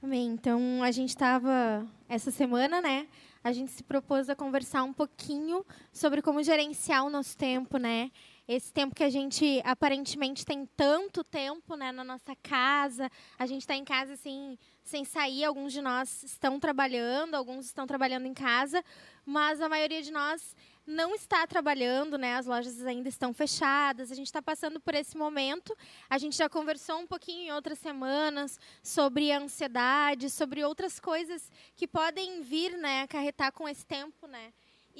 Amém. 0.00 0.28
Então, 0.28 0.80
a 0.80 0.92
gente 0.92 1.08
estava, 1.08 1.84
essa 2.08 2.30
semana, 2.30 2.80
né? 2.80 3.08
A 3.42 3.50
gente 3.50 3.72
se 3.72 3.82
propôs 3.82 4.30
a 4.30 4.36
conversar 4.36 4.84
um 4.84 4.92
pouquinho 4.92 5.66
sobre 5.92 6.22
como 6.22 6.40
gerenciar 6.40 7.04
o 7.04 7.10
nosso 7.10 7.36
tempo, 7.36 7.78
né? 7.78 8.12
Esse 8.46 8.72
tempo 8.72 8.94
que 8.94 9.02
a 9.02 9.10
gente 9.10 9.60
aparentemente 9.64 10.46
tem 10.46 10.66
tanto 10.76 11.24
tempo, 11.24 11.74
né, 11.74 11.90
na 11.90 12.04
nossa 12.04 12.36
casa. 12.36 13.10
A 13.36 13.44
gente 13.44 13.62
está 13.62 13.74
em 13.74 13.84
casa, 13.84 14.12
assim, 14.12 14.56
sem 14.84 15.04
sair. 15.04 15.44
Alguns 15.44 15.72
de 15.72 15.82
nós 15.82 16.22
estão 16.22 16.60
trabalhando, 16.60 17.34
alguns 17.34 17.66
estão 17.66 17.84
trabalhando 17.84 18.26
em 18.26 18.34
casa. 18.34 18.84
Mas 19.26 19.60
a 19.60 19.68
maioria 19.68 20.00
de 20.00 20.12
nós 20.12 20.54
não 20.88 21.14
está 21.14 21.46
trabalhando, 21.46 22.16
né? 22.16 22.34
As 22.36 22.46
lojas 22.46 22.84
ainda 22.84 23.10
estão 23.10 23.34
fechadas. 23.34 24.10
A 24.10 24.14
gente 24.14 24.26
está 24.26 24.40
passando 24.40 24.80
por 24.80 24.94
esse 24.94 25.16
momento. 25.18 25.76
A 26.08 26.16
gente 26.16 26.36
já 26.36 26.48
conversou 26.48 26.98
um 26.98 27.06
pouquinho 27.06 27.48
em 27.48 27.52
outras 27.52 27.78
semanas 27.78 28.58
sobre 28.82 29.30
a 29.30 29.38
ansiedade, 29.38 30.30
sobre 30.30 30.64
outras 30.64 30.98
coisas 30.98 31.52
que 31.76 31.86
podem 31.86 32.40
vir, 32.40 32.76
né, 32.78 33.02
acarretar 33.02 33.52
com 33.52 33.68
esse 33.68 33.84
tempo, 33.84 34.26
né? 34.26 34.50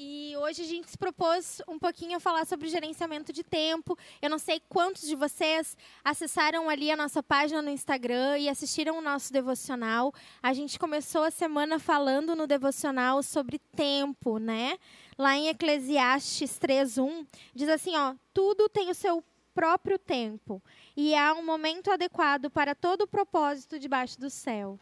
E 0.01 0.33
hoje 0.37 0.61
a 0.61 0.65
gente 0.65 0.89
se 0.89 0.97
propôs 0.97 1.61
um 1.67 1.77
pouquinho 1.77 2.15
a 2.15 2.19
falar 2.21 2.45
sobre 2.45 2.69
gerenciamento 2.69 3.33
de 3.33 3.43
tempo. 3.43 3.97
Eu 4.21 4.29
não 4.29 4.39
sei 4.39 4.61
quantos 4.69 5.05
de 5.05 5.13
vocês 5.13 5.75
acessaram 6.05 6.69
ali 6.69 6.89
a 6.89 6.95
nossa 6.95 7.21
página 7.21 7.61
no 7.61 7.69
Instagram 7.69 8.37
e 8.37 8.47
assistiram 8.47 8.97
o 8.97 9.01
nosso 9.01 9.33
devocional. 9.33 10.13
A 10.41 10.53
gente 10.53 10.79
começou 10.79 11.23
a 11.23 11.31
semana 11.31 11.79
falando 11.79 12.33
no 12.33 12.47
devocional 12.47 13.21
sobre 13.21 13.59
tempo, 13.75 14.37
né? 14.37 14.77
Lá 15.19 15.35
em 15.35 15.49
Eclesiastes 15.49 16.57
3:1 16.57 17.27
diz 17.53 17.67
assim, 17.67 17.93
ó: 17.97 18.15
"Tudo 18.33 18.69
tem 18.69 18.89
o 18.89 18.95
seu 18.95 19.21
próprio 19.53 19.99
tempo, 19.99 20.63
e 20.95 21.13
há 21.13 21.33
um 21.33 21.45
momento 21.45 21.91
adequado 21.91 22.49
para 22.49 22.73
todo 22.73 23.01
o 23.01 23.07
propósito 23.07 23.77
debaixo 23.77 24.17
do 24.17 24.29
céu." 24.29 24.79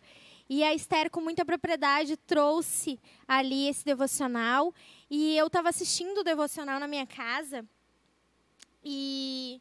E 0.47 0.63
a 0.63 0.75
Esther, 0.75 1.09
com 1.09 1.21
muita 1.21 1.43
propriedade, 1.43 2.15
trouxe 2.15 2.99
ali 3.27 3.67
esse 3.67 3.83
devocional. 3.83 4.71
E 5.09 5.35
eu 5.35 5.47
estava 5.47 5.69
assistindo 5.69 6.19
o 6.19 6.23
devocional 6.23 6.79
na 6.79 6.87
minha 6.87 7.07
casa 7.07 7.65
e 8.83 9.59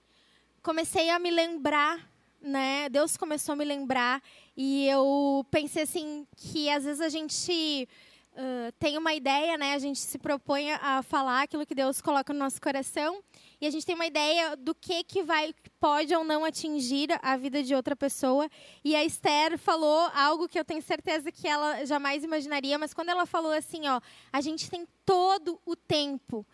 comecei 0.63 1.09
a 1.09 1.19
me 1.19 1.31
lembrar, 1.31 2.07
né? 2.39 2.91
Deus 2.91 3.17
começou 3.17 3.55
a 3.55 3.57
me 3.57 3.65
lembrar 3.65 4.23
e 4.55 4.87
eu 4.87 5.45
pensei 5.51 5.85
assim 5.85 6.27
que 6.37 6.69
às 6.69 6.85
vezes 6.85 7.01
a 7.01 7.09
gente 7.09 7.89
uh, 8.37 8.73
tem 8.79 8.99
uma 8.99 9.15
ideia, 9.15 9.57
né? 9.57 9.75
A 9.75 9.79
gente 9.79 9.99
se 9.99 10.19
propõe 10.19 10.73
a 10.73 11.03
falar 11.03 11.43
aquilo 11.43 11.67
que 11.67 11.75
Deus 11.75 12.01
coloca 12.01 12.33
no 12.33 12.39
nosso 12.39 12.61
coração 12.61 13.23
e 13.61 13.67
a 13.67 13.71
gente 13.71 13.87
tem 13.87 13.95
uma 13.95 14.07
ideia 14.07 14.57
do 14.57 14.75
que 14.75 15.03
que 15.03 15.23
vai 15.23 15.55
pode 15.81 16.15
ou 16.15 16.23
não 16.23 16.45
atingir 16.45 17.09
a 17.23 17.37
vida 17.37 17.63
de 17.63 17.75
outra 17.75 17.97
pessoa. 17.97 18.49
E 18.85 18.95
a 18.95 19.05
Esther 19.05 19.59
falou 19.59 20.11
algo 20.15 20.49
que 20.49 20.59
eu 20.59 20.65
tenho 20.65 20.83
certeza 20.83 21.33
que 21.33 21.49
ela 21.49 21.85
jamais 21.85 22.23
imaginaria, 22.23 22.79
mas 22.79 22.93
quando 22.93 23.09
ela 23.09 23.27
falou 23.27 23.53
assim, 23.53 23.89
ó, 23.89 24.01
a 24.33 24.41
gente 24.41 24.71
tem 24.71 24.87
todo 25.05 25.61
o 25.65 25.75
tempo. 25.75 26.47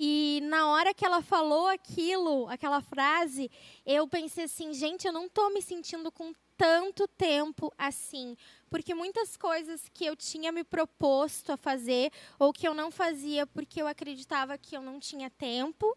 E 0.00 0.40
na 0.44 0.68
hora 0.68 0.94
que 0.94 1.04
ela 1.04 1.20
falou 1.20 1.66
aquilo, 1.68 2.48
aquela 2.48 2.80
frase, 2.80 3.50
eu 3.84 4.06
pensei 4.06 4.44
assim, 4.44 4.72
gente, 4.72 5.06
eu 5.06 5.12
não 5.12 5.26
estou 5.26 5.52
me 5.52 5.60
sentindo 5.60 6.12
com 6.12 6.32
tanto 6.58 7.06
tempo 7.06 7.72
assim, 7.78 8.36
porque 8.68 8.94
muitas 8.94 9.36
coisas 9.36 9.88
que 9.94 10.04
eu 10.04 10.16
tinha 10.16 10.52
me 10.52 10.64
proposto 10.64 11.52
a 11.52 11.56
fazer 11.56 12.10
ou 12.38 12.52
que 12.52 12.66
eu 12.66 12.74
não 12.74 12.90
fazia 12.90 13.46
porque 13.46 13.80
eu 13.80 13.86
acreditava 13.86 14.58
que 14.58 14.76
eu 14.76 14.82
não 14.82 14.98
tinha 14.98 15.30
tempo, 15.30 15.96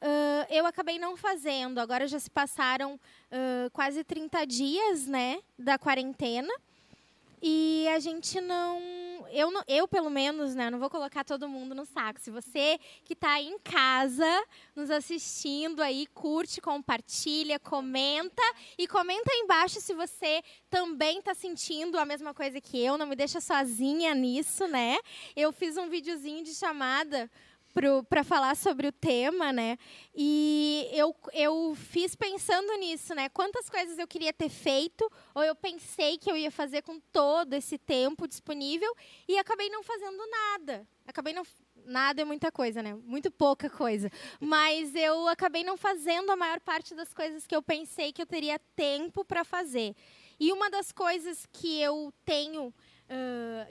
Uh, 0.00 0.46
eu 0.48 0.64
acabei 0.64 0.96
não 0.96 1.16
fazendo. 1.16 1.80
Agora 1.80 2.06
já 2.06 2.20
se 2.20 2.30
passaram 2.30 2.94
uh, 2.94 3.68
quase 3.72 4.04
30 4.04 4.46
dias 4.46 5.08
né, 5.08 5.40
da 5.58 5.76
quarentena. 5.76 6.52
E 7.42 7.86
a 7.88 7.98
gente 7.98 8.40
não. 8.40 8.80
Eu, 9.30 9.50
eu 9.66 9.86
pelo 9.86 10.08
menos, 10.08 10.54
né? 10.54 10.70
Não 10.70 10.78
vou 10.78 10.88
colocar 10.88 11.24
todo 11.24 11.48
mundo 11.48 11.74
no 11.74 11.84
saco. 11.84 12.20
Se 12.20 12.30
você 12.30 12.78
que 13.04 13.12
está 13.12 13.34
aí 13.34 13.46
em 13.46 13.58
casa, 13.58 14.26
nos 14.74 14.90
assistindo 14.90 15.82
aí, 15.82 16.06
curte, 16.14 16.60
compartilha, 16.60 17.58
comenta. 17.58 18.42
E 18.76 18.88
comenta 18.88 19.30
aí 19.30 19.40
embaixo 19.40 19.80
se 19.80 19.92
você 19.94 20.42
também 20.70 21.18
está 21.18 21.34
sentindo 21.34 21.98
a 21.98 22.04
mesma 22.04 22.32
coisa 22.32 22.60
que 22.60 22.82
eu. 22.82 22.96
Não 22.96 23.06
me 23.06 23.16
deixa 23.16 23.40
sozinha 23.40 24.14
nisso, 24.14 24.66
né? 24.66 24.98
Eu 25.36 25.52
fiz 25.52 25.76
um 25.76 25.88
videozinho 25.88 26.42
de 26.42 26.54
chamada 26.54 27.30
para 28.08 28.24
falar 28.24 28.56
sobre 28.56 28.88
o 28.88 28.92
tema, 28.92 29.52
né? 29.52 29.78
E 30.14 30.88
eu, 30.92 31.14
eu 31.32 31.74
fiz 31.74 32.14
pensando 32.14 32.72
nisso, 32.78 33.14
né? 33.14 33.28
Quantas 33.28 33.68
coisas 33.70 33.98
eu 33.98 34.06
queria 34.06 34.32
ter 34.32 34.48
feito, 34.48 35.10
ou 35.34 35.42
eu 35.42 35.54
pensei 35.54 36.18
que 36.18 36.30
eu 36.30 36.36
ia 36.36 36.50
fazer 36.50 36.82
com 36.82 36.98
todo 37.12 37.54
esse 37.54 37.78
tempo 37.78 38.26
disponível, 38.26 38.92
e 39.26 39.38
acabei 39.38 39.68
não 39.68 39.82
fazendo 39.82 40.22
nada. 40.30 40.86
Acabei 41.06 41.32
não. 41.32 41.44
Nada 41.84 42.20
é 42.20 42.24
muita 42.24 42.52
coisa, 42.52 42.82
né? 42.82 42.94
Muito 42.94 43.30
pouca 43.30 43.70
coisa. 43.70 44.10
Mas 44.38 44.94
eu 44.94 45.26
acabei 45.28 45.64
não 45.64 45.76
fazendo 45.76 46.30
a 46.30 46.36
maior 46.36 46.60
parte 46.60 46.94
das 46.94 47.14
coisas 47.14 47.46
que 47.46 47.56
eu 47.56 47.62
pensei 47.62 48.12
que 48.12 48.20
eu 48.20 48.26
teria 48.26 48.58
tempo 48.76 49.24
para 49.24 49.42
fazer. 49.42 49.96
E 50.38 50.52
uma 50.52 50.68
das 50.68 50.92
coisas 50.92 51.46
que 51.50 51.80
eu 51.80 52.12
tenho 52.24 52.74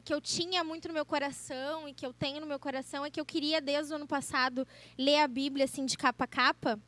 que 0.03 0.13
eu 0.13 0.21
tinha 0.21 0.63
muito 0.63 0.87
no 0.87 0.93
meu 0.93 1.05
coração 1.05 1.87
e 1.87 1.93
que 1.93 2.05
eu 2.05 2.13
tenho 2.13 2.39
no 2.39 2.47
meu 2.47 2.59
coração 2.59 3.05
é 3.05 3.09
que 3.09 3.19
eu 3.19 3.25
queria, 3.25 3.61
desde 3.61 3.93
o 3.93 3.95
ano 3.95 4.07
passado, 4.07 4.67
ler 4.97 5.19
a 5.19 5.27
Bíblia 5.27 5.65
assim, 5.65 5.85
de 5.85 5.97
capa 5.97 6.23
a 6.23 6.27
capa. 6.27 6.79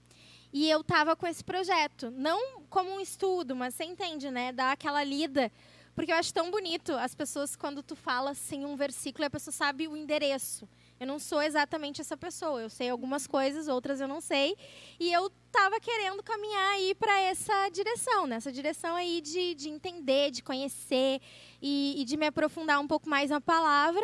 E 0.52 0.70
eu 0.70 0.82
estava 0.82 1.16
com 1.16 1.28
esse 1.28 1.44
projeto. 1.44 2.10
Não 2.12 2.64
como 2.70 2.90
um 2.92 3.00
estudo, 3.00 3.56
mas 3.56 3.76
você 3.76 3.84
entende, 3.84 4.32
né? 4.32 4.52
Dar 4.52 4.72
aquela 4.72 5.04
lida. 5.04 5.52
Porque 5.94 6.12
eu 6.12 6.16
acho 6.16 6.34
tão 6.34 6.50
bonito 6.50 6.94
as 6.94 7.14
pessoas, 7.14 7.56
quando 7.56 7.84
tu 7.84 7.96
fala 7.96 8.32
assim 8.32 8.66
um 8.66 8.76
versículo, 8.76 9.26
a 9.26 9.30
pessoa 9.30 9.54
sabe 9.54 9.88
o 9.88 9.98
endereço. 9.98 10.68
Eu 11.00 11.08
não 11.08 11.20
sou 11.20 11.42
exatamente 11.42 12.02
essa 12.02 12.18
pessoa. 12.18 12.62
Eu 12.62 12.70
sei 12.70 12.90
algumas 12.90 13.28
coisas, 13.28 13.68
outras 13.68 14.02
eu 14.02 14.08
não 14.08 14.20
sei. 14.20 14.56
E 15.00 15.12
eu 15.12 15.32
estava 15.48 15.80
querendo 15.80 16.22
caminhar 16.24 16.72
aí 16.72 16.96
para 16.96 17.20
essa 17.22 17.70
direção, 17.70 18.28
nessa 18.28 18.52
direção 18.52 18.96
aí 18.96 19.22
de, 19.22 19.56
de 19.56 19.70
entender, 19.70 20.32
de 20.32 20.44
conhecer 20.44 21.22
e, 21.62 21.96
e 21.98 22.06
de 22.06 22.18
me 22.18 22.28
aprofundar 22.28 22.80
um 22.80 22.88
pouco 22.88 23.10
mais 23.10 23.30
na 23.30 23.42
palavra. 23.42 24.04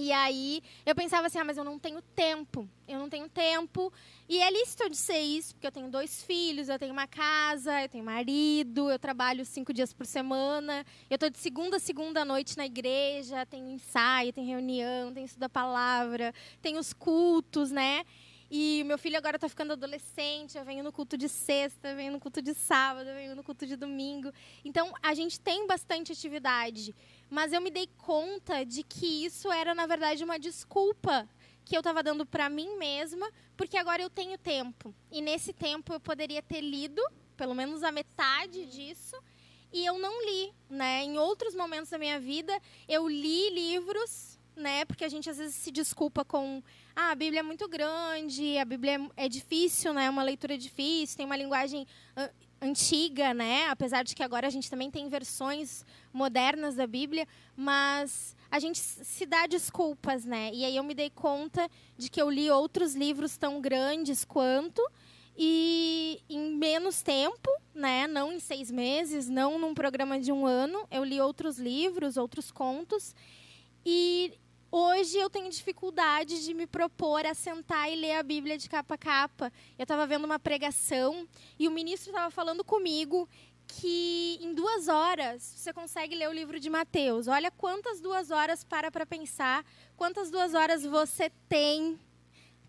E 0.00 0.12
aí 0.12 0.62
eu 0.86 0.94
pensava 0.94 1.26
assim, 1.26 1.38
ah, 1.38 1.44
mas 1.44 1.56
eu 1.56 1.64
não 1.64 1.76
tenho 1.76 2.00
tempo, 2.14 2.68
eu 2.86 3.00
não 3.00 3.08
tenho 3.08 3.28
tempo. 3.28 3.92
E 4.28 4.38
é 4.38 4.48
lícito 4.48 4.84
eu 4.84 4.88
dizer 4.88 5.18
isso, 5.18 5.54
porque 5.54 5.66
eu 5.66 5.72
tenho 5.72 5.90
dois 5.90 6.22
filhos, 6.22 6.68
eu 6.68 6.78
tenho 6.78 6.92
uma 6.92 7.08
casa, 7.08 7.82
eu 7.82 7.88
tenho 7.88 8.04
marido, 8.04 8.88
eu 8.92 8.98
trabalho 8.98 9.44
cinco 9.44 9.72
dias 9.72 9.92
por 9.92 10.06
semana, 10.06 10.86
eu 11.10 11.16
estou 11.16 11.28
de 11.28 11.38
segunda 11.38 11.78
a 11.78 11.80
segunda 11.80 12.24
noite 12.24 12.56
na 12.56 12.64
igreja, 12.64 13.44
tenho 13.46 13.68
ensaio, 13.70 14.32
tenho 14.32 14.46
reunião, 14.46 15.12
tenho 15.12 15.24
estudo 15.24 15.40
da 15.40 15.48
palavra, 15.48 16.32
tenho 16.62 16.78
os 16.78 16.92
cultos, 16.92 17.72
né? 17.72 18.04
E 18.50 18.82
meu 18.84 18.96
filho 18.96 19.18
agora 19.18 19.36
está 19.36 19.48
ficando 19.48 19.74
adolescente, 19.74 20.56
eu 20.56 20.64
venho 20.64 20.82
no 20.82 20.90
culto 20.90 21.18
de 21.18 21.28
sexta, 21.28 21.88
eu 21.88 21.96
venho 21.96 22.12
no 22.12 22.20
culto 22.20 22.40
de 22.40 22.54
sábado, 22.54 23.08
eu 23.08 23.14
venho 23.14 23.36
no 23.36 23.44
culto 23.44 23.66
de 23.66 23.76
domingo. 23.76 24.32
Então, 24.64 24.92
a 25.02 25.12
gente 25.12 25.38
tem 25.38 25.66
bastante 25.66 26.12
atividade. 26.12 26.94
Mas 27.28 27.52
eu 27.52 27.60
me 27.60 27.70
dei 27.70 27.86
conta 27.98 28.64
de 28.64 28.82
que 28.82 29.26
isso 29.26 29.52
era, 29.52 29.74
na 29.74 29.86
verdade, 29.86 30.24
uma 30.24 30.38
desculpa 30.38 31.28
que 31.62 31.76
eu 31.76 31.80
estava 31.80 32.02
dando 32.02 32.24
para 32.24 32.48
mim 32.48 32.78
mesma, 32.78 33.30
porque 33.54 33.76
agora 33.76 34.00
eu 34.00 34.08
tenho 34.08 34.38
tempo. 34.38 34.94
E 35.12 35.20
nesse 35.20 35.52
tempo 35.52 35.92
eu 35.92 36.00
poderia 36.00 36.42
ter 36.42 36.62
lido, 36.62 37.02
pelo 37.36 37.54
menos 37.54 37.82
a 37.82 37.92
metade 37.92 38.64
disso, 38.64 39.16
e 39.70 39.84
eu 39.84 39.98
não 39.98 40.24
li, 40.24 40.54
né? 40.70 41.02
Em 41.04 41.18
outros 41.18 41.54
momentos 41.54 41.90
da 41.90 41.98
minha 41.98 42.18
vida, 42.18 42.58
eu 42.88 43.06
li 43.06 43.50
livros 43.50 44.37
né? 44.58 44.84
Porque 44.84 45.04
a 45.04 45.08
gente 45.08 45.30
às 45.30 45.38
vezes 45.38 45.54
se 45.54 45.70
desculpa 45.70 46.24
com 46.24 46.62
ah, 46.94 47.10
a 47.10 47.14
Bíblia 47.14 47.40
é 47.40 47.42
muito 47.42 47.68
grande, 47.68 48.58
a 48.58 48.64
Bíblia 48.64 48.96
é, 49.16 49.24
é 49.24 49.28
difícil, 49.28 49.92
né? 49.94 50.06
É 50.06 50.10
uma 50.10 50.22
leitura 50.22 50.58
difícil, 50.58 51.16
tem 51.16 51.26
uma 51.26 51.36
linguagem 51.36 51.86
antiga, 52.60 53.32
né? 53.32 53.66
Apesar 53.68 54.02
de 54.02 54.14
que 54.14 54.22
agora 54.22 54.46
a 54.46 54.50
gente 54.50 54.70
também 54.70 54.90
tem 54.90 55.08
versões 55.08 55.84
modernas 56.12 56.74
da 56.74 56.86
Bíblia, 56.86 57.26
mas 57.56 58.36
a 58.50 58.58
gente 58.58 58.78
se 58.78 59.26
dá 59.26 59.46
desculpas, 59.46 60.24
né? 60.24 60.50
E 60.52 60.64
aí 60.64 60.76
eu 60.76 60.84
me 60.84 60.94
dei 60.94 61.10
conta 61.10 61.68
de 61.96 62.10
que 62.10 62.20
eu 62.20 62.30
li 62.30 62.50
outros 62.50 62.94
livros 62.94 63.36
tão 63.36 63.60
grandes 63.60 64.24
quanto 64.24 64.82
e 65.36 66.20
em 66.28 66.56
menos 66.56 67.02
tempo, 67.02 67.50
né? 67.74 68.06
Não 68.06 68.32
em 68.32 68.40
seis 68.40 68.70
meses, 68.70 69.28
não 69.28 69.58
num 69.58 69.74
programa 69.74 70.18
de 70.18 70.32
um 70.32 70.44
ano, 70.44 70.86
eu 70.90 71.04
li 71.04 71.20
outros 71.20 71.58
livros, 71.58 72.16
outros 72.16 72.50
contos 72.50 73.14
e 73.86 74.32
Hoje 74.70 75.16
eu 75.16 75.30
tenho 75.30 75.48
dificuldade 75.48 76.44
de 76.44 76.52
me 76.52 76.66
propor 76.66 77.24
a 77.24 77.32
sentar 77.32 77.90
e 77.90 77.96
ler 77.96 78.16
a 78.16 78.22
Bíblia 78.22 78.58
de 78.58 78.68
capa 78.68 78.96
a 78.96 78.98
capa. 78.98 79.50
Eu 79.78 79.84
estava 79.84 80.06
vendo 80.06 80.26
uma 80.26 80.38
pregação 80.38 81.26
e 81.58 81.66
o 81.66 81.70
ministro 81.70 82.10
estava 82.10 82.30
falando 82.30 82.62
comigo 82.62 83.26
que 83.66 84.38
em 84.42 84.52
duas 84.52 84.86
horas 84.86 85.42
você 85.42 85.72
consegue 85.72 86.14
ler 86.14 86.28
o 86.28 86.34
livro 86.34 86.60
de 86.60 86.68
Mateus. 86.68 87.28
Olha 87.28 87.50
quantas 87.50 87.98
duas 87.98 88.30
horas 88.30 88.62
para 88.62 88.90
para 88.90 89.06
pensar, 89.06 89.64
quantas 89.96 90.30
duas 90.30 90.52
horas 90.52 90.84
você 90.84 91.32
tem. 91.48 91.98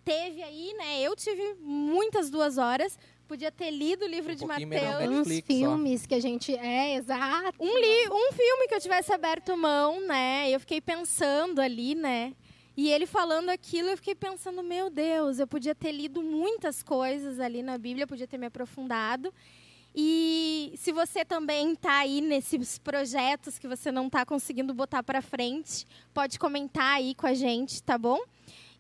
Teve 0.06 0.42
aí, 0.42 0.74
né? 0.78 1.02
Eu 1.02 1.18
tive 1.18 1.56
muitas 1.56 2.30
duas 2.30 2.58
horas 2.58 2.98
podia 3.30 3.52
ter 3.52 3.70
lido 3.70 4.06
o 4.06 4.08
livro 4.08 4.34
Um 4.34 4.36
de 4.36 4.44
Mateus. 4.44 5.28
Uns 5.28 5.42
filmes 5.42 6.08
que 6.08 6.16
a 6.16 6.20
gente. 6.20 6.56
É, 6.56 6.96
exato. 6.96 7.64
Um, 7.64 7.78
li 7.78 8.08
um 8.10 8.34
filme 8.34 8.68
que 8.68 8.74
eu 8.74 8.82
tivesse 8.82 9.14
aberto 9.14 9.56
mão, 9.56 10.02
né? 10.08 10.50
Eu 10.50 10.60
fiquei 10.60 10.82
pensando 10.82 11.62
ali, 11.62 11.94
né? 11.94 12.34
E 12.76 12.90
ele 12.90 13.06
falando 13.06 13.50
aquilo, 13.50 13.90
eu 13.90 13.98
fiquei 13.98 14.16
pensando, 14.16 14.64
meu 14.64 14.90
Deus, 14.90 15.38
eu 15.38 15.46
podia 15.46 15.76
ter 15.76 15.92
lido 15.92 16.24
muitas 16.24 16.82
coisas 16.82 17.40
ali 17.40 17.62
na 17.62 17.78
Bíblia, 17.78 18.08
podia 18.08 18.26
ter 18.26 18.40
me 18.40 18.48
aprofundado. 18.48 19.32
E 19.94 20.74
se 20.76 20.92
você 20.92 21.24
também 21.24 21.74
está 21.74 22.00
aí 22.00 22.22
nesses 22.22 22.80
projetos 22.80 23.60
que 23.60 23.68
você 23.68 23.92
não 23.92 24.08
está 24.08 24.26
conseguindo 24.26 24.74
botar 24.74 25.04
para 25.04 25.22
frente, 25.22 25.86
pode 26.14 26.40
comentar 26.40 26.96
aí 26.96 27.14
com 27.14 27.28
a 27.28 27.34
gente, 27.34 27.84
tá 27.84 27.98
bom? 27.98 28.20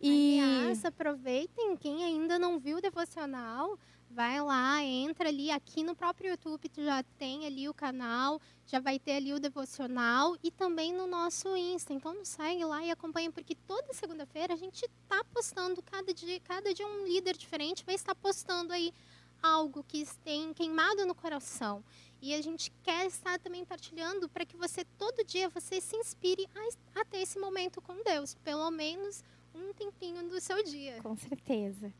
E... 0.01 0.39
Aliás, 0.39 0.85
aproveitem, 0.85 1.75
quem 1.77 2.03
ainda 2.03 2.39
não 2.39 2.57
viu 2.57 2.77
o 2.77 2.81
devocional, 2.81 3.77
vai 4.09 4.41
lá, 4.41 4.83
entra 4.83 5.29
ali, 5.29 5.51
aqui 5.51 5.83
no 5.83 5.95
próprio 5.95 6.31
YouTube 6.31 6.67
tu 6.69 6.83
já 6.83 7.03
tem 7.17 7.45
ali 7.45 7.69
o 7.69 7.73
canal, 7.73 8.41
já 8.65 8.79
vai 8.79 8.99
ter 8.99 9.13
ali 9.13 9.33
o 9.33 9.39
devocional 9.39 10.35
e 10.43 10.49
também 10.51 10.93
no 10.93 11.07
nosso 11.07 11.55
Insta. 11.55 11.93
Então 11.93 12.13
nos 12.13 12.29
segue 12.29 12.65
lá 12.65 12.83
e 12.83 12.91
acompanha, 12.91 13.31
porque 13.31 13.55
toda 13.55 13.93
segunda-feira 13.93 14.53
a 14.53 14.57
gente 14.57 14.83
está 14.85 15.23
postando, 15.25 15.81
cada 15.83 16.13
dia, 16.13 16.39
cada 16.41 16.73
dia 16.73 16.87
um 16.87 17.05
líder 17.05 17.37
diferente 17.37 17.85
vai 17.85 17.95
estar 17.95 18.15
postando 18.15 18.73
aí 18.73 18.93
algo 19.41 19.83
que 19.83 20.05
tem 20.23 20.53
queimado 20.53 21.05
no 21.05 21.15
coração. 21.15 21.83
E 22.21 22.33
a 22.33 22.41
gente 22.41 22.71
quer 22.83 23.05
estar 23.05 23.39
também 23.39 23.63
partilhando 23.63 24.27
para 24.27 24.45
que 24.45 24.57
você, 24.57 24.83
todo 24.97 25.23
dia, 25.23 25.47
você 25.47 25.79
se 25.79 25.95
inspire 25.95 26.45
a, 26.53 26.99
a 26.99 27.05
ter 27.05 27.19
esse 27.19 27.39
momento 27.39 27.81
com 27.81 28.03
Deus. 28.03 28.35
Pelo 28.43 28.69
menos 28.69 29.23
um 29.55 29.73
tempinho 29.73 30.27
do 30.27 30.39
seu 30.41 30.61
dia. 30.63 31.01
Com 31.01 31.15
certeza. 31.15 31.93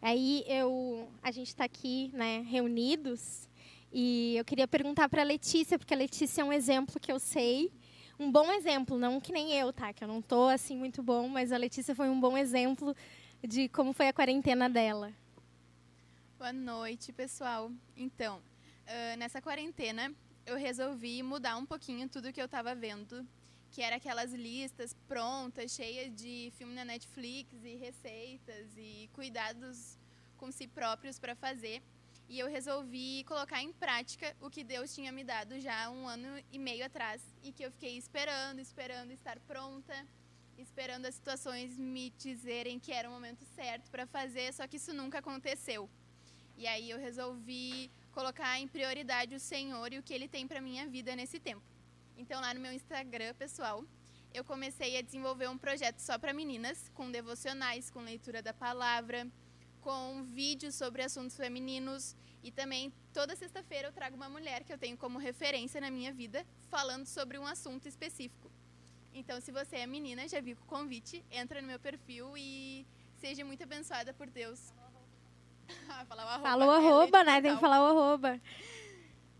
Aí 0.00 0.44
eu, 0.46 1.08
a 1.22 1.30
gente 1.30 1.48
está 1.48 1.64
aqui, 1.64 2.10
né, 2.12 2.44
reunidos, 2.48 3.48
e 3.92 4.36
eu 4.36 4.44
queria 4.44 4.68
perguntar 4.68 5.08
para 5.08 5.22
a 5.22 5.24
Letícia, 5.24 5.78
porque 5.78 5.94
a 5.94 5.96
Letícia 5.96 6.42
é 6.42 6.44
um 6.44 6.52
exemplo 6.52 7.00
que 7.00 7.10
eu 7.10 7.18
sei, 7.18 7.72
um 8.18 8.30
bom 8.30 8.52
exemplo, 8.52 8.98
não 8.98 9.20
que 9.20 9.32
nem 9.32 9.52
eu, 9.52 9.72
tá? 9.72 9.92
Que 9.92 10.04
eu 10.04 10.08
não 10.08 10.20
tô 10.20 10.48
assim 10.48 10.76
muito 10.76 11.02
bom, 11.02 11.28
mas 11.28 11.52
a 11.52 11.56
Letícia 11.56 11.94
foi 11.94 12.08
um 12.08 12.20
bom 12.20 12.36
exemplo 12.36 12.94
de 13.46 13.68
como 13.68 13.92
foi 13.92 14.08
a 14.08 14.12
quarentena 14.12 14.68
dela. 14.68 15.12
Boa 16.38 16.52
noite, 16.52 17.12
pessoal. 17.12 17.70
Então, 17.96 18.38
uh, 18.38 19.16
nessa 19.18 19.40
quarentena, 19.40 20.12
eu 20.44 20.56
resolvi 20.56 21.22
mudar 21.22 21.56
um 21.56 21.66
pouquinho 21.66 22.08
tudo 22.08 22.32
que 22.32 22.40
eu 22.40 22.46
estava 22.46 22.74
vendo, 22.74 23.26
que 23.70 23.82
era 23.82 23.96
aquelas 23.96 24.32
listas 24.32 24.94
prontas, 25.08 25.72
cheias 25.72 26.14
de 26.14 26.52
filme 26.56 26.74
na 26.74 26.84
Netflix 26.84 27.52
e 27.64 27.76
receitas 27.76 28.76
e 28.76 29.08
cuidados 29.12 29.98
com 30.36 30.50
si 30.50 30.66
próprios 30.66 31.18
para 31.18 31.34
fazer. 31.34 31.82
E 32.28 32.38
eu 32.38 32.48
resolvi 32.48 33.22
colocar 33.24 33.62
em 33.62 33.72
prática 33.72 34.36
o 34.40 34.50
que 34.50 34.64
Deus 34.64 34.94
tinha 34.94 35.12
me 35.12 35.22
dado 35.22 35.60
já 35.60 35.88
um 35.90 36.08
ano 36.08 36.42
e 36.50 36.58
meio 36.58 36.84
atrás 36.84 37.22
e 37.42 37.52
que 37.52 37.64
eu 37.64 37.70
fiquei 37.70 37.96
esperando, 37.96 38.58
esperando 38.58 39.12
estar 39.12 39.38
pronta, 39.40 39.94
esperando 40.58 41.06
as 41.06 41.14
situações 41.14 41.78
me 41.78 42.10
dizerem 42.18 42.80
que 42.80 42.92
era 42.92 43.08
o 43.08 43.12
momento 43.12 43.44
certo 43.54 43.90
para 43.90 44.06
fazer, 44.06 44.52
só 44.52 44.66
que 44.66 44.76
isso 44.76 44.92
nunca 44.92 45.18
aconteceu. 45.18 45.88
E 46.56 46.66
aí 46.66 46.90
eu 46.90 46.98
resolvi 46.98 47.90
colocar 48.12 48.58
em 48.58 48.66
prioridade 48.66 49.34
o 49.34 49.40
Senhor 49.40 49.92
e 49.92 49.98
o 49.98 50.02
que 50.02 50.14
Ele 50.14 50.26
tem 50.26 50.48
para 50.48 50.60
minha 50.60 50.86
vida 50.88 51.14
nesse 51.14 51.38
tempo. 51.38 51.75
Então 52.16 52.40
lá 52.40 52.54
no 52.54 52.60
meu 52.60 52.72
Instagram 52.72 53.34
pessoal, 53.34 53.84
eu 54.32 54.44
comecei 54.44 54.96
a 54.96 55.02
desenvolver 55.02 55.48
um 55.48 55.58
projeto 55.58 56.00
só 56.00 56.18
para 56.18 56.32
meninas, 56.32 56.90
com 56.94 57.10
devocionais, 57.10 57.90
com 57.90 58.00
leitura 58.00 58.42
da 58.42 58.52
palavra, 58.52 59.26
com 59.80 60.22
vídeos 60.24 60.74
sobre 60.74 61.02
assuntos 61.02 61.36
femininos 61.36 62.16
e 62.42 62.50
também 62.50 62.92
toda 63.12 63.34
sexta-feira 63.34 63.88
eu 63.88 63.92
trago 63.92 64.16
uma 64.16 64.28
mulher 64.28 64.62
que 64.64 64.72
eu 64.72 64.78
tenho 64.78 64.96
como 64.96 65.18
referência 65.18 65.80
na 65.80 65.90
minha 65.90 66.12
vida, 66.12 66.46
falando 66.70 67.06
sobre 67.06 67.38
um 67.38 67.46
assunto 67.46 67.86
específico. 67.88 68.50
Então, 69.12 69.40
se 69.40 69.50
você 69.50 69.76
é 69.76 69.86
menina, 69.86 70.28
já 70.28 70.40
viu 70.40 70.56
o 70.60 70.66
convite, 70.66 71.24
entra 71.30 71.60
no 71.60 71.66
meu 71.66 71.80
perfil 71.80 72.36
e 72.36 72.86
seja 73.16 73.44
muito 73.44 73.62
abençoada 73.62 74.12
por 74.12 74.28
Deus. 74.28 74.72
falar 76.06 76.24
o 76.24 76.28
arroba. 76.28 76.48
Fala 76.48 76.66
o 76.66 76.70
arroba, 76.70 77.24
né? 77.24 77.40
Tem 77.40 77.54
que 77.54 77.60
falar 77.60 77.82
o 77.82 77.86
arroba. 77.86 78.40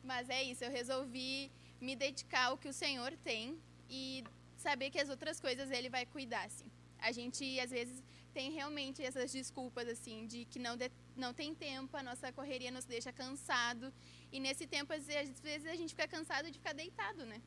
Mas 0.03 0.29
é 0.31 0.43
isso, 0.43 0.65
eu 0.65 0.71
resolvi 0.71 1.51
me 1.87 1.95
dedicar 2.07 2.47
ao 2.47 2.59
que 2.63 2.69
o 2.73 2.77
Senhor 2.83 3.13
tem 3.31 3.45
e 3.89 4.25
saber 4.67 4.89
que 4.93 5.01
as 5.05 5.11
outras 5.15 5.39
coisas 5.47 5.71
Ele 5.77 5.91
vai 5.97 6.05
cuidar, 6.15 6.45
assim. 6.51 6.69
A 6.99 7.11
gente, 7.19 7.45
às 7.65 7.71
vezes, 7.79 7.99
tem 8.37 8.47
realmente 8.59 9.03
essas 9.09 9.31
desculpas, 9.39 9.87
assim, 9.95 10.27
de 10.33 10.41
que 10.51 10.59
não, 10.67 10.75
de, 10.77 10.91
não 11.25 11.33
tem 11.41 11.51
tempo, 11.55 11.97
a 11.97 12.03
nossa 12.03 12.33
correria 12.39 12.71
nos 12.77 12.87
deixa 12.95 13.13
cansado. 13.13 13.93
E 14.33 14.41
nesse 14.47 14.67
tempo, 14.67 14.93
às 14.99 15.07
vezes, 15.07 15.67
a 15.75 15.77
gente 15.81 15.93
fica 15.97 16.09
cansado 16.17 16.51
de 16.51 16.59
ficar 16.59 16.75
deitado, 16.75 17.25
né? 17.33 17.41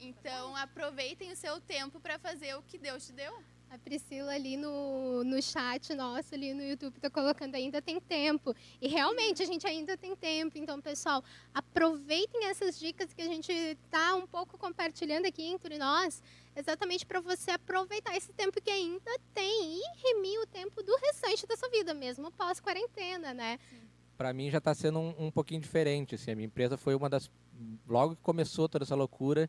Então, 0.00 0.54
aproveitem 0.56 1.30
o 1.32 1.36
seu 1.44 1.60
tempo 1.60 1.96
para 2.00 2.18
fazer 2.18 2.54
o 2.56 2.62
que 2.62 2.78
Deus 2.78 3.06
te 3.06 3.12
deu. 3.12 3.34
A 3.70 3.76
Priscila 3.76 4.32
ali 4.32 4.56
no, 4.56 5.22
no 5.24 5.42
chat 5.42 5.94
nosso, 5.94 6.34
ali 6.34 6.54
no 6.54 6.62
YouTube, 6.62 6.96
está 6.96 7.10
colocando 7.10 7.54
ainda 7.54 7.82
tem 7.82 8.00
tempo. 8.00 8.54
E 8.80 8.88
realmente 8.88 9.42
a 9.42 9.46
gente 9.46 9.66
ainda 9.66 9.94
tem 9.94 10.16
tempo. 10.16 10.56
Então, 10.56 10.80
pessoal, 10.80 11.22
aproveitem 11.52 12.46
essas 12.46 12.78
dicas 12.78 13.12
que 13.12 13.20
a 13.20 13.26
gente 13.26 13.52
está 13.52 14.14
um 14.14 14.26
pouco 14.26 14.56
compartilhando 14.56 15.26
aqui 15.26 15.42
entre 15.42 15.76
nós, 15.76 16.22
exatamente 16.56 17.04
para 17.04 17.20
você 17.20 17.50
aproveitar 17.50 18.16
esse 18.16 18.32
tempo 18.32 18.58
que 18.60 18.70
ainda 18.70 19.10
tem 19.34 19.78
e 19.78 19.82
remir 20.02 20.40
o 20.40 20.46
tempo 20.46 20.82
do 20.82 20.96
restante 20.96 21.46
da 21.46 21.56
sua 21.56 21.68
vida, 21.68 21.92
mesmo 21.92 22.30
pós-quarentena, 22.32 23.34
né? 23.34 23.58
Para 24.16 24.32
mim 24.32 24.50
já 24.50 24.58
está 24.58 24.74
sendo 24.74 24.98
um, 24.98 25.26
um 25.26 25.30
pouquinho 25.30 25.60
diferente. 25.60 26.14
Assim, 26.14 26.30
a 26.30 26.34
minha 26.34 26.46
empresa 26.46 26.78
foi 26.78 26.94
uma 26.94 27.08
das. 27.08 27.30
Logo 27.86 28.16
que 28.16 28.22
começou 28.22 28.66
toda 28.66 28.84
essa 28.84 28.94
loucura, 28.94 29.48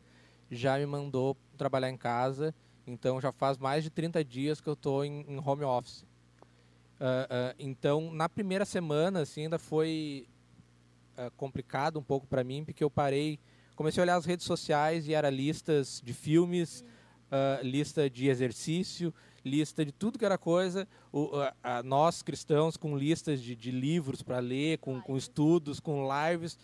já 0.50 0.76
me 0.76 0.84
mandou 0.84 1.36
trabalhar 1.56 1.88
em 1.88 1.96
casa 1.96 2.54
então 2.90 3.20
já 3.20 3.32
faz 3.32 3.56
mais 3.56 3.84
de 3.84 3.90
30 3.90 4.24
dias 4.24 4.60
que 4.60 4.68
eu 4.68 4.74
estou 4.74 5.04
em, 5.04 5.24
em, 5.28 5.38
home 5.38 5.64
office. 5.64 6.02
Uh, 6.02 7.02
uh, 7.02 7.54
então 7.58 8.12
na 8.12 8.28
primeira 8.28 8.64
semana 8.64 9.20
assim, 9.20 9.42
ainda 9.44 9.58
foi 9.58 10.28
uh, 11.16 11.30
complicado 11.36 11.98
um 11.98 12.02
pouco 12.02 12.26
para 12.26 12.44
mim, 12.44 12.64
porque 12.64 12.84
eu 12.84 12.90
parei, 12.90 13.38
comecei 13.74 14.02
a 14.02 14.04
olhar 14.04 14.16
as 14.16 14.26
redes 14.26 14.44
sociais 14.44 15.08
e 15.08 15.14
era 15.14 15.30
listas 15.30 16.02
de 16.04 16.12
filmes, 16.12 16.84
lista 17.62 18.10
de 18.10 18.26
exercício, 18.26 19.14
lista 19.44 19.84
de 19.84 19.92
tudo 19.92 20.18
que 20.18 20.24
era 20.24 20.36
coisa. 20.36 20.86
O, 21.12 21.30
nós 21.84 22.22
cristãos 22.22 22.76
com 22.76 22.98
listas 22.98 23.40
de, 23.40 23.54
de 23.54 23.70
livros 23.70 24.20
para 24.20 24.40
ler, 24.40 24.78
com, 24.78 25.00
com 25.00 25.16
estudos, 25.16 25.78
com 25.78 26.08
lives. 26.08 26.58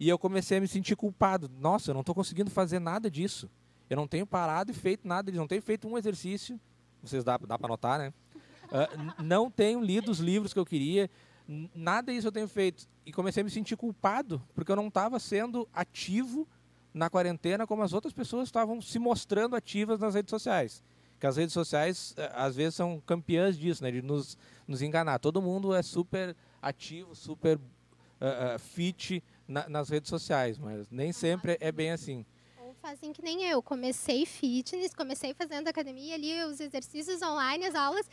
E 0.00 0.08
eu 0.08 0.18
comecei 0.18 0.58
a 0.58 0.60
me 0.60 0.66
sentir 0.66 0.96
culpado. 0.96 1.48
Nossa, 1.60 1.90
eu 1.90 1.94
não 1.94 2.00
estou 2.00 2.16
conseguindo 2.16 2.50
fazer 2.50 2.80
nada 2.80 3.08
disso. 3.08 3.48
Eu 3.88 3.96
não 3.96 4.06
tenho 4.06 4.26
parado 4.26 4.70
e 4.70 4.74
feito 4.74 5.06
nada, 5.06 5.30
eles 5.30 5.38
não 5.38 5.48
tenho 5.48 5.62
feito 5.62 5.88
um 5.88 5.96
exercício. 5.96 6.60
Vocês 7.02 7.24
dá, 7.24 7.38
dá 7.38 7.58
para 7.58 7.68
notar, 7.68 7.98
né? 7.98 8.12
Uh, 8.68 9.22
não 9.22 9.50
tenho 9.50 9.80
lido 9.80 10.10
os 10.10 10.18
livros 10.18 10.52
que 10.52 10.58
eu 10.58 10.66
queria, 10.66 11.08
nada 11.74 12.12
disso 12.12 12.28
eu 12.28 12.32
tenho 12.32 12.46
feito. 12.46 12.86
E 13.06 13.10
comecei 13.10 13.40
a 13.40 13.44
me 13.44 13.50
sentir 13.50 13.78
culpado, 13.78 14.42
porque 14.54 14.70
eu 14.70 14.76
não 14.76 14.88
estava 14.88 15.18
sendo 15.18 15.66
ativo 15.72 16.46
na 16.92 17.08
quarentena 17.08 17.66
como 17.66 17.82
as 17.82 17.94
outras 17.94 18.12
pessoas 18.12 18.46
estavam 18.46 18.82
se 18.82 18.98
mostrando 18.98 19.56
ativas 19.56 19.98
nas 19.98 20.14
redes 20.14 20.28
sociais. 20.28 20.84
Que 21.18 21.26
as 21.26 21.38
redes 21.38 21.54
sociais, 21.54 22.14
eh, 22.18 22.30
às 22.34 22.54
vezes, 22.54 22.74
são 22.74 23.02
campeãs 23.06 23.58
disso, 23.58 23.82
né? 23.82 23.90
De 23.90 24.02
nos, 24.02 24.36
nos 24.66 24.82
enganar. 24.82 25.18
Todo 25.18 25.40
mundo 25.40 25.74
é 25.74 25.82
super 25.82 26.36
ativo, 26.60 27.14
super 27.14 27.56
uh, 27.56 27.60
uh, 28.54 28.58
fit 28.58 29.24
na, 29.46 29.66
nas 29.66 29.88
redes 29.88 30.10
sociais, 30.10 30.58
mas 30.58 30.86
nem 30.90 31.10
sempre 31.10 31.56
é 31.58 31.72
bem 31.72 31.90
assim 31.90 32.26
fazem 32.80 33.12
que 33.12 33.22
nem 33.22 33.44
eu. 33.44 33.62
Comecei 33.62 34.24
fitness, 34.24 34.94
comecei 34.94 35.34
fazendo 35.34 35.68
academia 35.68 36.14
ali, 36.14 36.42
os 36.44 36.60
exercícios 36.60 37.20
online, 37.22 37.66
as 37.66 37.74
aulas. 37.74 38.08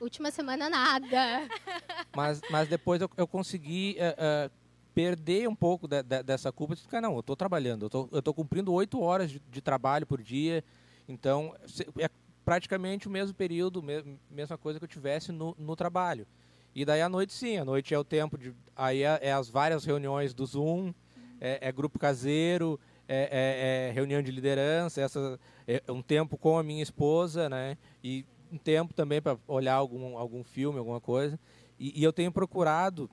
Última 0.00 0.30
semana, 0.30 0.68
nada. 0.68 1.48
Mas, 2.14 2.40
mas 2.50 2.68
depois 2.68 3.00
eu, 3.00 3.08
eu 3.16 3.26
consegui 3.26 3.96
uh, 3.98 4.48
uh, 4.48 4.52
perder 4.92 5.48
um 5.48 5.54
pouco 5.54 5.88
de, 5.88 6.02
de, 6.02 6.22
dessa 6.22 6.52
culpa. 6.52 6.76
Ficar, 6.76 7.00
não, 7.00 7.14
eu 7.14 7.20
estou 7.20 7.34
trabalhando, 7.34 7.88
eu 8.12 8.18
estou 8.18 8.34
cumprindo 8.34 8.70
oito 8.72 9.00
horas 9.00 9.30
de, 9.30 9.40
de, 9.48 9.62
trabalho 9.62 10.06
por 10.06 10.20
dia. 10.20 10.62
Então, 11.08 11.54
é 11.98 12.10
praticamente 12.44 13.08
o 13.08 13.10
mesmo 13.10 13.34
período, 13.34 13.82
me, 13.82 14.18
mesma 14.30 14.58
coisa 14.58 14.78
que 14.78 14.84
eu 14.84 14.88
tivesse 14.88 15.32
no, 15.32 15.56
no 15.58 15.74
trabalho. 15.74 16.26
E 16.74 16.84
daí 16.84 17.00
à 17.00 17.08
noite, 17.08 17.32
sim, 17.32 17.56
à 17.56 17.64
noite 17.64 17.94
é 17.94 17.98
o 17.98 18.04
tempo 18.04 18.36
de. 18.36 18.52
Aí 18.76 19.02
é, 19.02 19.20
é 19.22 19.32
as 19.32 19.48
várias 19.48 19.86
reuniões 19.86 20.34
do 20.34 20.44
Zoom, 20.44 20.92
é, 21.40 21.68
é 21.68 21.72
grupo 21.72 21.98
caseiro, 21.98 22.78
é, 23.08 23.28
é, 23.30 23.88
é 23.88 23.92
reunião 23.92 24.22
de 24.22 24.30
liderança, 24.30 25.00
essa, 25.00 25.38
é 25.66 25.82
um 25.90 26.02
tempo 26.02 26.36
com 26.36 26.58
a 26.58 26.62
minha 26.62 26.82
esposa, 26.82 27.48
né? 27.48 27.76
E 28.02 28.24
um 28.50 28.58
tempo 28.58 28.92
também 28.94 29.20
para 29.20 29.38
olhar 29.46 29.74
algum, 29.74 30.16
algum 30.16 30.44
filme, 30.44 30.78
alguma 30.78 31.00
coisa. 31.00 31.38
E, 31.78 32.00
e, 32.00 32.04
eu 32.04 32.12
tenho 32.12 32.30
procurado, 32.30 33.10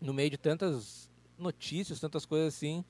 no 0.00 0.12
meio 0.12 0.30
de 0.30 0.38
tantas 0.38 1.10
notícias, 1.38 2.00
tantas 2.00 2.24
coisas 2.24 2.54
assim, 2.54 2.84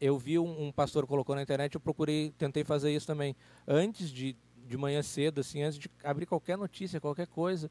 eu 0.00 0.16
vi 0.18 0.38
um, 0.38 0.66
um, 0.66 0.72
pastor 0.72 1.06
colocou 1.06 1.34
na 1.34 1.42
internet, 1.42 1.74
eu 1.74 1.80
procurei, 1.80 2.32
tentei 2.38 2.64
fazer 2.64 2.94
isso 2.94 3.06
também. 3.06 3.34
Antes 3.66 4.10
de, 4.10 4.36
de 4.66 4.76
manhã 4.76 5.02
cedo, 5.02 5.40
assim, 5.40 5.62
antes 5.62 5.78
de 5.78 5.90
abrir 6.04 6.26
qualquer 6.26 6.56
notícia, 6.56 7.00
qualquer 7.00 7.26
coisa, 7.26 7.70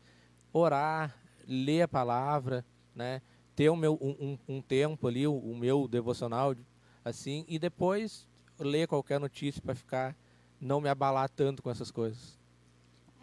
orar, 0.51 1.15
ler 1.47 1.83
a 1.83 1.87
palavra, 1.87 2.65
né? 2.95 3.21
ter 3.55 3.69
o 3.69 3.75
meu, 3.75 3.97
um, 4.01 4.37
um 4.47 4.61
tempo 4.61 5.07
ali, 5.07 5.27
o, 5.27 5.33
o, 5.33 5.55
meu 5.55 5.87
devocional, 5.87 6.55
assim, 7.03 7.45
e 7.47 7.57
depois 7.57 8.27
ler 8.59 8.87
qualquer 8.87 9.19
notícia 9.19 9.61
para 9.61 9.75
ficar, 9.75 10.15
não 10.59 10.79
me 10.79 10.89
abalar 10.89 11.29
tanto 11.29 11.63
com 11.63 11.69
essas 11.69 11.91
coisas. 11.91 12.39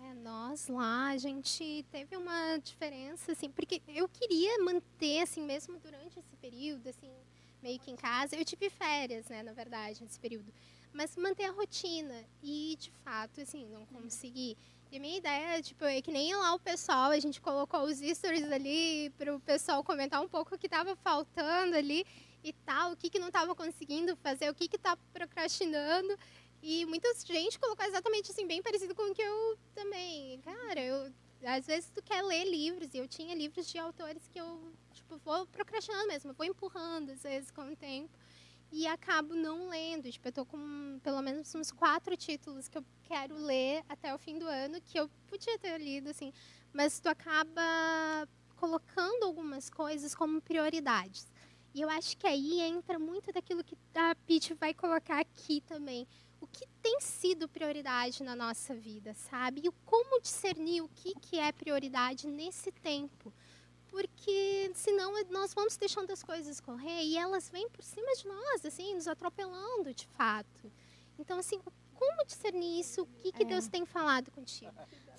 É, 0.03 0.15
nós 0.15 0.69
lá, 0.69 1.09
a 1.09 1.17
gente 1.17 1.85
teve 1.91 2.17
uma 2.17 2.59
diferença, 2.59 3.33
assim, 3.33 3.51
porque 3.51 3.81
eu 3.89 4.09
queria 4.09 4.59
manter, 4.65 5.23
assim, 5.23 5.43
mesmo 5.43 5.79
durante 5.79 6.19
esse 6.19 6.37
período, 6.41 6.89
assim, 6.89 7.11
meio 7.63 7.79
que 7.79 7.91
em 7.91 7.97
casa, 7.97 8.37
eu 8.37 8.45
tive 8.45 8.69
férias, 8.71 9.29
né, 9.29 9.43
na 9.43 9.53
verdade, 9.53 10.03
nesse 10.03 10.19
período, 10.19 10.53
mas 10.93 11.17
manter 11.17 11.45
a 11.45 11.53
rotina, 11.53 12.25
e, 12.43 12.77
de 12.79 12.91
fato, 13.05 13.41
assim, 13.41 13.67
não 13.69 13.87
consegui. 13.87 14.57
E 14.91 14.97
a 14.97 15.01
minha 15.01 15.19
ideia, 15.19 15.63
tipo, 15.63 15.85
é 15.85 16.01
que 16.01 16.11
nem 16.11 16.35
lá 16.35 16.55
o 16.55 16.59
pessoal, 16.59 17.11
a 17.11 17.21
gente 17.21 17.43
colocou 17.43 17.83
os 17.83 17.99
stories 17.99 18.51
ali 18.51 19.11
para 19.19 19.37
o 19.37 19.39
pessoal 19.39 19.85
comentar 19.85 20.23
um 20.23 20.29
pouco 20.29 20.55
o 20.55 20.59
que 20.59 20.67
estava 20.67 20.97
faltando 20.97 21.77
ali 21.77 22.07
e 22.43 22.53
tal, 22.53 22.93
o 22.93 22.97
que, 22.97 23.11
que 23.11 23.19
não 23.19 23.29
estava 23.29 23.55
conseguindo 23.55 24.17
fazer, 24.17 24.51
o 24.51 24.55
que 24.55 24.65
está 24.65 24.97
procrastinando. 25.13 26.17
E 26.63 26.85
muita 26.87 27.13
gente 27.15 27.59
colocou 27.59 27.85
exatamente 27.87 28.31
assim, 28.31 28.47
bem 28.47 28.63
parecido 28.63 28.95
com 28.95 29.11
o 29.11 29.15
que 29.15 29.23
eu 29.23 29.59
também. 29.75 30.41
Cara, 30.41 30.81
eu, 30.81 31.13
às 31.45 31.67
vezes 31.67 31.91
tu 31.91 32.03
quer 32.03 32.23
ler 32.23 32.45
livros, 32.45 32.93
e 32.95 32.99
eu 32.99 33.07
tinha 33.07 33.35
livros 33.35 33.69
de 33.69 33.79
autores 33.79 34.27
que 34.29 34.41
eu, 34.41 34.73
tipo, 34.93 35.17
vou 35.19 35.47
procrastinando 35.47 36.09
mesmo, 36.09 36.33
vou 36.33 36.47
empurrando 36.47 37.11
às 37.11 37.23
vezes 37.23 37.51
com 37.51 37.73
o 37.73 37.77
tempo 37.77 38.19
e 38.71 38.87
acabo 38.87 39.35
não 39.35 39.69
lendo. 39.69 40.11
Tipo, 40.11 40.29
eu 40.29 40.33
tô 40.33 40.45
com 40.45 41.01
pelo 41.03 41.23
menos 41.23 41.55
uns 41.55 41.71
quatro 41.71 42.17
títulos 42.17 42.69
que 42.69 42.79
eu 42.79 42.85
quero 43.05 43.37
ler 43.37 43.83
até 43.89 44.15
o 44.15 44.19
fim 44.19 44.39
do 44.39 44.47
ano, 44.47 44.81
que 44.81 44.99
eu 44.99 45.09
podia 45.27 45.59
ter 45.59 45.79
lido, 45.79 46.11
assim, 46.11 46.33
mas 46.73 47.01
tu 47.01 47.09
acaba 47.09 48.29
colocando 48.57 49.25
algumas 49.25 49.71
coisas 49.71 50.15
como 50.15 50.41
prioridades. 50.41 51.27
E 51.75 51.81
eu 51.81 51.91
acho 51.91 52.17
que 52.17 52.27
aí 52.27 52.61
entra 52.61 52.99
muito 52.99 53.33
daquilo 53.33 53.63
que 53.63 53.77
a 53.95 54.15
Pete 54.27 54.55
vai 54.55 54.73
colocar 54.75 55.21
aqui 55.21 55.61
também. 55.61 56.07
O 56.41 56.47
que 56.47 56.67
tem 56.83 57.01
sido 57.01 57.49
prioridade 57.49 58.23
na 58.23 58.35
nossa 58.35 58.75
vida, 58.75 59.13
sabe? 59.15 59.63
E 59.65 59.71
como 59.85 60.21
discernir 60.21 60.83
o 60.83 60.89
que, 60.89 61.15
que 61.15 61.39
é 61.39 61.53
prioridade 61.53 62.27
nesse 62.27 62.71
tempo 62.71 63.33
porque 63.89 64.71
senão 64.75 65.13
nós 65.31 65.55
vamos 65.55 65.77
deixando 65.77 66.11
as 66.11 66.23
coisas 66.23 66.61
correr 66.61 67.03
e 67.03 67.17
elas 67.17 67.49
vêm 67.49 67.69
por 67.71 67.83
cima 67.83 68.15
de 68.15 68.29
nós, 68.29 68.65
assim, 68.65 68.95
nos 68.95 69.09
atropelando 69.09 69.93
de 69.95 70.07
fato. 70.09 70.71
Então, 71.19 71.39
assim, 71.39 71.59
como 71.95 72.25
discernir 72.25 72.81
isso? 72.81 73.03
O 73.03 73.07
que, 73.21 73.33
que 73.33 73.43
é. 73.43 73.47
Deus 73.47 73.67
tem 73.67 73.85
falado 73.85 74.31
contigo? 74.31 74.73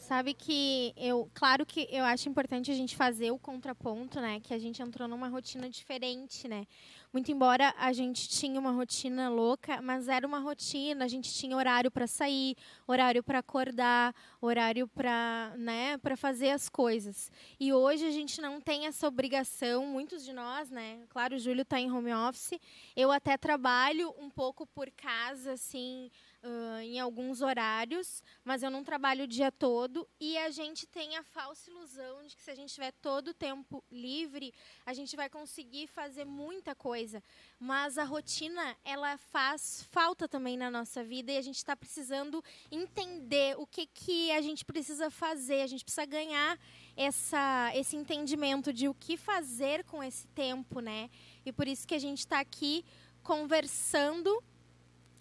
Sabe 0.10 0.34
que 0.34 0.92
eu, 0.98 1.30
claro 1.36 1.64
que 1.64 1.88
eu 1.92 2.04
acho 2.04 2.28
importante 2.28 2.72
a 2.72 2.74
gente 2.74 2.96
fazer 2.96 3.30
o 3.30 3.38
contraponto, 3.38 4.20
né? 4.20 4.40
Que 4.40 4.56
a 4.56 4.58
gente 4.58 4.82
entrou 4.82 5.08
numa 5.08 5.28
rotina 5.28 5.70
diferente, 5.70 6.48
né? 6.48 6.66
Muito 7.14 7.32
embora 7.32 7.76
a 7.78 7.94
gente 7.94 8.28
tinha 8.28 8.60
uma 8.60 8.72
rotina 8.72 9.30
louca, 9.30 9.80
mas 9.84 10.08
era 10.08 10.26
uma 10.26 10.40
rotina, 10.40 11.06
a 11.06 11.08
gente 11.08 11.32
tinha 11.32 11.56
horário 11.56 11.92
para 11.92 12.08
sair, 12.08 12.56
horário 12.88 13.22
para 13.22 13.38
acordar, 13.38 14.16
horário 14.42 14.88
para, 14.88 15.54
né, 15.58 15.98
para 16.00 16.18
fazer 16.18 16.50
as 16.52 16.70
coisas. 16.70 17.32
E 17.60 17.72
hoje 17.72 18.04
a 18.06 18.12
gente 18.12 18.42
não 18.42 18.60
tem 18.60 18.88
essa 18.88 19.08
obrigação, 19.08 19.86
muitos 19.86 20.26
de 20.26 20.34
nós, 20.34 20.72
né? 20.72 21.02
Claro, 21.10 21.36
o 21.36 21.40
Júlio 21.40 21.62
está 21.62 21.80
em 21.80 21.92
home 21.92 22.14
office, 22.14 22.60
eu 22.96 23.12
até 23.12 23.38
trabalho 23.38 24.12
um 24.20 24.30
pouco 24.30 24.66
por 24.66 24.90
casa, 24.92 25.54
assim, 25.54 26.10
uh, 26.44 26.80
em 26.82 27.00
alguns 27.00 27.42
horários, 27.42 28.24
mas 28.44 28.64
eu 28.64 28.72
não 28.72 28.84
trabalho 28.84 29.24
o 29.24 29.28
dia 29.28 29.52
todo 29.52 30.08
e 30.20 30.38
a 30.38 30.50
gente 30.50 30.88
tem 30.88 31.18
a 31.18 31.24
falsa 31.24 31.70
ilusão 31.70 32.26
de 32.26 32.36
que 32.36 32.42
se 32.42 32.52
a 32.52 32.56
gente 32.56 32.74
tiver 32.74 32.92
todo 33.02 33.30
o 33.30 33.34
tempo 33.34 33.84
livre, 33.92 34.54
a 34.86 34.94
gente 34.94 35.16
vai 35.16 35.30
conseguir 35.30 35.88
fazer 35.88 36.26
muita 36.26 36.74
coisa. 36.76 37.24
Mas 37.60 37.98
a 37.98 38.04
rotina, 38.04 38.78
ela 38.84 39.18
faz 39.18 39.84
falta 39.92 40.28
também 40.28 40.58
na 40.58 40.70
nossa 40.72 41.04
vida 41.04 41.32
e 41.32 41.38
a 41.38 41.42
gente 41.42 41.58
está 41.58 41.76
precisando 41.76 42.44
entender 42.72 43.58
o 43.58 43.66
que, 43.66 43.86
que 43.86 44.32
a 44.32 44.42
gente 44.42 44.64
precisa 44.66 45.10
fazer, 45.10 45.62
a 45.62 45.68
gente 45.68 45.84
precisa 45.84 46.06
ganhar 46.06 46.60
essa, 46.96 47.72
esse 47.76 47.96
entendimento 47.96 48.74
de 48.74 48.88
o 48.88 48.94
que 48.94 49.18
fazer 49.18 49.84
com 49.86 50.04
esse 50.04 50.28
tempo, 50.28 50.80
né? 50.80 51.10
E 51.46 51.52
por 51.52 51.68
isso 51.68 51.88
que 51.88 51.96
a 51.96 52.00
gente 52.00 52.20
está 52.20 52.40
aqui 52.40 52.84
conversando 53.24 54.44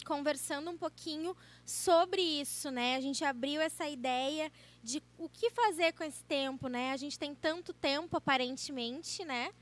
conversando 0.09 0.71
um 0.71 0.79
pouquinho 0.79 1.37
sobre 1.67 2.23
isso, 2.23 2.71
né? 2.71 2.97
A 2.97 3.01
gente 3.01 3.23
abriu 3.23 3.61
essa 3.61 3.87
ideia 3.87 4.51
de 4.83 5.03
o 5.19 5.29
que 5.29 5.51
fazer 5.51 5.93
com 5.93 6.03
esse 6.03 6.25
tempo, 6.25 6.67
né? 6.67 6.93
A 6.93 6.97
gente 6.97 7.19
tem 7.19 7.35
tanto 7.35 7.75
tempo 7.75 8.17
aparentemente, 8.17 9.23
né? 9.23 9.53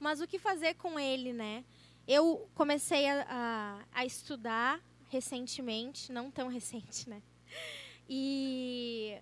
Mas 0.00 0.20
o 0.20 0.26
que 0.26 0.40
fazer 0.40 0.74
com 0.74 0.98
ele, 0.98 1.32
né? 1.32 1.64
Eu 2.08 2.50
comecei 2.52 3.08
a, 3.08 3.24
a, 3.28 4.00
a 4.00 4.04
estudar 4.04 4.80
recentemente, 5.08 6.10
não 6.10 6.32
tão 6.32 6.48
recente, 6.50 7.08
né? 7.08 7.22
E 8.08 9.16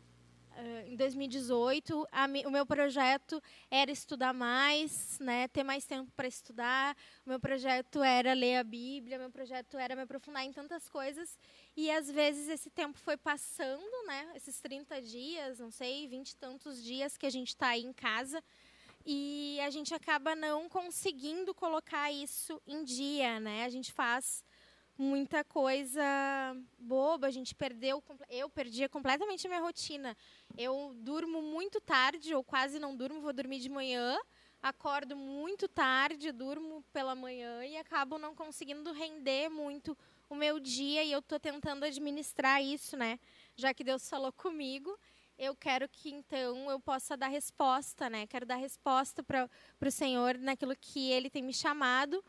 em 0.87 0.97
2018, 0.97 2.07
a, 2.11 2.27
o 2.47 2.51
meu 2.51 2.67
projeto 2.67 3.43
era 3.71 3.91
estudar 3.91 4.33
mais, 4.33 5.19
né, 5.21 5.49
ter 5.49 5.63
mais 5.63 5.85
tempo 5.85 6.11
para 6.17 6.27
estudar. 6.27 6.97
O 7.25 7.29
meu 7.29 7.41
projeto 7.41 8.03
era 8.03 8.33
ler 8.33 8.57
a 8.57 8.65
Bíblia, 8.65 9.19
meu 9.19 9.31
projeto 9.31 9.79
era 9.79 9.95
me 9.95 10.03
aprofundar 10.03 10.45
em 10.45 10.53
tantas 10.53 10.89
coisas. 10.89 11.39
E 11.77 11.91
às 11.91 12.11
vezes 12.11 12.49
esse 12.49 12.71
tempo 12.71 12.99
foi 12.99 13.17
passando, 13.17 14.07
né, 14.07 14.33
esses 14.35 14.61
30 14.61 15.01
dias, 15.03 15.59
não 15.59 15.71
sei, 15.71 16.07
20 16.09 16.31
e 16.31 16.37
tantos 16.37 16.83
dias 16.83 17.17
que 17.17 17.27
a 17.27 17.31
gente 17.31 17.49
está 17.49 17.69
aí 17.69 17.83
em 17.83 17.93
casa. 17.93 18.43
E 19.05 19.59
a 19.63 19.71
gente 19.71 19.95
acaba 19.95 20.35
não 20.35 20.69
conseguindo 20.69 21.55
colocar 21.55 22.13
isso 22.13 22.61
em 22.67 22.85
dia, 22.85 23.41
né? 23.41 23.65
A 23.65 23.69
gente 23.71 23.93
faz 23.93 24.45
muita 25.01 25.43
coisa 25.43 26.03
boba, 26.79 27.27
a 27.27 27.31
gente 27.31 27.55
perdeu, 27.55 28.05
eu 28.29 28.51
perdia 28.51 28.87
completamente 28.87 29.47
a 29.47 29.51
minha 29.51 29.63
rotina. 29.63 30.15
Eu 30.59 30.93
durmo 30.95 31.41
muito 31.41 31.81
tarde, 31.81 32.35
ou 32.35 32.45
quase 32.45 32.79
não 32.79 32.95
durmo, 32.95 33.23
vou 33.23 33.33
dormir 33.33 33.61
de 33.61 33.71
manhã, 33.71 34.19
acordo 34.63 35.17
muito 35.17 35.67
tarde, 35.67 36.31
durmo 36.31 36.85
pela 36.93 37.15
manhã 37.15 37.65
e 37.65 37.79
acabo 37.79 38.19
não 38.19 38.35
conseguindo 38.35 38.93
render 38.93 39.49
muito 39.49 39.97
o 40.29 40.35
meu 40.35 40.61
dia 40.61 41.03
e 41.03 41.11
eu 41.11 41.21
estou 41.21 41.41
tentando 41.41 41.85
administrar 41.87 42.63
isso, 42.63 42.95
né? 42.95 43.19
Já 43.57 43.73
que 43.73 43.83
Deus 43.83 44.07
falou 44.07 44.31
comigo, 44.31 44.95
eu 45.39 45.57
quero 45.57 45.89
que 45.89 46.11
então 46.11 46.71
eu 46.71 46.79
possa 46.79 47.17
dar 47.17 47.29
resposta, 47.29 48.11
né? 48.11 48.27
Quero 48.27 48.45
dar 48.45 48.57
resposta 48.57 49.23
para 49.23 49.49
o 49.81 49.91
Senhor 49.91 50.37
naquilo 50.37 50.77
que 50.77 51.11
Ele 51.11 51.31
tem 51.31 51.43
me 51.43 51.55
chamado 51.55 52.23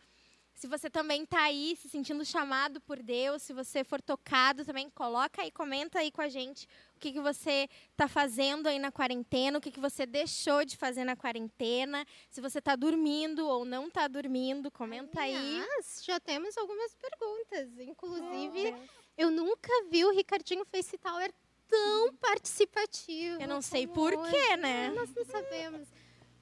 se 0.53 0.67
você 0.67 0.89
também 0.89 1.23
está 1.23 1.43
aí 1.43 1.75
se 1.75 1.89
sentindo 1.89 2.23
chamado 2.23 2.79
por 2.81 3.01
Deus, 3.01 3.41
se 3.41 3.53
você 3.53 3.83
for 3.83 4.01
tocado 4.01 4.63
também, 4.63 4.89
coloca 4.89 5.41
aí, 5.41 5.51
comenta 5.51 5.99
aí 5.99 6.11
com 6.11 6.21
a 6.21 6.29
gente 6.29 6.67
o 6.95 6.99
que, 6.99 7.11
que 7.11 7.19
você 7.19 7.67
está 7.91 8.07
fazendo 8.07 8.67
aí 8.67 8.77
na 8.77 8.91
quarentena, 8.91 9.57
o 9.57 9.61
que, 9.61 9.71
que 9.71 9.79
você 9.79 10.05
deixou 10.05 10.63
de 10.63 10.77
fazer 10.77 11.03
na 11.03 11.15
quarentena, 11.15 12.05
se 12.29 12.39
você 12.39 12.59
está 12.59 12.75
dormindo 12.75 13.47
ou 13.47 13.65
não 13.65 13.87
está 13.87 14.07
dormindo, 14.07 14.69
comenta 14.69 15.21
Aliás, 15.21 15.97
aí. 15.99 16.05
já 16.05 16.19
temos 16.19 16.55
algumas 16.57 16.95
perguntas. 16.95 17.79
Inclusive, 17.79 18.75
oh, 18.77 18.87
eu 19.17 19.31
nunca 19.31 19.69
vi 19.89 20.05
o 20.05 20.11
Ricardinho 20.11 20.63
Face 20.65 20.97
Tower 20.97 21.33
tão 21.67 22.13
participativo. 22.15 23.41
Eu 23.41 23.47
não 23.47 23.61
sei 23.61 23.87
porquê, 23.87 24.57
né? 24.57 24.91
Nós 24.91 25.11
não 25.13 25.25
sabemos. 25.25 25.87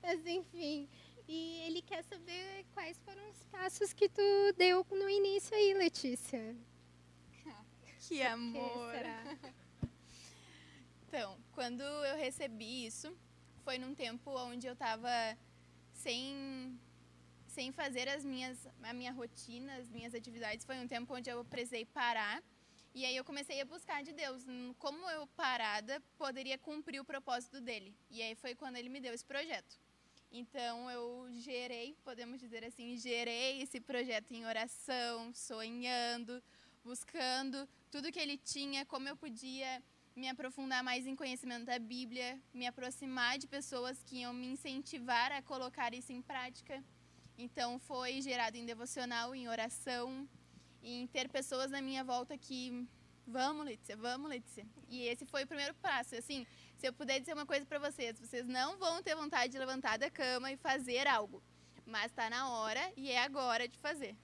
Mas, 0.02 0.26
enfim. 0.26 0.90
E 1.32 1.62
ele 1.68 1.84
quer 1.84 2.04
saber 2.06 2.66
quais 2.74 2.98
foram 3.06 3.30
os 3.30 3.44
passos 3.52 3.94
que 3.94 4.10
tu 4.10 4.54
deu 4.58 4.84
no 4.90 5.08
início 5.08 5.56
aí, 5.56 5.76
Letícia. 5.76 6.58
Que 8.00 8.24
amor! 8.24 8.96
então, 11.08 11.38
quando 11.52 11.82
eu 11.82 12.18
recebi 12.18 12.88
isso, 12.88 13.16
foi 13.64 13.78
num 13.78 13.94
tempo 13.94 14.32
onde 14.32 14.66
eu 14.66 14.74
estava 14.74 15.38
sem 15.94 16.76
sem 17.46 17.72
fazer 17.72 18.10
as 18.10 18.26
minhas 18.26 18.68
a 18.82 18.92
minha 18.92 19.12
rotina, 19.12 19.76
as 19.76 19.88
minhas 19.88 20.16
atividades. 20.16 20.66
Foi 20.66 20.80
um 20.80 20.88
tempo 20.88 21.14
onde 21.14 21.30
eu 21.30 21.46
precisei 21.46 21.86
parar. 21.86 22.42
E 22.92 23.06
aí 23.06 23.16
eu 23.16 23.24
comecei 23.24 23.62
a 23.62 23.66
buscar 23.66 24.02
de 24.02 24.14
Deus 24.14 24.44
como 24.80 25.08
eu 25.12 25.28
parada 25.28 26.02
poderia 26.18 26.58
cumprir 26.58 27.00
o 27.00 27.06
propósito 27.06 27.62
dele. 27.62 27.96
E 28.10 28.20
aí 28.24 28.34
foi 28.34 28.56
quando 28.56 28.78
ele 28.78 28.90
me 28.90 29.00
deu 29.00 29.14
esse 29.14 29.24
projeto. 29.24 29.80
Então 30.32 30.90
eu 30.92 31.28
gerei, 31.32 31.96
podemos 32.04 32.40
dizer 32.40 32.64
assim, 32.64 32.96
gerei 32.98 33.62
esse 33.62 33.80
projeto 33.80 34.32
em 34.32 34.46
oração, 34.46 35.34
sonhando, 35.34 36.42
buscando 36.84 37.68
tudo 37.90 38.12
que 38.12 38.20
ele 38.20 38.38
tinha, 38.38 38.86
como 38.86 39.08
eu 39.08 39.18
podia 39.18 39.84
me 40.16 40.28
aprofundar 40.28 40.84
mais 40.84 41.08
em 41.08 41.16
conhecimento 41.16 41.66
da 41.66 41.80
Bíblia, 41.80 42.40
me 42.54 42.68
aproximar 42.68 43.40
de 43.40 43.48
pessoas 43.48 44.04
que 44.04 44.18
iam 44.18 44.34
me 44.34 44.48
incentivar 44.48 45.32
a 45.32 45.42
colocar 45.42 45.94
isso 45.94 46.12
em 46.12 46.22
prática. 46.22 46.84
Então 47.38 47.80
foi 47.80 48.22
gerado 48.22 48.58
em 48.58 48.66
devocional, 48.66 49.34
em 49.34 49.48
oração, 49.48 50.28
em 50.84 51.08
ter 51.08 51.28
pessoas 51.30 51.72
na 51.72 51.82
minha 51.82 52.04
volta 52.04 52.38
que 52.38 52.86
vamos, 53.26 53.66
Letícia, 53.66 53.96
vamos, 53.96 54.30
Letícia. 54.30 54.66
E 54.90 55.04
esse 55.04 55.26
foi 55.26 55.44
o 55.44 55.48
primeiro 55.48 55.74
passo, 55.76 56.16
assim, 56.16 56.46
se 56.80 56.88
eu 56.88 56.94
puder 56.94 57.20
dizer 57.20 57.34
uma 57.34 57.46
coisa 57.46 57.66
para 57.66 57.78
vocês, 57.78 58.18
vocês 58.18 58.48
não 58.48 58.78
vão 58.78 59.04
ter 59.04 59.14
vontade 59.14 59.52
de 59.52 59.60
levantar 59.60 59.98
da 59.98 60.10
cama 60.10 60.50
e 60.50 60.56
fazer 60.56 61.06
algo. 61.08 61.44
Mas 61.86 62.10
tá 62.14 62.30
na 62.30 62.50
hora 62.52 62.94
e 62.96 63.12
é 63.12 63.22
agora 63.22 63.68
de 63.68 63.78
fazer. 63.78 64.16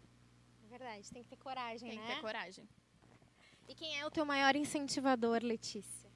É 0.64 0.68
verdade, 0.70 1.12
tem 1.12 1.22
que 1.22 1.30
ter 1.30 1.36
coragem, 1.36 1.90
tem 1.90 2.00
né? 2.00 2.06
Tem 2.06 2.16
que 2.16 2.16
ter 2.16 2.22
coragem. 2.22 2.70
E 3.68 3.76
quem 3.76 4.00
é 4.00 4.06
o 4.06 4.12
teu 4.12 4.26
maior 4.26 4.56
incentivador, 4.56 5.44
Letícia? 5.44 6.10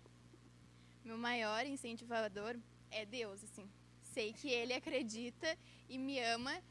Meu 1.03 1.17
maior 1.17 1.65
incentivador 1.65 2.58
é 2.89 3.05
Deus, 3.05 3.43
assim. 3.43 3.69
Sei 4.01 4.31
que 4.31 4.50
ele 4.50 4.74
acredita 4.74 5.58
e 5.89 5.98
me 5.98 6.22
ama 6.22 6.63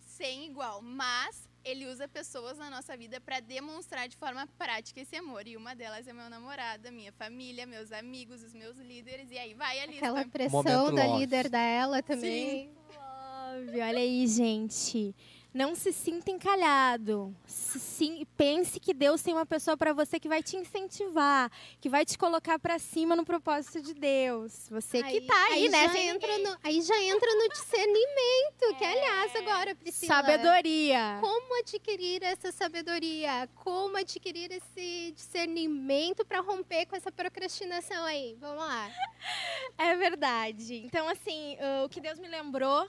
sem 0.00 0.46
igual, 0.46 0.82
mas 0.82 1.48
ele 1.64 1.86
usa 1.86 2.08
pessoas 2.08 2.58
na 2.58 2.70
nossa 2.70 2.96
vida 2.96 3.20
para 3.20 3.40
demonstrar 3.40 4.08
de 4.08 4.16
forma 4.16 4.46
prática 4.58 5.00
esse 5.00 5.16
amor. 5.16 5.46
E 5.46 5.56
uma 5.56 5.74
delas 5.74 6.06
é 6.06 6.12
meu 6.12 6.28
namorado, 6.30 6.90
minha 6.92 7.12
família, 7.12 7.66
meus 7.66 7.92
amigos, 7.92 8.42
os 8.42 8.54
meus 8.54 8.76
líderes. 8.78 9.30
E 9.30 9.38
aí 9.38 9.54
vai 9.54 9.80
a 9.80 9.86
lista. 9.86 10.06
Aquela 10.06 10.24
pressão 10.26 10.62
Momento 10.62 10.94
da 10.96 11.04
love. 11.06 11.20
líder 11.20 11.48
dela 11.48 12.02
também. 12.02 12.68
Sim. 12.68 12.74
Love. 12.96 13.80
Olha 13.80 13.98
aí, 13.98 14.26
gente. 14.26 15.14
Não 15.52 15.74
se 15.74 15.92
sinta 15.92 16.30
encalhado. 16.30 17.34
Sim, 17.44 18.24
pense 18.36 18.78
que 18.78 18.94
Deus 18.94 19.20
tem 19.20 19.34
uma 19.34 19.44
pessoa 19.44 19.76
para 19.76 19.92
você 19.92 20.20
que 20.20 20.28
vai 20.28 20.42
te 20.44 20.56
incentivar, 20.56 21.50
que 21.80 21.88
vai 21.88 22.04
te 22.04 22.16
colocar 22.16 22.56
para 22.58 22.78
cima 22.78 23.16
no 23.16 23.24
propósito 23.24 23.82
de 23.82 23.92
Deus. 23.92 24.68
Você 24.70 24.98
aí, 24.98 25.20
que 25.20 25.26
tá 25.26 25.46
aí, 25.46 25.64
aí 25.64 25.68
né? 25.68 25.88
Já 25.88 25.98
entra 25.98 26.38
no, 26.38 26.56
aí 26.62 26.82
já 26.82 27.02
entra 27.02 27.34
no 27.34 27.48
discernimento, 27.48 28.62
é, 28.62 28.74
que 28.74 28.84
aliás 28.84 29.36
agora 29.36 29.74
precisa. 29.74 30.06
Sabedoria. 30.06 31.18
Como 31.20 31.58
adquirir 31.58 32.22
essa 32.22 32.52
sabedoria? 32.52 33.48
Como 33.56 33.96
adquirir 33.96 34.52
esse 34.52 35.12
discernimento 35.16 36.24
para 36.24 36.40
romper 36.40 36.86
com 36.86 36.94
essa 36.94 37.10
procrastinação 37.10 38.04
aí? 38.04 38.36
Vamos 38.40 38.58
lá. 38.58 38.88
É 39.76 39.94
verdade. 39.96 40.82
Então, 40.84 41.08
assim, 41.08 41.56
o 41.84 41.88
que 41.88 42.00
Deus 42.00 42.18
me 42.18 42.28
lembrou, 42.28 42.88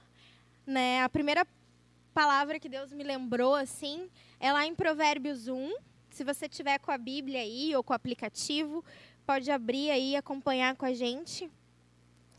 né? 0.66 1.04
A 1.04 1.10
primeira 1.10 1.46
palavra 2.14 2.60
que 2.60 2.70
Deus 2.70 2.92
me 2.92 3.04
lembrou, 3.04 3.56
assim, 3.56 4.10
é 4.40 4.52
lá 4.52 4.66
em 4.66 4.76
Provérbios 4.76 5.48
1. 5.48 5.76
Se 6.10 6.24
você 6.24 6.48
tiver 6.48 6.78
com 6.80 6.92
a 6.92 6.98
Bíblia 6.98 7.40
aí 7.40 7.76
ou 7.76 7.84
com 7.84 7.94
o 7.94 7.96
aplicativo, 7.96 8.84
pode 9.26 9.50
abrir 9.50 9.90
aí 9.92 10.12
e 10.12 10.16
acompanhar 10.16 10.76
com 10.76 10.86
a 10.86 10.94
gente. 10.94 11.50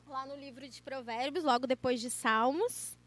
Lá 0.06 0.26
no 0.26 0.36
livro 0.36 0.68
de 0.68 0.82
Provérbios, 0.82 1.42
logo 1.42 1.66
depois 1.66 2.00
de 2.00 2.10
Salmos. 2.10 2.98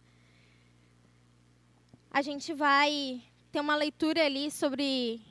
A 2.10 2.22
gente 2.22 2.54
vai 2.54 3.22
ter 3.52 3.60
uma 3.60 3.76
leitura 3.76 4.26
ali 4.26 4.50
sobre, 4.50 5.22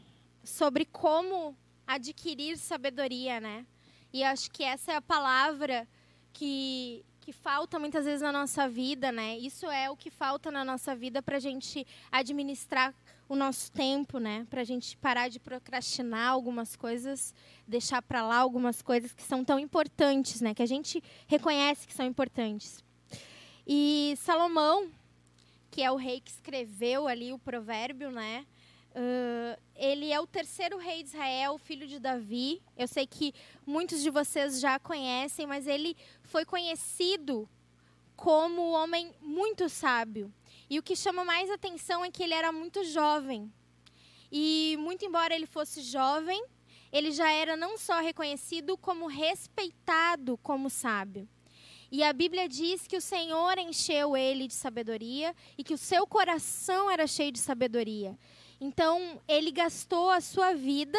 sobre 0.44 0.84
como 0.84 1.56
adquirir 1.86 2.56
sabedoria, 2.56 3.40
né? 3.40 3.66
E 4.12 4.22
acho 4.22 4.50
que 4.50 4.62
essa 4.62 4.92
é 4.92 4.96
a 4.96 5.02
palavra 5.02 5.88
que, 6.32 7.04
que 7.24 7.32
falta 7.32 7.78
muitas 7.78 8.04
vezes 8.04 8.20
na 8.20 8.30
nossa 8.30 8.68
vida, 8.68 9.10
né? 9.10 9.38
Isso 9.38 9.64
é 9.70 9.88
o 9.88 9.96
que 9.96 10.10
falta 10.10 10.50
na 10.50 10.62
nossa 10.62 10.94
vida 10.94 11.22
para 11.22 11.38
a 11.38 11.40
gente 11.40 11.86
administrar 12.12 12.94
o 13.26 13.34
nosso 13.34 13.72
tempo, 13.72 14.18
né? 14.18 14.46
Para 14.50 14.60
a 14.60 14.64
gente 14.64 14.94
parar 14.98 15.30
de 15.30 15.40
procrastinar 15.40 16.28
algumas 16.28 16.76
coisas, 16.76 17.34
deixar 17.66 18.02
para 18.02 18.22
lá 18.26 18.36
algumas 18.36 18.82
coisas 18.82 19.10
que 19.14 19.22
são 19.22 19.42
tão 19.42 19.58
importantes, 19.58 20.42
né? 20.42 20.52
Que 20.52 20.62
a 20.62 20.66
gente 20.66 21.02
reconhece 21.26 21.86
que 21.86 21.94
são 21.94 22.04
importantes. 22.04 22.84
E 23.66 24.12
Salomão, 24.18 24.90
que 25.70 25.82
é 25.82 25.90
o 25.90 25.96
rei 25.96 26.20
que 26.20 26.30
escreveu 26.30 27.08
ali 27.08 27.32
o 27.32 27.38
provérbio, 27.38 28.10
né? 28.10 28.44
Uh, 28.94 29.60
ele 29.74 30.12
é 30.12 30.20
o 30.20 30.26
terceiro 30.26 30.78
rei 30.78 31.02
de 31.02 31.08
Israel, 31.08 31.58
filho 31.58 31.84
de 31.84 31.98
Davi. 31.98 32.62
Eu 32.76 32.86
sei 32.86 33.08
que 33.08 33.34
muitos 33.66 34.00
de 34.00 34.08
vocês 34.08 34.60
já 34.60 34.78
conhecem, 34.78 35.48
mas 35.48 35.66
ele 35.66 35.96
foi 36.24 36.44
conhecido 36.44 37.48
como 38.16 38.62
um 38.62 38.72
homem 38.72 39.12
muito 39.20 39.68
sábio. 39.68 40.32
E 40.68 40.78
o 40.78 40.82
que 40.82 40.96
chama 40.96 41.24
mais 41.24 41.50
atenção 41.50 42.04
é 42.04 42.10
que 42.10 42.22
ele 42.22 42.34
era 42.34 42.50
muito 42.50 42.82
jovem. 42.84 43.52
E, 44.30 44.76
muito 44.80 45.04
embora 45.04 45.34
ele 45.34 45.46
fosse 45.46 45.80
jovem, 45.82 46.44
ele 46.92 47.12
já 47.12 47.30
era 47.30 47.56
não 47.56 47.76
só 47.76 48.00
reconhecido, 48.00 48.76
como 48.76 49.06
respeitado 49.06 50.38
como 50.38 50.70
sábio. 50.70 51.28
E 51.90 52.02
a 52.02 52.12
Bíblia 52.12 52.48
diz 52.48 52.86
que 52.88 52.96
o 52.96 53.00
Senhor 53.00 53.58
encheu 53.58 54.16
ele 54.16 54.48
de 54.48 54.54
sabedoria 54.54 55.34
e 55.56 55.62
que 55.62 55.74
o 55.74 55.78
seu 55.78 56.06
coração 56.06 56.90
era 56.90 57.06
cheio 57.06 57.30
de 57.30 57.38
sabedoria. 57.38 58.18
Então, 58.60 59.20
ele 59.28 59.50
gastou 59.50 60.10
a 60.10 60.20
sua 60.20 60.54
vida, 60.54 60.98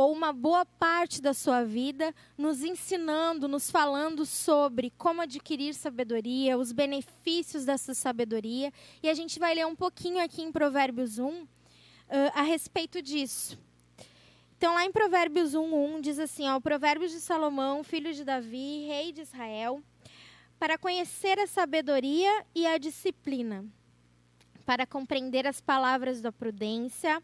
ou 0.00 0.12
uma 0.12 0.32
boa 0.32 0.64
parte 0.64 1.20
da 1.20 1.34
sua 1.34 1.62
vida, 1.62 2.14
nos 2.38 2.62
ensinando, 2.62 3.46
nos 3.46 3.70
falando 3.70 4.24
sobre 4.24 4.90
como 4.96 5.20
adquirir 5.20 5.74
sabedoria, 5.74 6.56
os 6.56 6.72
benefícios 6.72 7.66
dessa 7.66 7.92
sabedoria. 7.92 8.72
E 9.02 9.10
a 9.10 9.14
gente 9.14 9.38
vai 9.38 9.54
ler 9.54 9.66
um 9.66 9.76
pouquinho 9.76 10.18
aqui 10.24 10.40
em 10.40 10.50
Provérbios 10.50 11.18
1 11.18 11.28
uh, 11.28 11.46
a 12.34 12.40
respeito 12.40 13.02
disso. 13.02 13.58
Então, 14.56 14.72
lá 14.72 14.86
em 14.86 14.92
Provérbios 14.92 15.54
1, 15.54 15.96
1 15.96 16.00
diz 16.00 16.18
assim: 16.18 16.48
ó, 16.48 16.58
Provérbios 16.60 17.12
de 17.12 17.20
Salomão, 17.20 17.84
filho 17.84 18.14
de 18.14 18.24
Davi, 18.24 18.86
rei 18.86 19.12
de 19.12 19.20
Israel, 19.20 19.82
para 20.58 20.78
conhecer 20.78 21.38
a 21.38 21.46
sabedoria 21.46 22.46
e 22.54 22.66
a 22.66 22.78
disciplina 22.78 23.66
para 24.64 24.86
compreender 24.86 25.48
as 25.48 25.60
palavras 25.60 26.20
da 26.20 26.30
prudência, 26.30 27.20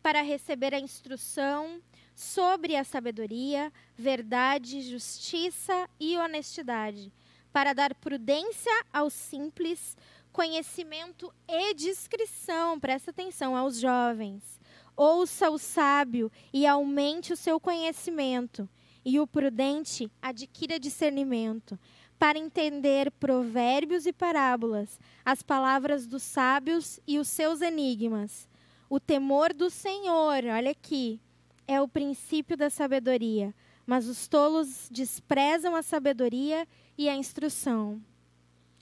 para 0.00 0.22
receber 0.22 0.72
a 0.72 0.78
instrução 0.78 1.82
sobre 2.14 2.76
a 2.76 2.84
sabedoria, 2.84 3.72
verdade, 3.96 4.82
justiça 4.82 5.88
e 5.98 6.16
honestidade, 6.16 7.12
para 7.52 7.72
dar 7.72 7.94
prudência 7.94 8.72
aos 8.92 9.12
simples, 9.12 9.96
conhecimento 10.32 11.32
e 11.48 11.74
discrição, 11.74 12.78
presta 12.78 13.10
atenção 13.10 13.56
aos 13.56 13.78
jovens. 13.78 14.60
Ouça 14.96 15.50
o 15.50 15.58
sábio 15.58 16.30
e 16.52 16.66
aumente 16.66 17.32
o 17.32 17.36
seu 17.36 17.58
conhecimento, 17.58 18.68
e 19.04 19.20
o 19.20 19.26
prudente 19.26 20.10
adquira 20.22 20.78
discernimento 20.78 21.78
para 22.18 22.38
entender 22.38 23.10
provérbios 23.10 24.06
e 24.06 24.12
parábolas, 24.12 24.98
as 25.24 25.42
palavras 25.42 26.06
dos 26.06 26.22
sábios 26.22 26.98
e 27.06 27.18
os 27.18 27.28
seus 27.28 27.60
enigmas. 27.60 28.48
O 28.88 29.00
temor 29.00 29.52
do 29.52 29.68
Senhor, 29.68 30.44
olha 30.44 30.70
aqui, 30.70 31.20
é 31.66 31.80
o 31.80 31.88
princípio 31.88 32.56
da 32.56 32.70
sabedoria, 32.70 33.54
mas 33.86 34.08
os 34.08 34.28
tolos 34.28 34.88
desprezam 34.90 35.74
a 35.74 35.82
sabedoria 35.82 36.66
e 36.96 37.08
a 37.08 37.14
instrução. 37.14 38.02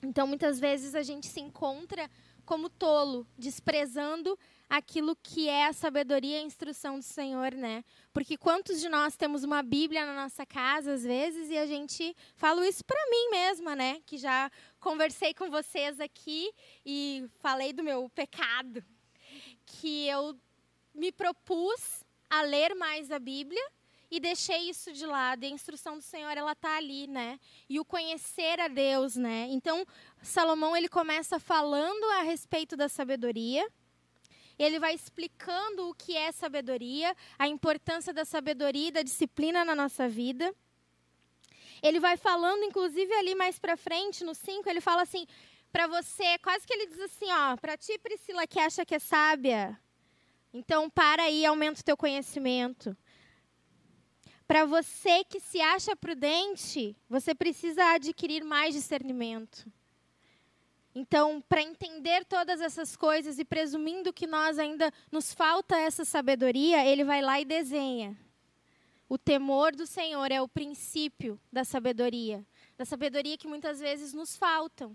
Então, 0.03 0.27
muitas 0.27 0.59
vezes 0.59 0.95
a 0.95 1.03
gente 1.03 1.27
se 1.29 1.41
encontra 1.41 2.11
como 2.45 2.69
tolo, 2.69 3.27
desprezando 3.39 4.37
aquilo 4.69 5.15
que 5.23 5.49
é 5.49 5.67
a 5.67 5.73
sabedoria 5.73 6.39
e 6.39 6.41
a 6.41 6.47
instrução 6.47 6.99
do 6.99 7.05
Senhor, 7.05 7.53
né? 7.53 7.85
Porque 8.13 8.37
quantos 8.37 8.81
de 8.81 8.89
nós 8.89 9.17
temos 9.17 9.45
uma 9.45 9.63
Bíblia 9.63 10.05
na 10.05 10.15
nossa 10.15 10.45
casa 10.45 10.95
às 10.95 11.05
vezes 11.05 11.51
e 11.51 11.59
a 11.59 11.67
gente 11.67 12.17
falo 12.35 12.65
isso 12.65 12.85
para 12.85 12.99
mim 13.11 13.31
mesma, 13.31 13.77
né? 13.77 14.01
Que 14.07 14.17
já 14.17 14.51
conversei 14.81 15.35
com 15.35 15.51
vocês 15.51 16.01
aqui 16.01 16.51
e 16.85 17.29
falei 17.39 17.73
do 17.73 17.83
meu 17.83 18.09
pecado, 18.09 18.83
que 19.67 20.09
eu 20.09 20.37
me 20.95 21.13
propus 21.13 22.03
a 22.33 22.41
ler 22.43 22.75
mais 22.75 23.11
a 23.11 23.19
Bíblia 23.19 23.63
e 24.11 24.19
deixei 24.19 24.71
isso 24.71 24.91
de 24.93 25.05
lado. 25.05 25.45
E 25.45 25.47
a 25.47 25.51
instrução 25.51 25.99
do 25.99 26.03
Senhor 26.03 26.31
ela 26.31 26.55
tá 26.55 26.77
ali, 26.77 27.07
né? 27.07 27.39
E 27.69 27.79
o 27.79 27.85
conhecer 27.85 28.59
a 28.59 28.69
Deus, 28.69 29.17
né? 29.17 29.49
Então 29.51 29.87
Salomão 30.23 30.75
ele 30.75 30.89
começa 30.89 31.39
falando 31.39 32.05
a 32.13 32.23
respeito 32.23 32.77
da 32.77 32.89
sabedoria 32.89 33.67
ele 34.59 34.79
vai 34.79 34.95
explicando 34.95 35.89
o 35.89 35.95
que 35.95 36.17
é 36.17 36.31
sabedoria, 36.31 37.17
a 37.39 37.49
importância 37.49 38.13
da 38.13 38.25
sabedoria 38.25 38.89
e 38.89 38.93
da 38.93 39.03
disciplina 39.03 39.65
na 39.65 39.75
nossa 39.75 40.09
vida. 40.09 40.55
Ele 41.83 41.99
vai 41.99 42.17
falando, 42.17 42.63
inclusive 42.63 43.13
ali 43.15 43.35
mais 43.35 43.59
para 43.59 43.77
frente, 43.77 44.23
no 44.23 44.35
5, 44.35 44.69
ele 44.69 44.81
fala 44.81 45.03
assim, 45.03 45.27
para 45.73 45.87
você, 45.87 46.39
quase 46.39 46.67
que 46.67 46.73
ele 46.73 46.87
diz 46.87 47.01
assim, 47.01 47.27
ó, 47.33 47.57
para 47.57 47.77
ti, 47.77 47.99
Priscila, 47.99 48.47
que 48.47 48.61
acha 48.61 48.85
que 48.85 48.95
é 48.95 48.99
sábia, 48.99 49.77
então 50.53 50.91
para 50.91 51.25
aí, 51.25 51.45
aumenta 51.47 51.81
o 51.81 51.85
teu 51.85 51.97
conhecimento. 51.97 52.97
Para 54.47 54.65
você 54.67 55.25
que 55.25 55.41
se 55.41 55.61
acha 55.61 55.97
prudente, 55.97 56.95
você 57.09 57.35
precisa 57.35 57.95
adquirir 57.95 58.45
mais 58.45 58.75
discernimento. 58.75 59.67
Então, 60.95 61.43
para 61.49 61.63
entender 61.63 62.25
todas 62.27 62.61
essas 62.61 62.95
coisas 62.97 63.39
e 63.39 63.45
presumindo 63.47 64.13
que 64.13 64.27
nós 64.27 64.59
ainda 64.59 64.93
nos 65.11 65.33
falta 65.33 65.75
essa 65.79 66.05
sabedoria, 66.05 66.85
ele 66.85 67.03
vai 67.03 67.23
lá 67.23 67.41
e 67.41 67.47
desenha. 67.47 68.15
O 69.09 69.17
temor 69.17 69.75
do 69.75 69.87
Senhor 69.87 70.31
é 70.31 70.41
o 70.41 70.49
princípio 70.49 71.41
da 71.51 71.65
sabedoria, 71.65 72.47
da 72.77 72.85
sabedoria 72.85 73.39
que 73.39 73.49
muitas 73.49 73.81
vezes 73.81 74.13
nos 74.13 74.37
faltam. 74.37 74.95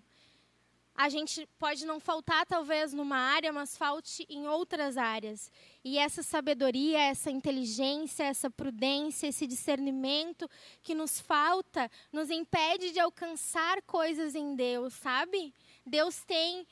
A 0.97 1.09
gente 1.09 1.47
pode 1.59 1.85
não 1.85 1.99
faltar 1.99 2.43
talvez 2.47 2.91
numa 2.91 3.17
área, 3.17 3.53
mas 3.53 3.77
falte 3.77 4.25
em 4.27 4.47
outras 4.47 4.97
áreas. 4.97 5.51
E 5.83 5.99
essa 5.99 6.23
sabedoria, 6.23 6.97
essa 6.97 7.29
inteligência, 7.29 8.23
essa 8.23 8.49
prudência, 8.49 9.27
esse 9.27 9.45
discernimento 9.45 10.49
que 10.81 10.95
nos 10.95 11.19
falta, 11.19 11.89
nos 12.11 12.31
impede 12.31 12.91
de 12.91 12.99
alcançar 12.99 13.79
coisas 13.83 14.33
em 14.33 14.55
Deus, 14.55 14.95
sabe? 14.95 15.53
Deus 15.85 16.23
tem 16.23 16.65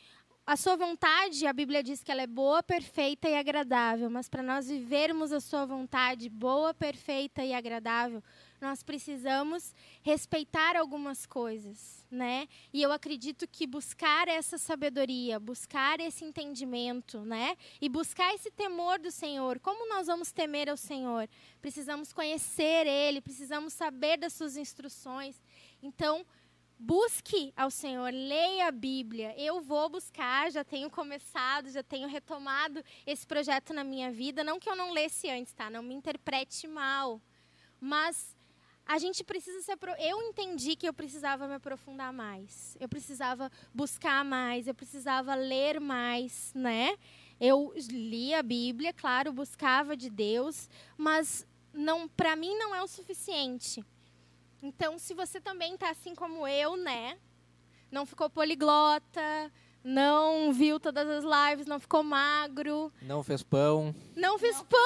a 0.43 0.55
sua 0.55 0.75
vontade, 0.75 1.47
a 1.47 1.53
Bíblia 1.53 1.81
diz 1.81 2.03
que 2.03 2.11
ela 2.11 2.21
é 2.21 2.27
boa, 2.27 2.61
perfeita 2.61 3.27
e 3.27 3.35
agradável, 3.35 4.09
mas 4.11 4.29
para 4.29 4.43
nós 4.43 4.67
vivermos 4.67 5.31
a 5.31 5.39
sua 5.39 5.65
vontade 5.65 6.29
boa, 6.29 6.73
perfeita 6.73 7.43
e 7.43 7.51
agradável, 7.51 8.23
nós 8.61 8.81
precisamos 8.81 9.73
respeitar 10.01 10.75
algumas 10.75 11.25
coisas, 11.25 12.05
né? 12.09 12.47
E 12.73 12.81
eu 12.81 12.91
acredito 12.91 13.47
que 13.47 13.67
buscar 13.67 14.27
essa 14.27 14.57
sabedoria, 14.57 15.39
buscar 15.39 15.99
esse 15.99 16.23
entendimento, 16.23 17.19
né? 17.21 17.57
E 17.81 17.89
buscar 17.89 18.33
esse 18.33 18.49
temor 18.51 18.99
do 18.99 19.11
Senhor. 19.11 19.59
Como 19.59 19.89
nós 19.89 20.07
vamos 20.07 20.31
temer 20.31 20.69
ao 20.69 20.77
Senhor? 20.77 21.27
Precisamos 21.61 22.13
conhecer 22.13 22.87
ele, 22.87 23.21
precisamos 23.21 23.73
saber 23.73 24.17
das 24.17 24.33
suas 24.33 24.57
instruções. 24.57 25.41
Então, 25.81 26.25
busque 26.77 27.53
ao 27.55 27.71
Senhor, 27.71 28.11
leia 28.11 28.67
a 28.67 28.71
Bíblia. 28.71 29.33
Eu 29.37 29.61
vou 29.61 29.89
buscar, 29.89 30.51
já 30.51 30.63
tenho 30.63 30.89
começado, 30.89 31.69
já 31.69 31.83
tenho 31.83 32.07
retomado 32.07 32.83
esse 33.05 33.25
projeto 33.25 33.73
na 33.73 33.83
minha 33.83 34.11
vida. 34.11 34.43
Não 34.43 34.59
que 34.59 34.69
eu 34.69 34.75
não 34.75 34.91
lesse 34.91 35.29
antes, 35.29 35.53
tá? 35.53 35.69
Não 35.69 35.83
me 35.83 35.93
interprete 35.93 36.67
mal. 36.67 37.21
Mas 37.79 38.35
a 38.85 38.99
gente 38.99 39.23
precisa 39.23 39.61
se 39.61 39.71
eu 39.99 40.21
entendi 40.21 40.75
que 40.75 40.87
eu 40.87 40.93
precisava 40.93 41.47
me 41.47 41.55
aprofundar 41.55 42.13
mais. 42.13 42.77
Eu 42.79 42.87
precisava 42.87 43.51
buscar 43.73 44.23
mais, 44.23 44.67
eu 44.67 44.75
precisava 44.75 45.33
ler 45.33 45.79
mais, 45.79 46.51
né? 46.53 46.95
Eu 47.39 47.73
li 47.89 48.33
a 48.33 48.43
Bíblia, 48.43 48.93
claro, 48.93 49.33
buscava 49.33 49.97
de 49.97 50.09
Deus, 50.09 50.69
mas 50.97 51.45
não, 51.73 52.07
para 52.07 52.35
mim 52.35 52.55
não 52.57 52.73
é 52.73 52.81
o 52.81 52.87
suficiente. 52.87 53.83
Então, 54.61 54.97
se 54.97 55.13
você 55.13 55.41
também 55.41 55.73
está 55.73 55.89
assim 55.89 56.15
como 56.15 56.47
eu, 56.47 56.77
né? 56.77 57.17
Não 57.91 58.05
ficou 58.05 58.29
poliglota, 58.29 59.51
não 59.83 60.51
viu 60.51 60.79
todas 60.79 61.07
as 61.07 61.23
lives, 61.23 61.67
não 61.67 61.79
ficou 61.79 62.03
magro. 62.03 62.91
Não 63.01 63.21
fez 63.21 63.43
pão. 63.43 63.93
Não 64.15 64.39
fez 64.39 64.57
não. 64.57 64.65
pão! 64.65 64.79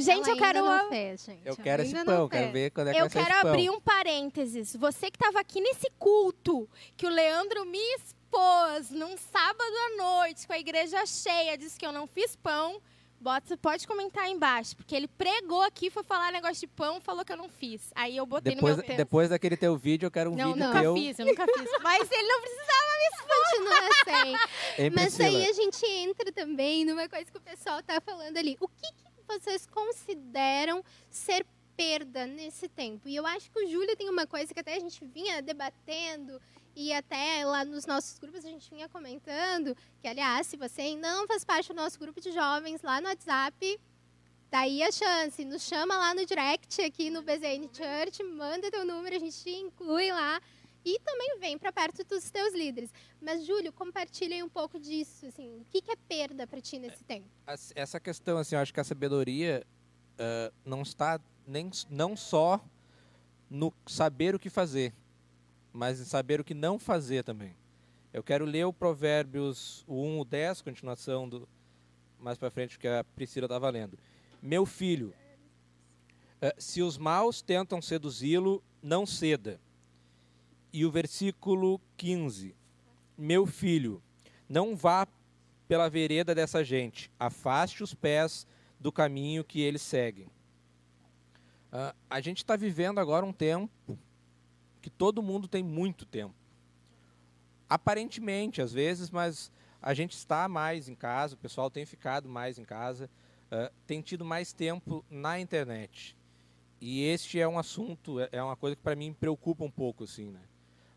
Gente, 0.00 0.28
eu 0.28 0.36
quero. 0.36 0.64
Não 0.64 0.88
fez, 0.88 1.24
gente. 1.24 1.46
Eu 1.46 1.56
quero 1.56 1.82
ainda 1.82 1.98
esse 1.98 2.04
pão, 2.04 2.28
quero 2.28 2.52
ver 2.52 2.70
quando 2.70 2.88
é 2.88 2.94
que 2.94 3.00
Eu 3.00 3.10
quero 3.10 3.34
abrir 3.46 3.70
um 3.70 3.80
parênteses. 3.80 4.74
Você 4.76 5.10
que 5.10 5.16
estava 5.16 5.40
aqui 5.40 5.60
nesse 5.60 5.90
culto, 5.98 6.68
que 6.96 7.06
o 7.06 7.10
Leandro 7.10 7.64
me 7.64 7.78
expôs 7.96 8.90
num 8.90 9.16
sábado 9.16 9.62
à 9.62 9.96
noite, 9.96 10.46
com 10.46 10.52
a 10.52 10.58
igreja 10.58 11.04
cheia, 11.06 11.56
disse 11.56 11.78
que 11.78 11.86
eu 11.86 11.92
não 11.92 12.06
fiz 12.06 12.36
pão. 12.36 12.80
Bota, 13.20 13.56
pode 13.56 13.84
comentar 13.84 14.24
aí 14.24 14.32
embaixo, 14.32 14.76
porque 14.76 14.94
ele 14.94 15.08
pregou 15.08 15.62
aqui, 15.62 15.90
foi 15.90 16.04
falar 16.04 16.30
negócio 16.30 16.60
de 16.60 16.68
pão, 16.68 17.00
falou 17.00 17.24
que 17.24 17.32
eu 17.32 17.36
não 17.36 17.48
fiz. 17.48 17.90
Aí 17.92 18.16
eu 18.16 18.24
botei 18.24 18.54
depois, 18.54 18.74
no 18.74 18.76
meu 18.76 18.86
texto. 18.86 18.96
Depois 18.96 19.28
daquele 19.28 19.56
teu 19.56 19.76
vídeo, 19.76 20.06
eu 20.06 20.10
quero 20.10 20.30
um 20.30 20.36
não, 20.36 20.52
vídeo 20.52 20.64
não, 20.64 20.72
teu. 20.72 20.82
Eu 20.82 20.94
nunca 20.94 21.02
fiz, 21.02 21.18
eu 21.18 21.26
nunca 21.26 21.44
fiz. 21.46 21.68
Mas 21.82 22.08
ele 22.12 22.28
não 22.28 22.40
precisava 22.40 22.88
me. 22.98 23.08
Continua 23.28 23.90
sem. 24.04 24.90
Mas 24.94 25.20
aí 25.20 25.46
a 25.48 25.52
gente 25.52 25.84
entra 25.84 26.30
também 26.30 26.84
numa 26.84 27.08
coisa 27.08 27.28
que 27.28 27.36
o 27.36 27.40
pessoal 27.40 27.82
tá 27.82 28.00
falando 28.00 28.36
ali. 28.36 28.56
O 28.60 28.68
que, 28.68 28.86
que 28.86 29.07
vocês 29.28 29.66
consideram 29.66 30.82
ser 31.10 31.46
perda 31.76 32.26
nesse 32.26 32.68
tempo? 32.68 33.08
E 33.08 33.14
eu 33.14 33.26
acho 33.26 33.50
que 33.50 33.64
o 33.64 33.68
Júlio 33.68 33.96
tem 33.96 34.08
uma 34.08 34.26
coisa 34.26 34.52
que 34.52 34.60
até 34.60 34.74
a 34.74 34.80
gente 34.80 35.04
vinha 35.04 35.42
debatendo 35.42 36.40
e 36.74 36.92
até 36.92 37.44
lá 37.44 37.64
nos 37.64 37.86
nossos 37.86 38.18
grupos 38.18 38.44
a 38.44 38.48
gente 38.48 38.70
vinha 38.70 38.88
comentando 38.88 39.76
que, 40.00 40.08
aliás, 40.08 40.46
se 40.46 40.56
você 40.56 40.82
ainda 40.82 41.12
não 41.12 41.26
faz 41.26 41.44
parte 41.44 41.68
do 41.68 41.74
nosso 41.74 41.98
grupo 41.98 42.20
de 42.20 42.32
jovens 42.32 42.82
lá 42.82 43.00
no 43.00 43.08
WhatsApp, 43.08 43.80
daí 44.50 44.82
a 44.82 44.90
chance. 44.90 45.44
Nos 45.44 45.62
chama 45.62 45.96
lá 45.96 46.14
no 46.14 46.24
direct 46.24 46.80
aqui 46.82 47.10
no 47.10 47.22
BZN 47.22 47.68
Church, 47.72 48.22
manda 48.22 48.70
teu 48.70 48.84
número, 48.84 49.16
a 49.16 49.18
gente 49.18 49.42
te 49.42 49.50
inclui 49.50 50.10
lá. 50.10 50.40
E 50.88 50.98
também 51.00 51.38
vem 51.38 51.58
para 51.58 51.70
perto 51.70 52.02
dos 52.02 52.30
teus 52.30 52.54
líderes. 52.54 52.90
Mas, 53.20 53.44
Júlio, 53.44 53.70
compartilha 53.70 54.42
um 54.42 54.48
pouco 54.48 54.80
disso. 54.80 55.26
Assim, 55.26 55.58
o 55.60 55.64
que, 55.66 55.82
que 55.82 55.90
é 55.90 55.96
perda 55.96 56.46
para 56.46 56.62
ti 56.62 56.78
nesse 56.78 57.04
tempo? 57.04 57.26
Essa 57.74 58.00
questão, 58.00 58.38
assim, 58.38 58.54
eu 58.54 58.60
acho 58.62 58.72
que 58.72 58.80
a 58.80 58.84
sabedoria 58.84 59.66
uh, 60.14 60.54
não 60.64 60.80
está 60.80 61.20
nem, 61.46 61.70
não 61.90 62.16
só 62.16 62.64
no 63.50 63.70
saber 63.86 64.34
o 64.34 64.38
que 64.38 64.48
fazer, 64.48 64.94
mas 65.74 66.00
em 66.00 66.06
saber 66.06 66.40
o 66.40 66.44
que 66.44 66.54
não 66.54 66.78
fazer 66.78 67.22
também. 67.22 67.54
Eu 68.10 68.22
quero 68.22 68.46
ler 68.46 68.64
o 68.64 68.72
Provérbios 68.72 69.84
1, 69.86 70.20
o 70.20 70.24
10, 70.24 70.62
continuação 70.62 71.28
do 71.28 71.46
mais 72.18 72.38
para 72.38 72.50
frente 72.50 72.78
que 72.78 72.88
a 72.88 73.04
Priscila 73.04 73.44
estava 73.44 73.68
lendo. 73.68 73.98
Meu 74.40 74.64
filho, 74.64 75.12
eh, 76.40 76.54
se 76.56 76.80
os 76.80 76.96
maus 76.96 77.42
tentam 77.42 77.82
seduzi-lo, 77.82 78.64
não 78.82 79.04
ceda. 79.04 79.60
E 80.72 80.84
o 80.84 80.90
versículo 80.90 81.80
15. 81.96 82.54
Meu 83.16 83.46
filho, 83.46 84.02
não 84.48 84.76
vá 84.76 85.06
pela 85.66 85.90
vereda 85.90 86.34
dessa 86.34 86.64
gente, 86.64 87.10
afaste 87.18 87.82
os 87.82 87.92
pés 87.92 88.46
do 88.80 88.90
caminho 88.90 89.44
que 89.44 89.60
eles 89.60 89.82
seguem. 89.82 90.26
Uh, 91.70 91.94
a 92.08 92.20
gente 92.20 92.38
está 92.38 92.56
vivendo 92.56 92.98
agora 92.98 93.26
um 93.26 93.32
tempo 93.32 93.98
que 94.80 94.88
todo 94.88 95.22
mundo 95.22 95.46
tem 95.46 95.62
muito 95.62 96.06
tempo. 96.06 96.34
Aparentemente, 97.68 98.62
às 98.62 98.72
vezes, 98.72 99.10
mas 99.10 99.52
a 99.82 99.92
gente 99.92 100.12
está 100.12 100.48
mais 100.48 100.88
em 100.88 100.94
casa, 100.94 101.34
o 101.34 101.38
pessoal 101.38 101.70
tem 101.70 101.84
ficado 101.84 102.28
mais 102.28 102.58
em 102.58 102.64
casa, 102.64 103.10
uh, 103.52 103.70
tem 103.86 104.00
tido 104.00 104.24
mais 104.24 104.54
tempo 104.54 105.04
na 105.10 105.38
internet. 105.38 106.16
E 106.80 107.02
este 107.02 107.38
é 107.38 107.46
um 107.46 107.58
assunto, 107.58 108.20
é, 108.20 108.28
é 108.32 108.42
uma 108.42 108.56
coisa 108.56 108.74
que 108.74 108.82
para 108.82 108.96
mim 108.96 109.12
preocupa 109.12 109.64
um 109.64 109.70
pouco, 109.70 110.04
assim, 110.04 110.30
né? 110.30 110.40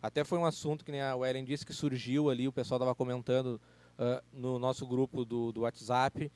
Até 0.02 0.24
foi 0.24 0.38
um 0.38 0.46
assunto 0.46 0.84
que 0.84 0.92
nem 0.92 1.02
a 1.02 1.16
Wellen 1.16 1.46
disse 1.46 1.66
que 1.66 1.74
surgiu 1.74 2.30
ali, 2.30 2.48
o 2.48 2.52
pessoal 2.52 2.78
estava 2.78 2.96
comentando 2.96 3.62
uh, 4.00 4.24
no 4.34 4.58
nosso 4.58 4.86
grupo 4.88 5.24
do, 5.24 5.52
do 5.52 5.62
WhatsApp, 5.62 6.32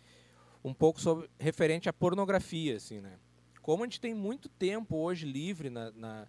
um 0.63 0.73
pouco 0.73 1.01
sobre 1.01 1.29
referente 1.39 1.89
à 1.89 1.93
pornografia, 1.93 2.75
assim, 2.75 2.99
né? 2.99 3.17
Como 3.61 3.83
a 3.83 3.85
gente 3.87 3.99
tem 3.99 4.13
muito 4.13 4.47
tempo 4.47 4.95
hoje 4.97 5.25
livre 5.25 5.69
na, 5.69 5.91
na 5.91 6.27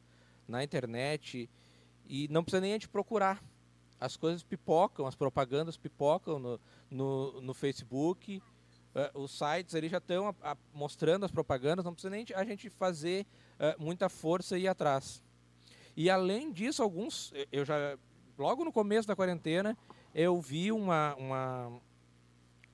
na 0.49 0.63
internet 0.63 1.49
e 2.07 2.29
não 2.29 2.43
precisa 2.43 2.61
nem 2.61 2.73
a 2.73 2.75
gente 2.75 2.89
procurar. 2.89 3.43
As 3.99 4.17
coisas 4.17 4.43
pipocam, 4.43 5.07
as 5.07 5.15
propagandas 5.15 5.77
pipocam 5.77 6.39
no, 6.39 6.61
no, 6.91 7.41
no 7.41 7.55
Facebook, 7.55 8.43
uh, 8.95 9.19
os 9.19 9.37
sites 9.37 9.75
ali 9.75 9.89
já 9.89 9.99
estão 9.99 10.35
mostrando 10.73 11.25
as 11.25 11.31
propagandas, 11.31 11.85
não 11.85 11.95
precisa 11.95 12.11
nem 12.11 12.27
a 12.35 12.45
gente 12.45 12.69
fazer 12.69 13.27
uh, 13.55 13.83
muita 13.83 14.09
força 14.09 14.59
e 14.59 14.63
ir 14.63 14.69
atrás. 14.69 15.23
E 15.97 16.11
além 16.11 16.53
disso, 16.53 16.83
alguns, 16.83 17.33
eu 17.51 17.65
já, 17.65 17.99
logo 18.37 18.65
no 18.65 18.73
começo 18.73 19.09
da 19.09 19.17
quarentena, 19.17 19.77
eu 20.15 20.39
vi 20.41 20.71
uma, 20.71 21.15
uma, 21.15 21.81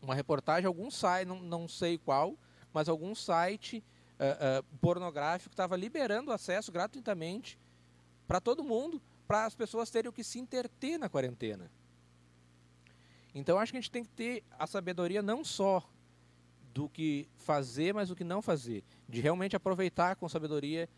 uma 0.03 0.15
reportagem, 0.15 0.67
algum 0.67 0.91
site, 0.91 1.29
não, 1.29 1.41
não 1.41 1.69
sei 1.69 1.99
qual, 1.99 2.37
mas 2.73 2.89
algum 2.89 3.15
site 3.15 3.85
uh, 4.19 4.61
uh, 4.61 4.79
pornográfico 4.79 5.53
estava 5.53 5.77
liberando 5.77 6.33
acesso 6.33 6.73
gratuitamente 6.73 7.59
para 8.27 8.41
todo 8.41 8.65
mundo, 8.65 9.01
para 9.27 9.45
as 9.45 9.55
pessoas 9.55 9.89
terem 9.89 10.09
o 10.09 10.13
que 10.13 10.25
se 10.25 10.39
interter 10.39 10.99
na 10.99 11.09
quarentena. 11.09 11.71
Então 13.35 13.59
acho 13.59 13.73
que 13.73 13.79
a 13.79 13.81
gente 13.81 13.91
tem 13.91 14.05
que 14.05 14.11
ter 14.11 14.43
a 14.59 14.67
sabedoria 14.67 15.23
não 15.23 15.45
só 15.45 15.83
do 16.75 16.89
que 16.89 17.29
fazer, 17.37 17.95
mas 17.95 18.09
do 18.09 18.17
que 18.17 18.25
não 18.25 18.43
fazer, 18.43 18.83
de 19.09 19.21
realmente 19.21 19.55
aproveitar 19.55 20.17
com 20.17 20.29
sabedoria 20.29 20.89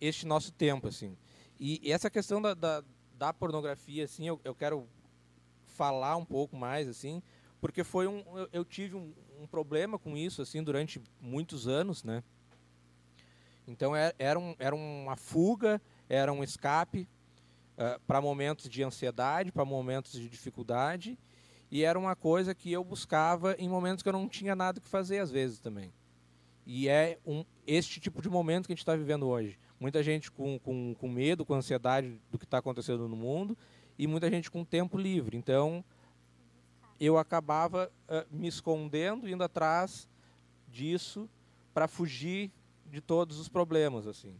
este 0.00 0.26
nosso 0.26 0.52
tempo, 0.52 0.88
assim. 0.88 1.16
E, 1.58 1.90
essa 1.90 2.08
questão 2.08 2.40
da, 2.40 2.54
da, 2.54 2.84
da, 3.14 3.32
pornografia, 3.32 4.04
assim, 4.04 4.26
eu, 4.26 4.40
eu 4.44 4.54
quero 4.54 4.86
falar 5.66 6.16
um 6.16 6.24
pouco 6.24 6.56
mais, 6.56 6.88
assim, 6.88 7.22
porque 7.60 7.82
foi 7.82 8.06
um, 8.06 8.22
eu, 8.36 8.48
eu 8.52 8.64
tive 8.64 8.94
um, 8.94 9.12
um, 9.40 9.46
problema 9.46 9.98
com 9.98 10.16
isso, 10.16 10.40
assim, 10.40 10.62
durante 10.62 11.02
muitos 11.20 11.66
anos, 11.66 12.04
né? 12.04 12.22
Então 13.66 13.94
era, 13.94 14.14
é, 14.18 14.26
era, 14.26 14.38
um, 14.38 14.54
era 14.58 14.74
uma 14.74 15.16
fuga, 15.16 15.80
era 16.08 16.32
um 16.32 16.42
escape 16.42 17.08
uh, 17.76 18.00
para 18.06 18.20
momentos 18.20 18.68
de 18.68 18.82
ansiedade, 18.82 19.52
para 19.52 19.64
momentos 19.64 20.12
de 20.12 20.28
dificuldade, 20.28 21.18
e 21.70 21.82
era 21.82 21.98
uma 21.98 22.16
coisa 22.16 22.54
que 22.54 22.72
eu 22.72 22.82
buscava 22.82 23.54
em 23.58 23.68
momentos 23.68 24.02
que 24.02 24.08
eu 24.08 24.12
não 24.12 24.28
tinha 24.28 24.54
nada 24.54 24.80
que 24.80 24.88
fazer, 24.88 25.18
às 25.18 25.30
vezes 25.30 25.58
também. 25.58 25.92
E 26.64 26.88
é 26.88 27.18
um, 27.26 27.44
este 27.66 28.00
tipo 28.00 28.22
de 28.22 28.28
momento 28.28 28.66
que 28.66 28.72
a 28.72 28.74
gente 28.74 28.82
está 28.82 28.94
vivendo 28.94 29.26
hoje. 29.26 29.58
Muita 29.80 30.02
gente 30.02 30.30
com, 30.30 30.58
com, 30.58 30.94
com 30.94 31.08
medo, 31.08 31.44
com 31.44 31.54
ansiedade 31.54 32.20
do 32.30 32.38
que 32.38 32.44
está 32.44 32.58
acontecendo 32.58 33.08
no 33.08 33.16
mundo, 33.16 33.56
e 33.98 34.06
muita 34.06 34.30
gente 34.30 34.50
com 34.50 34.64
tempo 34.64 34.98
livre. 34.98 35.36
Então, 35.36 35.84
eu 37.00 37.16
acabava 37.16 37.90
uh, 38.08 38.36
me 38.36 38.48
escondendo, 38.48 39.28
indo 39.28 39.42
atrás 39.44 40.08
disso 40.68 41.28
para 41.72 41.86
fugir 41.86 42.50
de 42.86 43.00
todos 43.00 43.38
os 43.38 43.48
problemas, 43.48 44.06
assim. 44.06 44.34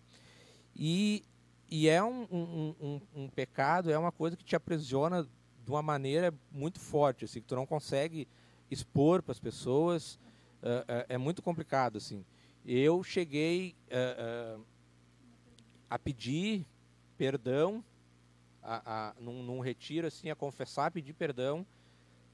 E 0.74 1.22
e 1.70 1.86
é 1.88 2.02
um, 2.02 2.26
um, 2.30 2.74
um, 2.80 3.00
um, 3.14 3.28
pecado, 3.28 3.90
é 3.90 3.98
uma 3.98 4.10
coisa 4.10 4.36
que 4.36 4.44
te 4.44 4.56
aprisiona 4.56 5.22
de 5.22 5.70
uma 5.70 5.82
maneira 5.82 6.32
muito 6.50 6.80
forte, 6.80 7.26
assim, 7.26 7.42
que 7.42 7.46
tu 7.46 7.54
não 7.54 7.66
consegue 7.66 8.26
expor 8.70 9.22
para 9.22 9.32
as 9.32 9.38
pessoas. 9.38 10.14
Uh, 10.62 10.80
uh, 10.80 11.04
é 11.10 11.18
muito 11.18 11.42
complicado, 11.42 11.98
assim. 11.98 12.24
Eu 12.64 13.02
cheguei 13.02 13.76
uh, 13.88 14.64
a 15.88 15.98
pedir 15.98 16.66
perdão 17.16 17.84
a, 18.62 19.08
a 19.08 19.14
num, 19.20 19.42
num, 19.42 19.60
retiro 19.60 20.06
assim 20.06 20.30
a 20.30 20.36
confessar, 20.36 20.90
pedir 20.90 21.14
perdão, 21.14 21.66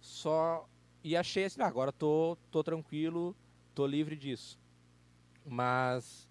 só 0.00 0.68
e 1.02 1.16
achei 1.16 1.44
assim, 1.44 1.60
ah, 1.60 1.66
agora 1.66 1.92
tô 1.92 2.36
tô 2.50 2.62
tranquilo, 2.62 3.36
tô 3.74 3.86
livre 3.86 4.16
disso. 4.16 4.58
Mas 5.46 6.28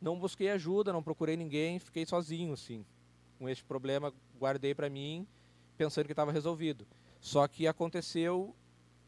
não 0.00 0.18
busquei 0.18 0.50
ajuda, 0.50 0.92
não 0.92 1.02
procurei 1.02 1.36
ninguém, 1.36 1.78
fiquei 1.78 2.06
sozinho 2.06 2.52
assim, 2.52 2.84
com 3.38 3.48
este 3.48 3.64
problema, 3.64 4.12
guardei 4.38 4.74
para 4.74 4.88
mim, 4.88 5.26
pensando 5.76 6.06
que 6.06 6.12
estava 6.12 6.32
resolvido. 6.32 6.86
Só 7.20 7.46
que 7.48 7.66
aconteceu 7.66 8.54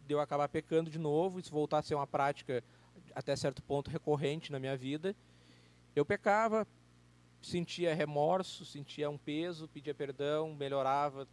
de 0.07 0.14
eu 0.14 0.20
acabar 0.20 0.48
pecando 0.48 0.90
de 0.90 0.98
novo, 0.98 1.38
isso 1.38 1.51
voltar 1.51 1.79
a 1.79 1.83
ser 1.83 1.94
uma 1.94 2.07
prática 2.07 2.62
até 3.14 3.35
certo 3.37 3.62
ponto 3.62 3.90
recorrente 3.90 4.51
na 4.51 4.59
minha 4.59 4.77
vida. 4.77 5.14
Eu 5.94 6.05
pecava, 6.05 6.66
sentia 7.43 7.95
remorso, 7.95 8.65
sentia 8.65 9.11
um 9.11 9.19
peso, 9.19 9.69
pedia 9.69 9.95
perdão, 9.95 10.55
melhorava 10.55 11.27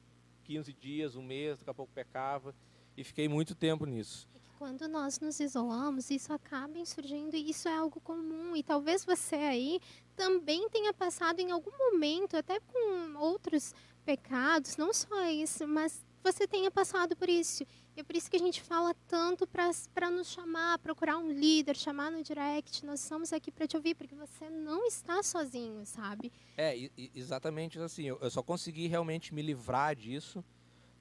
15 0.43 0.73
dias, 0.73 1.15
um 1.15 1.23
mês, 1.23 1.59
daqui 1.59 1.69
a 1.69 1.73
pouco 1.73 1.93
pecava 1.93 2.55
e 2.97 3.03
fiquei 3.03 3.29
muito 3.29 3.55
tempo 3.55 3.85
nisso. 3.85 4.27
É 4.35 4.39
quando 4.57 4.87
nós 4.87 5.19
nos 5.19 5.39
isolamos, 5.39 6.09
isso 6.09 6.33
acaba 6.33 6.83
surgindo 6.85 7.35
e 7.35 7.49
isso 7.49 7.69
é 7.69 7.77
algo 7.77 8.01
comum. 8.01 8.55
E 8.55 8.63
talvez 8.63 9.05
você 9.05 9.35
aí 9.35 9.79
também 10.15 10.67
tenha 10.69 10.93
passado 10.93 11.39
em 11.39 11.51
algum 11.51 11.71
momento, 11.77 12.35
até 12.35 12.59
com 12.59 13.17
outros 13.17 13.73
pecados, 14.03 14.75
não 14.75 14.93
só 14.93 15.29
isso, 15.29 15.65
mas 15.65 16.03
você 16.23 16.47
tenha 16.47 16.69
passado 16.69 17.15
por 17.15 17.29
isso. 17.29 17.63
E 17.95 17.99
é 17.99 18.03
por 18.03 18.15
isso 18.15 18.29
que 18.29 18.35
a 18.35 18.39
gente 18.39 18.61
fala 18.61 18.93
tanto 19.07 19.47
para 19.47 20.11
nos 20.11 20.27
chamar, 20.27 20.79
procurar 20.79 21.17
um 21.17 21.31
líder, 21.31 21.75
chamar 21.75 22.11
no 22.11 22.23
direct. 22.23 22.85
Nós 22.85 23.01
estamos 23.01 23.33
aqui 23.33 23.51
para 23.51 23.67
te 23.67 23.75
ouvir, 23.75 23.95
porque 23.95 24.15
você 24.15 24.49
não 24.49 24.85
está 24.85 25.21
sozinho, 25.23 25.85
sabe? 25.85 26.31
É, 26.57 26.89
exatamente 27.15 27.79
assim. 27.79 28.05
Eu 28.05 28.29
só 28.29 28.41
consegui 28.41 28.87
realmente 28.87 29.33
me 29.33 29.41
livrar 29.41 29.95
disso. 29.95 30.43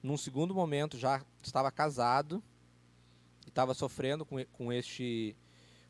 Num 0.01 0.17
segundo 0.17 0.53
momento, 0.55 0.97
já 0.97 1.21
estava 1.41 1.69
casado, 1.71 2.41
estava 3.47 3.73
sofrendo 3.73 4.25
com, 4.25 4.43
com, 4.45 4.71
este, 4.71 5.35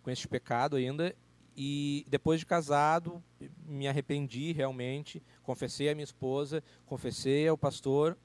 com 0.01 0.09
este 0.09 0.27
pecado 0.27 0.75
ainda. 0.75 1.15
E 1.55 2.05
depois 2.07 2.39
de 2.39 2.45
casado, 2.45 3.21
me 3.67 3.87
arrependi 3.87 4.53
realmente, 4.53 5.21
confessei 5.43 5.89
à 5.89 5.93
minha 5.93 6.05
esposa, 6.05 6.63
confessei 6.85 7.47
ao 7.47 7.57
pastor 7.57 8.17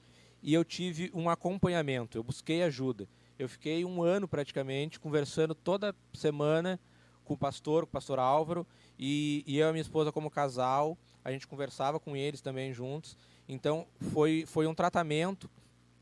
e 0.45 0.53
eu 0.53 0.63
tive 0.63 1.11
um 1.15 1.31
acompanhamento, 1.31 2.19
eu 2.19 2.23
busquei 2.23 2.63
ajuda. 2.63 3.09
Eu 3.39 3.49
fiquei 3.49 3.83
um 3.83 4.03
ano 4.03 4.29
praticamente 4.29 5.01
conversando 5.01 5.55
toda 5.55 5.97
semana 6.13 6.79
com 7.25 7.33
o 7.33 7.37
pastor, 7.37 7.85
com 7.85 7.89
o 7.89 7.93
pastor 7.93 8.19
Álvaro, 8.19 8.67
e, 8.99 9.43
e 9.47 9.57
eu 9.57 9.71
e 9.71 9.73
minha 9.73 9.81
esposa 9.81 10.13
como 10.13 10.31
casal, 10.31 10.99
a 11.25 11.33
gente 11.33 11.47
conversava 11.49 11.99
com 11.99 12.15
eles 12.15 12.43
também 12.43 12.75
juntos. 12.75 13.17
Então 13.49 13.87
foi, 14.13 14.45
foi 14.47 14.67
um 14.67 14.75
tratamento 14.75 15.51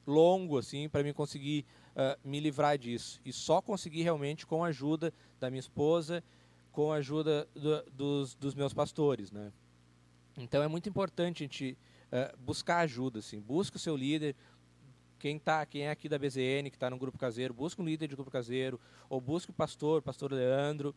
longo 0.04 0.58
assim 0.58 0.88
para 0.88 1.04
mim 1.04 1.12
conseguir 1.12 1.64
uh, 1.90 2.18
me 2.28 2.40
livrar 2.40 2.76
disso. 2.76 3.20
E 3.24 3.32
só 3.32 3.62
consegui 3.62 4.02
realmente 4.02 4.44
com 4.44 4.64
a 4.64 4.68
ajuda 4.68 5.14
da 5.38 5.50
minha 5.50 5.60
esposa, 5.60 6.22
com 6.72 6.90
a 6.90 6.96
ajuda 6.96 7.46
do, 7.54 7.82
dos, 7.92 8.34
dos 8.34 8.56
meus 8.56 8.74
pastores. 8.74 9.30
Né? 9.30 9.52
Então 10.36 10.64
é 10.64 10.66
muito 10.66 10.88
importante 10.88 11.44
a 11.44 11.46
gente 11.46 11.78
uh, 12.12 12.36
buscar 12.38 12.78
ajuda, 12.78 13.20
assim, 13.20 13.40
busca 13.40 13.76
o 13.76 13.80
seu 13.80 13.96
líder, 13.96 14.36
quem 15.18 15.38
tá, 15.38 15.64
quem 15.64 15.82
é 15.82 15.90
aqui 15.90 16.08
da 16.08 16.18
BZN, 16.18 16.68
que 16.68 16.76
está 16.76 16.90
no 16.90 16.98
grupo 16.98 17.16
caseiro, 17.16 17.54
busca 17.54 17.80
um 17.80 17.84
líder 17.84 18.08
de 18.08 18.14
grupo 18.14 18.30
caseiro, 18.30 18.80
ou 19.08 19.20
busca 19.20 19.52
o 19.52 19.54
pastor, 19.54 20.02
pastor 20.02 20.32
Leandro. 20.32 20.94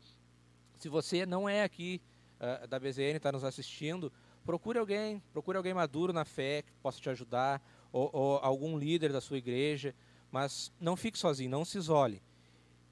Se 0.79 0.89
você 0.89 1.25
não 1.25 1.47
é 1.47 1.63
aqui 1.63 2.01
uh, 2.39 2.67
da 2.67 2.79
BZN, 2.79 3.17
está 3.17 3.31
nos 3.31 3.43
assistindo, 3.43 4.11
procure 4.43 4.79
alguém, 4.79 5.21
procure 5.31 5.57
alguém 5.57 5.73
maduro 5.73 6.11
na 6.11 6.25
fé 6.25 6.63
que 6.63 6.71
possa 6.81 6.99
te 6.99 7.09
ajudar, 7.09 7.61
ou, 7.91 8.09
ou 8.11 8.37
algum 8.39 8.77
líder 8.77 9.13
da 9.13 9.21
sua 9.21 9.37
igreja, 9.37 9.95
mas 10.31 10.71
não 10.79 10.97
fique 10.97 11.17
sozinho, 11.17 11.49
não 11.49 11.63
se 11.63 11.77
isole. 11.77 12.21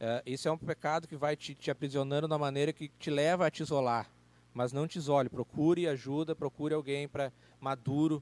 Uh, 0.03 0.21
esse 0.25 0.47
é 0.47 0.51
um 0.51 0.57
pecado 0.57 1.07
que 1.07 1.15
vai 1.15 1.35
te, 1.35 1.55
te 1.55 1.71
aprisionando 1.71 2.27
da 2.27 2.37
maneira 2.37 2.71
que 2.71 2.89
te 2.89 3.09
leva 3.09 3.47
a 3.47 3.51
te 3.51 3.63
isolar. 3.63 4.09
Mas 4.53 4.71
não 4.71 4.87
te 4.87 4.97
isole, 4.97 5.29
procure 5.29 5.87
ajuda, 5.87 6.35
procure 6.35 6.73
alguém 6.73 7.07
para 7.07 7.33
maduro 7.63 8.21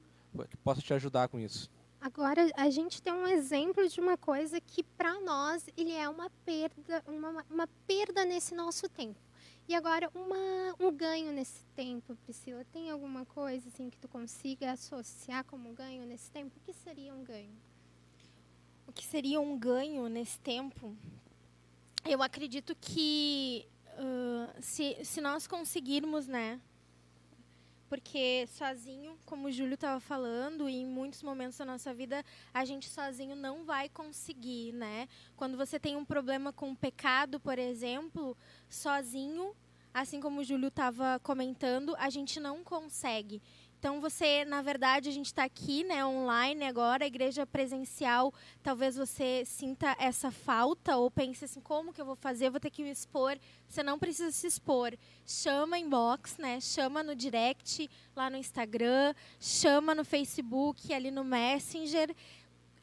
que 0.49 0.57
possa 0.57 0.81
te 0.81 0.93
ajudar 0.93 1.27
com 1.27 1.39
isso. 1.39 1.69
Agora 1.99 2.49
a 2.55 2.69
gente 2.69 3.01
tem 3.01 3.13
um 3.13 3.27
exemplo 3.27 3.87
de 3.87 3.99
uma 3.99 4.17
coisa 4.17 4.59
que 4.61 4.81
para 4.81 5.19
nós 5.19 5.67
ele 5.75 5.91
é 5.91 6.07
uma 6.07 6.29
perda, 6.45 7.03
uma, 7.07 7.45
uma 7.49 7.67
perda 7.85 8.25
nesse 8.25 8.55
nosso 8.55 8.87
tempo. 8.89 9.19
E 9.67 9.75
agora 9.75 10.09
uma, 10.15 10.75
um 10.79 10.91
ganho 10.91 11.31
nesse 11.31 11.63
tempo, 11.75 12.15
Priscila. 12.23 12.65
Tem 12.71 12.89
alguma 12.89 13.25
coisa 13.25 13.67
assim 13.69 13.89
que 13.89 13.97
tu 13.97 14.07
consiga 14.07 14.71
associar 14.71 15.43
como 15.45 15.71
ganho 15.73 16.05
nesse 16.05 16.31
tempo? 16.31 16.57
O 16.57 16.61
que 16.61 16.73
seria 16.73 17.13
um 17.13 17.23
ganho? 17.23 17.55
O 18.87 18.91
que 18.91 19.05
seria 19.05 19.39
um 19.39 19.57
ganho 19.57 20.07
nesse 20.09 20.39
tempo? 20.39 20.95
Eu 22.03 22.23
acredito 22.23 22.75
que 22.81 23.67
uh, 23.91 24.61
se, 24.61 24.97
se 25.05 25.21
nós 25.21 25.45
conseguirmos, 25.45 26.27
né, 26.27 26.59
porque 27.91 28.47
sozinho, 28.47 29.17
como 29.25 29.49
o 29.49 29.51
Júlio 29.51 29.73
estava 29.73 29.99
falando, 29.99 30.69
e 30.69 30.75
em 30.77 30.85
muitos 30.85 31.21
momentos 31.21 31.57
da 31.57 31.65
nossa 31.65 31.93
vida, 31.93 32.23
a 32.53 32.63
gente 32.63 32.87
sozinho 32.87 33.35
não 33.35 33.65
vai 33.65 33.89
conseguir, 33.89 34.71
né? 34.71 35.09
Quando 35.35 35.57
você 35.57 35.77
tem 35.77 35.97
um 35.97 36.05
problema 36.05 36.53
com 36.53 36.71
o 36.71 36.75
pecado, 36.75 37.37
por 37.37 37.59
exemplo, 37.59 38.37
sozinho, 38.69 39.53
assim 39.93 40.21
como 40.21 40.39
o 40.39 40.43
Júlio 40.45 40.69
estava 40.69 41.19
comentando, 41.21 41.93
a 41.97 42.09
gente 42.09 42.39
não 42.39 42.63
consegue. 42.63 43.41
Então 43.81 43.99
você, 43.99 44.45
na 44.45 44.61
verdade, 44.61 45.09
a 45.09 45.11
gente 45.11 45.25
está 45.25 45.43
aqui, 45.43 45.83
né, 45.83 46.05
online 46.05 46.65
agora, 46.65 47.03
a 47.03 47.07
igreja 47.07 47.47
presencial. 47.47 48.31
Talvez 48.61 48.95
você 48.95 49.41
sinta 49.43 49.95
essa 49.97 50.29
falta 50.29 50.97
ou 50.97 51.09
pense 51.09 51.45
assim, 51.45 51.59
como 51.59 51.91
que 51.91 51.99
eu 51.99 52.05
vou 52.05 52.15
fazer? 52.15 52.45
Eu 52.45 52.51
vou 52.51 52.59
ter 52.59 52.69
que 52.69 52.83
me 52.83 52.91
expor. 52.91 53.39
Você 53.67 53.81
não 53.81 53.97
precisa 53.97 54.29
se 54.29 54.45
expor. 54.45 54.95
Chama 55.25 55.79
inbox, 55.79 56.37
né? 56.37 56.61
Chama 56.61 57.01
no 57.01 57.15
direct 57.15 57.89
lá 58.15 58.29
no 58.29 58.37
Instagram, 58.37 59.15
chama 59.39 59.95
no 59.95 60.05
Facebook, 60.05 60.93
ali 60.93 61.09
no 61.09 61.23
Messenger 61.23 62.15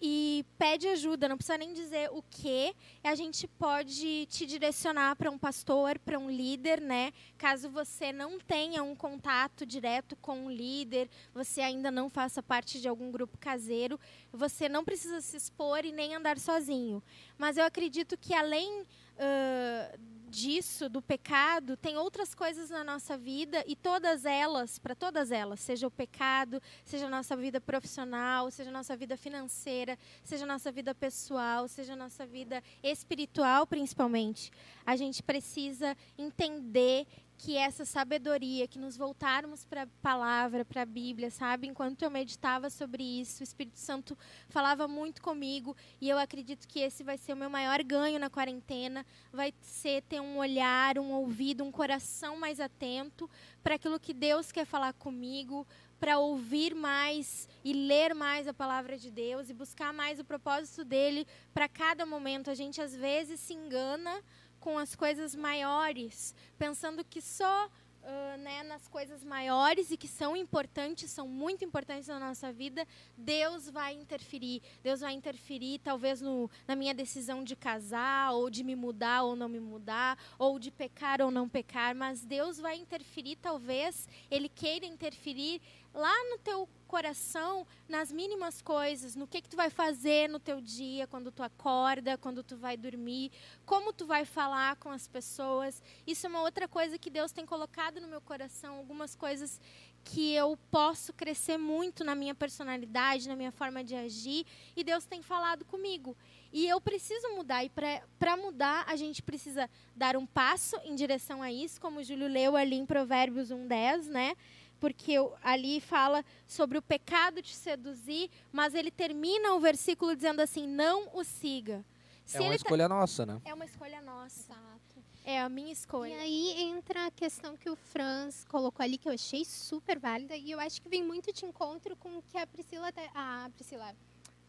e 0.00 0.44
pede 0.56 0.86
ajuda, 0.88 1.28
não 1.28 1.36
precisa 1.36 1.58
nem 1.58 1.72
dizer 1.72 2.08
o 2.12 2.22
que, 2.22 2.74
a 3.02 3.14
gente 3.14 3.48
pode 3.48 4.26
te 4.26 4.46
direcionar 4.46 5.16
para 5.16 5.30
um 5.30 5.38
pastor, 5.38 5.98
para 5.98 6.18
um 6.18 6.30
líder, 6.30 6.80
né? 6.80 7.12
Caso 7.36 7.68
você 7.68 8.12
não 8.12 8.38
tenha 8.38 8.82
um 8.82 8.94
contato 8.94 9.66
direto 9.66 10.14
com 10.16 10.46
um 10.46 10.50
líder, 10.50 11.08
você 11.34 11.60
ainda 11.60 11.90
não 11.90 12.08
faça 12.08 12.42
parte 12.42 12.80
de 12.80 12.88
algum 12.88 13.10
grupo 13.10 13.36
caseiro, 13.38 13.98
você 14.32 14.68
não 14.68 14.84
precisa 14.84 15.20
se 15.20 15.36
expor 15.36 15.84
e 15.84 15.92
nem 15.92 16.14
andar 16.14 16.38
sozinho. 16.38 17.02
Mas 17.36 17.56
eu 17.56 17.64
acredito 17.64 18.16
que 18.16 18.34
além 18.34 18.82
uh, 18.82 19.98
disso, 20.28 20.88
do 20.88 21.00
pecado, 21.00 21.76
tem 21.76 21.96
outras 21.96 22.34
coisas 22.34 22.70
na 22.70 22.84
nossa 22.84 23.16
vida 23.16 23.64
e 23.66 23.74
todas 23.74 24.24
elas, 24.24 24.78
para 24.78 24.94
todas 24.94 25.32
elas, 25.32 25.60
seja 25.60 25.86
o 25.86 25.90
pecado, 25.90 26.60
seja 26.84 27.06
a 27.06 27.10
nossa 27.10 27.36
vida 27.36 27.60
profissional, 27.60 28.50
seja 28.50 28.70
a 28.70 28.72
nossa 28.72 28.96
vida 28.96 29.16
financeira, 29.16 29.98
seja 30.22 30.44
a 30.44 30.46
nossa 30.46 30.70
vida 30.70 30.94
pessoal, 30.94 31.66
seja 31.66 31.94
a 31.94 31.96
nossa 31.96 32.26
vida 32.26 32.62
espiritual, 32.82 33.66
principalmente, 33.66 34.50
a 34.84 34.94
gente 34.96 35.22
precisa 35.22 35.96
entender 36.16 37.06
que 37.38 37.56
essa 37.56 37.84
sabedoria, 37.84 38.66
que 38.66 38.80
nos 38.80 38.96
voltarmos 38.96 39.64
para 39.64 39.84
a 39.84 39.86
palavra, 40.02 40.64
para 40.64 40.82
a 40.82 40.84
Bíblia, 40.84 41.30
sabe? 41.30 41.68
Enquanto 41.68 42.02
eu 42.02 42.10
meditava 42.10 42.68
sobre 42.68 43.04
isso, 43.04 43.40
o 43.40 43.44
Espírito 43.44 43.78
Santo 43.78 44.18
falava 44.48 44.88
muito 44.88 45.22
comigo 45.22 45.76
e 46.00 46.08
eu 46.08 46.18
acredito 46.18 46.66
que 46.66 46.80
esse 46.80 47.04
vai 47.04 47.16
ser 47.16 47.34
o 47.34 47.36
meu 47.36 47.48
maior 47.48 47.80
ganho 47.84 48.18
na 48.18 48.28
quarentena, 48.28 49.06
vai 49.32 49.54
ser 49.60 50.02
ter 50.02 50.20
um 50.20 50.36
olhar, 50.36 50.98
um 50.98 51.12
ouvido, 51.12 51.62
um 51.62 51.70
coração 51.70 52.36
mais 52.36 52.58
atento 52.58 53.30
para 53.62 53.76
aquilo 53.76 54.00
que 54.00 54.12
Deus 54.12 54.50
quer 54.50 54.64
falar 54.64 54.92
comigo, 54.94 55.64
para 56.00 56.18
ouvir 56.18 56.74
mais 56.74 57.48
e 57.64 57.72
ler 57.72 58.14
mais 58.14 58.48
a 58.48 58.54
palavra 58.54 58.96
de 58.96 59.10
Deus 59.10 59.48
e 59.48 59.54
buscar 59.54 59.92
mais 59.92 60.18
o 60.18 60.24
propósito 60.24 60.84
dele 60.84 61.24
para 61.54 61.68
cada 61.68 62.04
momento. 62.04 62.50
A 62.50 62.54
gente 62.54 62.80
às 62.80 62.94
vezes 62.94 63.38
se 63.38 63.54
engana 63.54 64.22
com 64.68 64.76
as 64.76 64.94
coisas 64.94 65.34
maiores, 65.34 66.34
pensando 66.58 67.02
que 67.02 67.22
só 67.22 67.70
Uh, 68.00 68.38
né, 68.38 68.62
nas 68.62 68.88
coisas 68.88 69.22
maiores 69.22 69.90
e 69.90 69.96
que 69.96 70.08
são 70.08 70.34
importantes, 70.34 71.10
são 71.10 71.28
muito 71.28 71.62
importantes 71.62 72.08
na 72.08 72.18
nossa 72.18 72.50
vida, 72.50 72.86
Deus 73.14 73.68
vai 73.68 73.92
interferir. 73.92 74.62
Deus 74.82 75.00
vai 75.00 75.12
interferir, 75.12 75.80
talvez, 75.80 76.22
no, 76.22 76.48
na 76.66 76.74
minha 76.74 76.94
decisão 76.94 77.44
de 77.44 77.54
casar, 77.54 78.32
ou 78.32 78.48
de 78.48 78.64
me 78.64 78.74
mudar 78.74 79.24
ou 79.24 79.36
não 79.36 79.48
me 79.48 79.60
mudar, 79.60 80.16
ou 80.38 80.58
de 80.58 80.70
pecar 80.70 81.20
ou 81.20 81.30
não 81.30 81.46
pecar, 81.46 81.94
mas 81.94 82.24
Deus 82.24 82.58
vai 82.58 82.76
interferir, 82.76 83.36
talvez, 83.36 84.08
Ele 84.30 84.48
queira 84.48 84.86
interferir 84.86 85.60
lá 85.94 86.14
no 86.30 86.38
teu 86.38 86.68
coração 86.86 87.66
nas 87.88 88.10
mínimas 88.10 88.62
coisas, 88.62 89.14
no 89.14 89.26
que 89.26 89.42
que 89.42 89.48
tu 89.48 89.56
vai 89.56 89.68
fazer 89.68 90.28
no 90.28 90.40
teu 90.40 90.60
dia, 90.60 91.06
quando 91.06 91.30
tu 91.30 91.42
acorda, 91.42 92.16
quando 92.16 92.42
tu 92.42 92.56
vai 92.56 92.76
dormir, 92.76 93.30
como 93.66 93.92
tu 93.92 94.06
vai 94.06 94.24
falar 94.24 94.76
com 94.76 94.90
as 94.90 95.06
pessoas. 95.06 95.82
Isso 96.06 96.26
é 96.26 96.30
uma 96.30 96.40
outra 96.40 96.66
coisa 96.66 96.98
que 96.98 97.10
Deus 97.10 97.30
tem 97.30 97.44
colocado 97.44 98.00
no 98.00 98.08
meu 98.08 98.22
coração 98.22 98.76
algumas 98.76 99.14
coisas 99.14 99.60
que 100.02 100.32
eu 100.32 100.58
posso 100.70 101.12
crescer 101.12 101.58
muito 101.58 102.02
na 102.02 102.14
minha 102.14 102.34
personalidade, 102.34 103.28
na 103.28 103.36
minha 103.36 103.52
forma 103.52 103.84
de 103.84 103.94
agir, 103.94 104.46
e 104.74 104.82
Deus 104.82 105.04
tem 105.04 105.20
falado 105.20 105.66
comigo. 105.66 106.16
E 106.50 106.66
eu 106.66 106.80
preciso 106.80 107.28
mudar, 107.34 107.62
e 107.62 107.70
para 108.18 108.36
mudar, 108.38 108.86
a 108.88 108.96
gente 108.96 109.22
precisa 109.22 109.68
dar 109.94 110.16
um 110.16 110.24
passo 110.24 110.76
em 110.84 110.94
direção 110.94 111.42
a 111.42 111.52
isso, 111.52 111.78
como 111.78 112.00
o 112.00 112.04
Júlio 112.04 112.26
leu 112.26 112.56
ali 112.56 112.76
em 112.76 112.86
Provérbios 112.86 113.50
1,10, 113.50 114.06
né? 114.06 114.34
Porque 114.80 115.14
ali 115.42 115.80
fala 115.80 116.24
sobre 116.46 116.78
o 116.78 116.82
pecado 116.82 117.42
te 117.42 117.54
seduzir, 117.54 118.30
mas 118.52 118.74
ele 118.74 118.90
termina 118.90 119.54
o 119.54 119.60
versículo 119.60 120.14
dizendo 120.14 120.40
assim: 120.40 120.66
não 120.66 121.08
o 121.14 121.24
siga. 121.24 121.84
Se 122.24 122.36
é 122.36 122.40
uma 122.40 122.50
tá 122.50 122.56
escolha 122.56 122.88
tá... 122.88 122.94
nossa, 122.94 123.26
né? 123.26 123.40
É 123.44 123.54
uma 123.54 123.64
escolha 123.64 124.00
nossa. 124.02 124.52
Exato. 124.52 125.04
É 125.24 125.40
a 125.40 125.48
minha 125.48 125.72
escolha. 125.72 126.12
E 126.12 126.20
aí 126.20 126.62
entra 126.62 127.06
a 127.06 127.10
questão 127.10 127.56
que 127.56 127.68
o 127.68 127.76
Franz 127.76 128.44
colocou 128.44 128.84
ali, 128.84 128.96
que 128.96 129.08
eu 129.08 129.12
achei 129.12 129.44
super 129.44 129.98
válida, 129.98 130.36
e 130.36 130.50
eu 130.50 130.60
acho 130.60 130.80
que 130.80 130.88
vem 130.88 131.04
muito 131.04 131.32
de 131.32 131.44
encontro 131.44 131.96
com 131.96 132.16
o 132.18 132.22
que 132.22 132.38
a 132.38 132.46
Priscila. 132.46 132.90
A 133.14 133.50
Priscila. 133.54 133.94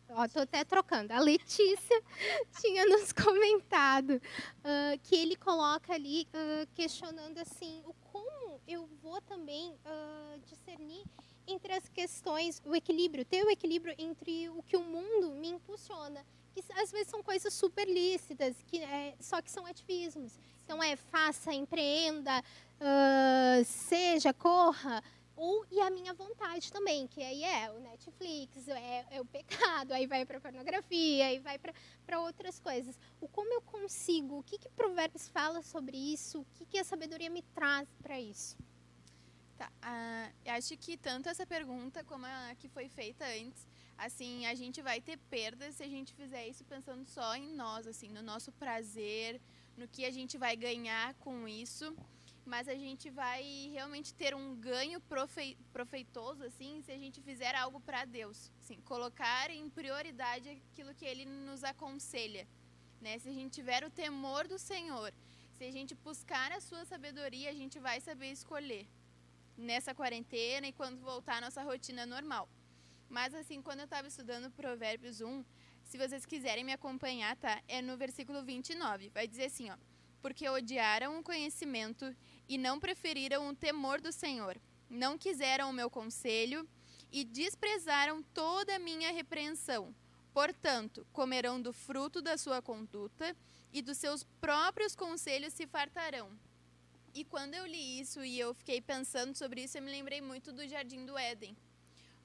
Ó, 0.09 0.27
tô 0.27 0.39
até 0.39 0.63
trocando. 0.63 1.11
A 1.11 1.19
Letícia 1.19 2.03
tinha 2.59 2.85
nos 2.85 3.11
comentado 3.11 4.11
uh, 4.11 4.99
que 5.03 5.15
ele 5.15 5.35
coloca 5.35 5.93
ali 5.93 6.27
uh, 6.33 6.67
questionando 6.73 7.37
assim 7.37 7.81
o 7.85 7.93
eu 8.69 8.87
vou 9.01 9.19
também 9.21 9.71
uh, 9.71 10.39
discernir 10.45 11.03
entre 11.47 11.73
as 11.73 11.89
questões, 11.89 12.61
o 12.63 12.75
equilíbrio, 12.75 13.25
ter 13.25 13.43
o 13.43 13.49
equilíbrio 13.49 13.95
entre 13.97 14.49
o 14.49 14.61
que 14.61 14.77
o 14.77 14.83
mundo 14.83 15.31
me 15.31 15.49
impulsiona 15.49 16.23
que 16.53 16.63
às 16.73 16.91
vezes 16.91 17.07
são 17.07 17.23
coisas 17.23 17.53
super 17.53 17.87
lícitas, 17.87 18.55
que 18.67 18.81
é, 18.81 19.15
só 19.19 19.41
que 19.41 19.51
são 19.51 19.65
ativismos. 19.65 20.37
Então 20.63 20.81
é 20.83 20.95
faça, 20.95 21.53
empreenda, 21.53 22.39
uh, 22.39 23.65
seja, 23.65 24.33
corra, 24.33 25.03
ou 25.39 25.65
e 25.71 25.79
a 25.79 25.89
minha 25.89 26.13
vontade 26.13 26.69
também, 26.69 27.07
que 27.07 27.23
aí 27.23 27.43
é 27.45 27.71
o 27.71 27.79
Netflix, 27.79 28.67
é, 28.67 29.05
é 29.09 29.21
o 29.21 29.25
pecado, 29.25 29.93
aí 29.93 30.05
vai 30.05 30.25
para 30.25 30.39
pornografia, 30.41 31.27
aí 31.27 31.39
vai 31.39 31.57
para 31.57 32.19
outras 32.19 32.59
coisas. 32.59 32.99
O 33.21 33.27
como 33.27 33.53
eu 33.53 33.61
consigo, 33.61 34.39
o 34.39 34.43
que, 34.43 34.57
que 34.57 34.69
Provérbios 34.69 35.29
fala 35.29 35.61
sobre 35.61 35.95
isso, 35.95 36.41
o 36.41 36.45
que, 36.55 36.65
que 36.65 36.77
a 36.77 36.83
sabedoria 36.83 37.29
me 37.29 37.41
traz 37.41 37.87
para 38.03 38.19
isso? 38.19 38.57
Tá, 39.57 39.71
uh, 39.81 40.35
eu 40.43 40.53
acho 40.53 40.75
que 40.77 40.97
tanto 40.97 41.29
essa 41.29 41.45
pergunta 41.45 42.03
como 42.03 42.25
a 42.25 42.53
que 42.57 42.67
foi 42.67 42.89
feita 42.89 43.23
antes, 43.25 43.65
assim, 43.97 44.45
a 44.45 44.53
gente 44.55 44.81
vai 44.81 44.99
ter 44.99 45.17
perdas 45.29 45.75
se 45.75 45.83
a 45.83 45.87
gente 45.87 46.13
fizer 46.13 46.47
isso 46.47 46.65
pensando 46.65 47.05
só 47.05 47.33
em 47.37 47.47
nós, 47.55 47.87
assim, 47.87 48.09
no 48.09 48.21
nosso 48.21 48.51
prazer, 48.51 49.39
no 49.77 49.87
que 49.87 50.03
a 50.03 50.11
gente 50.11 50.37
vai 50.37 50.57
ganhar 50.57 51.13
com 51.15 51.47
isso. 51.47 51.95
Mas 52.53 52.67
a 52.67 52.77
gente 52.83 53.11
vai 53.11 53.43
realmente 53.71 54.09
ter 54.21 54.33
um 54.33 54.55
ganho 54.55 54.99
profe 55.01 55.55
profeitoso, 55.71 56.43
assim, 56.43 56.81
se 56.81 56.91
a 56.91 56.97
gente 57.03 57.21
fizer 57.21 57.53
algo 57.63 57.79
para 57.79 58.05
Deus. 58.05 58.51
Assim, 58.59 58.77
colocar 58.93 59.51
em 59.51 59.69
prioridade 59.69 60.49
aquilo 60.49 60.95
que 60.95 61.05
Ele 61.05 61.25
nos 61.25 61.63
aconselha. 61.63 62.47
Né? 62.99 63.19
Se 63.19 63.29
a 63.29 63.35
gente 63.39 63.53
tiver 63.59 63.83
o 63.83 63.91
temor 63.91 64.47
do 64.47 64.57
Senhor, 64.57 65.13
se 65.57 65.63
a 65.63 65.71
gente 65.71 65.93
buscar 65.93 66.51
a 66.51 66.59
sua 66.59 66.83
sabedoria, 66.85 67.51
a 67.51 67.53
gente 67.61 67.77
vai 67.79 68.01
saber 68.01 68.31
escolher 68.31 68.87
nessa 69.55 69.93
quarentena 69.93 70.67
e 70.67 70.73
quando 70.73 70.99
voltar 71.01 71.37
à 71.37 71.41
nossa 71.41 71.61
rotina 71.61 72.03
normal. 72.05 72.49
Mas 73.09 73.35
assim, 73.35 73.61
quando 73.61 73.81
eu 73.81 73.85
estava 73.85 74.07
estudando 74.07 74.49
Provérbios 74.51 75.21
1, 75.21 75.45
se 75.83 75.97
vocês 75.97 76.25
quiserem 76.25 76.63
me 76.63 76.73
acompanhar, 76.73 77.35
tá? 77.35 77.61
É 77.67 77.81
no 77.81 77.95
versículo 77.95 78.43
29. 78.43 79.09
Vai 79.09 79.27
dizer 79.27 79.45
assim, 79.45 79.69
ó: 79.69 79.77
Porque 80.21 80.47
odiaram 80.47 81.19
o 81.19 81.23
conhecimento 81.23 82.15
e 82.49 82.57
não 82.57 82.79
preferiram 82.79 83.47
o 83.47 83.55
temor 83.55 84.01
do 84.01 84.11
Senhor. 84.11 84.59
Não 84.89 85.17
quiseram 85.17 85.69
o 85.69 85.73
meu 85.73 85.89
conselho 85.89 86.67
e 87.11 87.23
desprezaram 87.23 88.21
toda 88.33 88.75
a 88.75 88.79
minha 88.79 89.11
repreensão. 89.11 89.95
Portanto, 90.33 91.07
comerão 91.13 91.61
do 91.61 91.71
fruto 91.71 92.21
da 92.21 92.37
sua 92.37 92.61
conduta 92.61 93.35
e 93.71 93.81
dos 93.81 93.97
seus 93.97 94.23
próprios 94.41 94.95
conselhos 94.95 95.53
se 95.53 95.67
fartarão. 95.67 96.31
E 97.13 97.23
quando 97.23 97.53
eu 97.53 97.65
li 97.65 97.99
isso 97.99 98.25
e 98.25 98.37
eu 98.37 98.53
fiquei 98.53 98.81
pensando 98.81 99.35
sobre 99.35 99.63
isso, 99.63 99.77
eu 99.77 99.81
me 99.81 99.91
lembrei 99.91 100.19
muito 100.19 100.51
do 100.51 100.67
jardim 100.67 101.05
do 101.05 101.17
Éden 101.17 101.55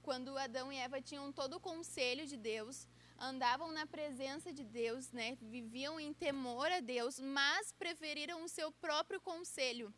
quando 0.05 0.37
Adão 0.37 0.71
e 0.71 0.77
Eva 0.77 1.01
tinham 1.01 1.33
todo 1.33 1.57
o 1.57 1.61
conselho 1.61 2.27
de 2.27 2.37
Deus, 2.37 2.87
andavam 3.19 3.73
na 3.73 3.87
presença 3.87 4.53
de 4.53 4.63
Deus, 4.63 5.11
né? 5.13 5.39
Viviam 5.41 5.99
em 5.99 6.13
temor 6.13 6.71
a 6.71 6.81
Deus, 6.81 7.19
mas 7.19 7.73
preferiram 7.73 8.45
o 8.45 8.49
seu 8.49 8.71
próprio 8.71 9.19
conselho. 9.19 9.93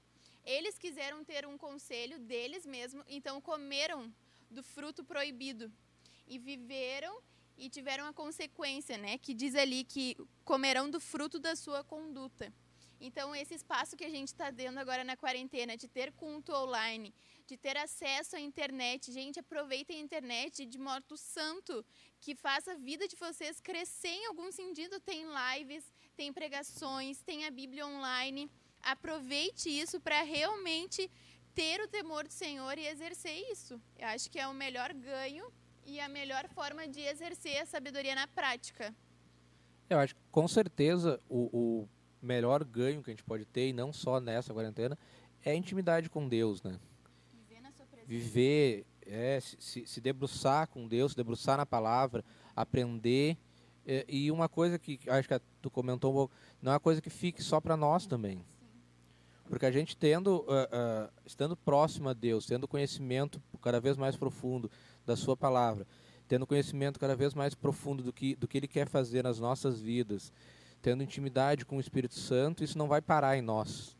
Eles 0.46 0.78
quiseram 0.78 1.24
ter 1.24 1.44
um 1.44 1.58
conselho 1.58 2.20
deles 2.20 2.64
mesmos, 2.64 3.04
então 3.08 3.40
comeram 3.40 4.14
do 4.48 4.62
fruto 4.62 5.04
proibido 5.04 5.72
e 6.26 6.38
viveram 6.38 7.20
e 7.58 7.68
tiveram 7.68 8.06
a 8.06 8.12
consequência, 8.12 8.96
né? 8.96 9.18
Que 9.18 9.34
diz 9.34 9.56
ali 9.56 9.82
que 9.82 10.16
comerão 10.44 10.88
do 10.88 11.00
fruto 11.00 11.40
da 11.40 11.56
sua 11.56 11.82
conduta. 11.82 12.52
Então, 13.00 13.34
esse 13.34 13.54
espaço 13.54 13.96
que 13.96 14.04
a 14.04 14.08
gente 14.08 14.28
está 14.28 14.50
dando 14.50 14.78
agora 14.78 15.04
na 15.04 15.16
quarentena, 15.16 15.76
de 15.76 15.86
ter 15.86 16.12
culto 16.12 16.52
online, 16.52 17.12
de 17.46 17.56
ter 17.56 17.76
acesso 17.76 18.36
à 18.36 18.40
internet, 18.40 19.12
gente, 19.12 19.38
aproveitem 19.38 19.98
a 19.98 20.00
internet 20.00 20.64
de 20.64 20.78
modo 20.78 21.16
santo, 21.16 21.84
que 22.20 22.34
faça 22.34 22.72
a 22.72 22.74
vida 22.76 23.06
de 23.06 23.16
vocês 23.16 23.60
crescer 23.60 24.08
em 24.08 24.26
algum 24.26 24.50
sentido. 24.50 24.98
Tem 25.00 25.26
lives, 25.26 25.92
tem 26.16 26.32
pregações, 26.32 27.20
tem 27.20 27.44
a 27.44 27.50
Bíblia 27.50 27.86
online. 27.86 28.50
Aproveite 28.86 29.68
isso 29.68 30.00
para 30.00 30.22
realmente 30.22 31.10
ter 31.52 31.80
o 31.80 31.88
temor 31.88 32.24
do 32.24 32.32
Senhor 32.32 32.78
e 32.78 32.86
exercer 32.86 33.36
isso. 33.50 33.80
Eu 33.98 34.06
acho 34.06 34.30
que 34.30 34.38
é 34.38 34.46
o 34.46 34.54
melhor 34.54 34.94
ganho 34.94 35.52
e 35.84 35.98
a 35.98 36.08
melhor 36.08 36.46
forma 36.48 36.86
de 36.86 37.00
exercer 37.00 37.60
a 37.60 37.66
sabedoria 37.66 38.14
na 38.14 38.28
prática. 38.28 38.94
Eu 39.90 39.98
acho 39.98 40.14
que 40.14 40.20
com 40.30 40.46
certeza 40.46 41.20
o, 41.28 41.48
o 41.52 41.88
melhor 42.22 42.62
ganho 42.62 43.02
que 43.02 43.10
a 43.10 43.12
gente 43.12 43.24
pode 43.24 43.44
ter, 43.44 43.70
e 43.70 43.72
não 43.72 43.92
só 43.92 44.20
nessa 44.20 44.54
quarentena, 44.54 44.96
é 45.44 45.50
a 45.50 45.54
intimidade 45.56 46.08
com 46.08 46.28
Deus, 46.28 46.62
né? 46.62 46.78
Viver 47.32 47.60
na 47.60 47.72
sua 47.72 47.86
presença. 47.86 48.08
Viver, 48.08 48.86
é, 49.02 49.40
se, 49.40 49.84
se 49.84 50.00
debruçar 50.00 50.68
com 50.68 50.86
Deus, 50.86 51.10
se 51.10 51.16
debruçar 51.16 51.56
na 51.56 51.66
palavra, 51.66 52.24
aprender. 52.54 53.36
É, 53.84 54.04
e 54.08 54.30
uma 54.30 54.48
coisa 54.48 54.78
que 54.78 55.00
acho 55.08 55.28
que 55.28 55.40
tu 55.60 55.72
comentou 55.72 56.12
um 56.12 56.14
pouco, 56.14 56.34
não 56.62 56.70
é 56.70 56.74
uma 56.74 56.80
coisa 56.80 57.02
que 57.02 57.10
fique 57.10 57.42
só 57.42 57.60
para 57.60 57.76
nós 57.76 58.06
também. 58.06 58.44
Porque 59.48 59.66
a 59.66 59.70
gente 59.70 59.96
tendo, 59.96 60.38
uh, 60.40 60.42
uh, 60.42 61.10
estando 61.24 61.56
próximo 61.56 62.08
a 62.08 62.12
Deus, 62.12 62.46
tendo 62.46 62.66
conhecimento 62.66 63.40
cada 63.62 63.80
vez 63.80 63.96
mais 63.96 64.16
profundo 64.16 64.70
da 65.04 65.16
Sua 65.16 65.36
palavra, 65.36 65.86
tendo 66.26 66.46
conhecimento 66.46 66.98
cada 66.98 67.14
vez 67.14 67.34
mais 67.34 67.54
profundo 67.54 68.02
do 68.02 68.12
que, 68.12 68.34
do 68.36 68.48
que 68.48 68.58
Ele 68.58 68.68
quer 68.68 68.88
fazer 68.88 69.22
nas 69.22 69.38
nossas 69.38 69.80
vidas, 69.80 70.32
tendo 70.82 71.02
intimidade 71.02 71.64
com 71.64 71.76
o 71.76 71.80
Espírito 71.80 72.14
Santo, 72.14 72.64
isso 72.64 72.76
não 72.76 72.88
vai 72.88 73.00
parar 73.00 73.36
em 73.36 73.42
nós. 73.42 73.96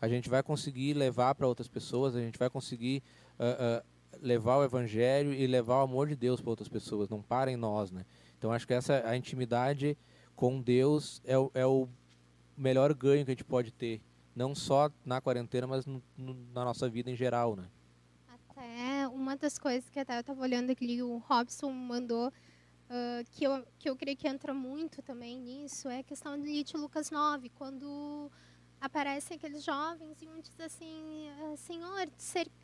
A 0.00 0.08
gente 0.08 0.28
vai 0.28 0.42
conseguir 0.42 0.94
levar 0.94 1.34
para 1.34 1.46
outras 1.46 1.68
pessoas, 1.68 2.14
a 2.16 2.20
gente 2.20 2.38
vai 2.38 2.50
conseguir 2.50 3.02
uh, 3.38 3.84
levar 4.20 4.58
o 4.58 4.64
Evangelho 4.64 5.32
e 5.32 5.46
levar 5.46 5.76
o 5.76 5.82
amor 5.82 6.08
de 6.08 6.16
Deus 6.16 6.40
para 6.40 6.50
outras 6.50 6.68
pessoas. 6.68 7.08
Não 7.08 7.22
para 7.22 7.50
em 7.50 7.56
nós, 7.56 7.90
né? 7.90 8.04
Então 8.36 8.52
acho 8.52 8.66
que 8.66 8.74
essa 8.74 9.06
a 9.06 9.16
intimidade 9.16 9.96
com 10.34 10.60
Deus 10.60 11.22
é 11.24 11.38
o, 11.38 11.50
é 11.54 11.64
o 11.64 11.88
melhor 12.56 12.92
ganho 12.94 13.24
que 13.24 13.30
a 13.30 13.34
gente 13.34 13.44
pode 13.44 13.70
ter, 13.72 14.00
não 14.34 14.54
só 14.54 14.90
na 15.04 15.20
quarentena, 15.20 15.66
mas 15.66 15.86
no, 15.86 16.02
no, 16.16 16.34
na 16.52 16.64
nossa 16.64 16.88
vida 16.88 17.10
em 17.10 17.16
geral, 17.16 17.56
né? 17.56 17.68
Até 18.28 19.08
uma 19.08 19.36
das 19.36 19.58
coisas 19.58 19.88
que 19.88 19.98
até 19.98 20.16
eu 20.16 20.20
estava 20.20 20.40
olhando 20.40 20.70
aqui, 20.70 21.02
o 21.02 21.18
Robson 21.18 21.70
mandou 21.70 22.28
uh, 22.28 23.24
que, 23.32 23.44
eu, 23.44 23.66
que 23.78 23.88
eu 23.88 23.96
creio 23.96 24.16
que 24.16 24.28
entra 24.28 24.52
muito 24.54 25.02
também 25.02 25.40
nisso, 25.40 25.88
é 25.88 26.00
a 26.00 26.04
questão 26.04 26.40
de 26.40 26.64
Lucas 26.76 27.10
9, 27.10 27.50
quando 27.50 28.30
aparecem 28.82 29.36
aqueles 29.36 29.62
jovens 29.62 30.20
e 30.20 30.28
um 30.28 30.40
diz 30.40 30.58
assim, 30.60 31.28
ah, 31.40 31.56
Senhor, 31.56 32.08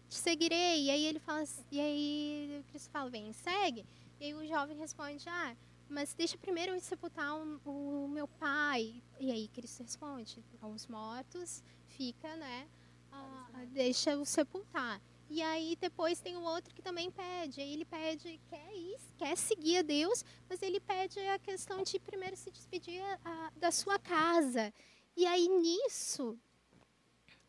te 0.09 0.17
seguirei. 0.17 0.87
E 0.87 0.91
aí 0.91 1.05
ele 1.07 1.21
fala, 1.21 1.45
e 1.71 1.81
aí 1.81 2.65
Cristo 2.69 2.91
fala, 2.91 3.09
vem, 3.09 3.33
segue. 3.33 3.87
E 4.19 4.25
aí 4.25 4.35
o 4.35 4.45
jovem 4.47 4.77
responde, 4.77 5.25
ah, 5.29 5.57
mas 5.89 6.15
deixa 6.15 6.37
primeiro 6.37 6.75
eu 6.75 6.81
sepultar 6.81 7.35
o, 7.37 8.05
o 8.05 8.09
meu 8.09 8.29
pai. 8.29 9.03
E 9.19 9.31
aí 9.31 9.49
Cristo 9.49 9.83
responde, 9.83 10.45
aos 10.61 10.87
mortos 10.87 11.63
fica, 11.87 12.37
né, 12.37 12.69
uh, 13.13 13.67
deixa 13.69 14.17
o 14.17 14.25
sepultar. 14.25 15.01
E 15.31 15.43
aí 15.43 15.77
depois 15.77 16.21
tem 16.21 16.37
o 16.37 16.43
outro 16.43 16.75
que 16.75 16.81
também 16.81 17.11
pede. 17.11 17.61
Ele 17.61 17.85
pede, 17.85 18.41
quer 18.49 18.75
ir, 18.75 18.99
quer 19.19 19.37
seguir 19.37 19.79
a 19.79 19.83
Deus, 19.83 20.25
mas 20.49 20.63
ele 20.63 20.81
pede 20.81 21.19
a 21.21 21.39
questão 21.39 21.83
de 21.83 21.99
primeiro 21.99 22.35
se 22.37 22.51
despedir 22.51 23.03
a, 23.25 23.53
da 23.57 23.71
sua 23.71 23.99
casa. 23.99 24.73
E 25.15 25.27
aí 25.27 25.49
nisso 25.49 26.39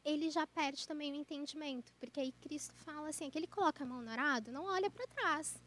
ele 0.03 0.29
já 0.29 0.45
perde 0.47 0.87
também 0.87 1.11
o 1.11 1.15
entendimento, 1.15 1.93
porque 1.99 2.19
aí 2.19 2.31
Cristo 2.31 2.73
fala 2.73 3.09
assim, 3.09 3.29
que 3.29 3.37
ele 3.37 3.47
coloca 3.47 3.83
a 3.83 3.87
mão 3.87 4.01
no 4.01 4.09
arado, 4.09 4.51
não 4.51 4.65
olha 4.65 4.89
para 4.89 5.05
trás. 5.07 5.61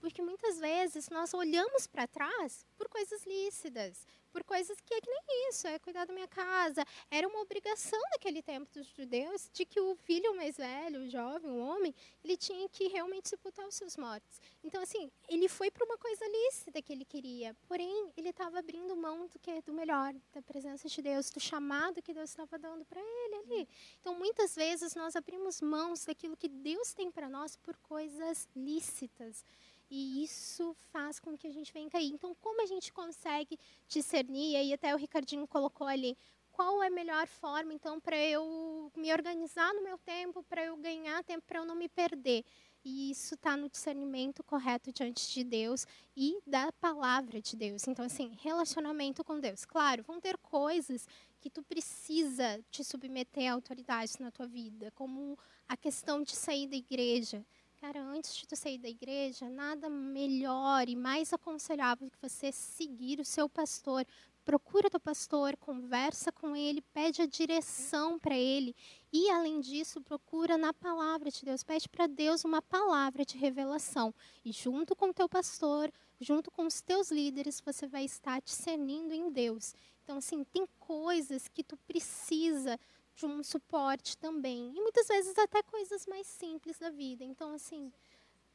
Porque 0.00 0.22
muitas 0.22 0.58
vezes 0.58 1.08
nós 1.08 1.34
olhamos 1.34 1.86
para 1.86 2.06
trás 2.06 2.64
por 2.76 2.88
coisas 2.88 3.24
lícitas, 3.26 4.06
por 4.30 4.44
coisas 4.44 4.78
que 4.80 4.94
é 4.94 5.00
que 5.00 5.10
nem 5.10 5.48
isso, 5.48 5.66
é 5.66 5.78
cuidar 5.78 6.04
da 6.04 6.12
minha 6.12 6.28
casa. 6.28 6.84
Era 7.10 7.26
uma 7.26 7.40
obrigação 7.40 8.00
naquele 8.12 8.42
tempo 8.42 8.70
dos 8.72 8.86
judeus 8.94 9.50
de 9.52 9.64
que 9.64 9.80
o 9.80 9.96
filho 9.96 10.36
mais 10.36 10.56
velho, 10.56 11.00
o 11.00 11.08
jovem, 11.08 11.50
o 11.50 11.58
homem, 11.58 11.94
ele 12.22 12.36
tinha 12.36 12.68
que 12.68 12.86
realmente 12.88 13.28
sepultar 13.28 13.66
os 13.66 13.74
seus 13.74 13.96
mortos. 13.96 14.40
Então, 14.62 14.82
assim, 14.82 15.10
ele 15.28 15.48
foi 15.48 15.70
para 15.70 15.84
uma 15.84 15.98
coisa 15.98 16.24
lícita 16.26 16.80
que 16.80 16.92
ele 16.92 17.04
queria, 17.04 17.54
porém, 17.66 18.12
ele 18.16 18.28
estava 18.28 18.58
abrindo 18.58 18.94
mão 18.96 19.26
do 19.26 19.38
que 19.38 19.60
do 19.62 19.72
melhor, 19.72 20.14
da 20.32 20.42
presença 20.42 20.88
de 20.88 21.02
Deus, 21.02 21.30
do 21.30 21.40
chamado 21.40 22.02
que 22.02 22.14
Deus 22.14 22.30
estava 22.30 22.58
dando 22.58 22.84
para 22.84 23.00
ele 23.00 23.34
ali. 23.36 23.68
Então, 24.00 24.14
muitas 24.14 24.54
vezes 24.54 24.94
nós 24.94 25.16
abrimos 25.16 25.60
mãos 25.60 26.04
daquilo 26.04 26.36
que 26.36 26.48
Deus 26.48 26.92
tem 26.92 27.10
para 27.10 27.28
nós 27.28 27.56
por 27.56 27.76
coisas 27.78 28.48
lícitas. 28.54 29.44
E 29.90 30.22
isso 30.22 30.76
faz 30.92 31.18
com 31.18 31.36
que 31.36 31.46
a 31.46 31.52
gente 31.52 31.72
venha 31.72 31.88
cair. 31.88 32.08
Então, 32.08 32.34
como 32.40 32.62
a 32.62 32.66
gente 32.66 32.92
consegue 32.92 33.58
discernir? 33.86 34.52
E 34.52 34.56
aí 34.56 34.72
até 34.72 34.94
o 34.94 34.98
Ricardinho 34.98 35.46
colocou 35.46 35.86
ali, 35.86 36.16
qual 36.58 36.82
é 36.82 36.88
a 36.88 36.90
melhor 36.90 37.26
forma, 37.28 37.72
então, 37.72 38.00
para 38.00 38.16
eu 38.16 38.90
me 38.96 39.12
organizar 39.12 39.72
no 39.74 39.82
meu 39.82 39.96
tempo, 39.98 40.42
para 40.42 40.64
eu 40.64 40.76
ganhar 40.76 41.22
tempo, 41.22 41.44
para 41.46 41.60
eu 41.60 41.64
não 41.64 41.76
me 41.76 41.88
perder? 41.88 42.44
E 42.84 43.10
isso 43.10 43.34
está 43.34 43.56
no 43.56 43.68
discernimento 43.68 44.42
correto 44.42 44.92
diante 44.92 45.32
de 45.32 45.44
Deus 45.44 45.86
e 46.16 46.40
da 46.46 46.72
palavra 46.72 47.40
de 47.40 47.54
Deus. 47.56 47.86
Então, 47.86 48.04
assim, 48.04 48.32
relacionamento 48.40 49.22
com 49.22 49.38
Deus. 49.38 49.64
Claro, 49.64 50.02
vão 50.02 50.20
ter 50.20 50.36
coisas 50.38 51.06
que 51.40 51.48
tu 51.48 51.62
precisa 51.62 52.60
te 52.70 52.82
submeter 52.82 53.50
a 53.50 53.54
autoridades 53.54 54.18
na 54.18 54.30
tua 54.30 54.46
vida, 54.46 54.90
como 54.96 55.38
a 55.68 55.76
questão 55.76 56.22
de 56.22 56.34
sair 56.34 56.66
da 56.66 56.76
igreja. 56.76 57.44
Cara, 57.80 58.02
antes 58.02 58.34
de 58.34 58.44
tu 58.44 58.56
sair 58.56 58.76
da 58.76 58.88
igreja, 58.88 59.48
nada 59.48 59.88
melhor 59.88 60.88
e 60.88 60.96
mais 60.96 61.32
aconselhável 61.32 62.10
que 62.10 62.20
você 62.20 62.50
seguir 62.50 63.20
o 63.20 63.24
seu 63.24 63.48
pastor. 63.48 64.04
Procura 64.44 64.90
teu 64.90 64.98
pastor, 64.98 65.56
conversa 65.56 66.32
com 66.32 66.56
ele, 66.56 66.82
pede 66.92 67.22
a 67.22 67.26
direção 67.26 68.18
para 68.18 68.36
ele. 68.36 68.74
E, 69.12 69.30
além 69.30 69.60
disso, 69.60 70.00
procura 70.00 70.58
na 70.58 70.74
palavra 70.74 71.30
de 71.30 71.44
Deus. 71.44 71.62
Pede 71.62 71.88
para 71.88 72.08
Deus 72.08 72.44
uma 72.44 72.60
palavra 72.60 73.24
de 73.24 73.38
revelação. 73.38 74.12
E, 74.44 74.50
junto 74.50 74.96
com 74.96 75.12
teu 75.12 75.28
pastor, 75.28 75.92
junto 76.20 76.50
com 76.50 76.66
os 76.66 76.80
teus 76.80 77.12
líderes, 77.12 77.60
você 77.64 77.86
vai 77.86 78.04
estar 78.04 78.42
discernindo 78.42 79.14
em 79.14 79.30
Deus. 79.30 79.72
Então, 80.02 80.18
assim, 80.18 80.42
tem 80.42 80.66
coisas 80.80 81.46
que 81.46 81.62
tu 81.62 81.76
precisa 81.76 82.76
de 83.18 83.26
um 83.26 83.42
suporte 83.42 84.16
também. 84.16 84.72
E 84.74 84.80
muitas 84.80 85.08
vezes 85.08 85.36
até 85.36 85.60
coisas 85.62 86.06
mais 86.06 86.26
simples 86.26 86.78
da 86.78 86.88
vida. 86.88 87.24
Então, 87.24 87.52
assim, 87.52 87.92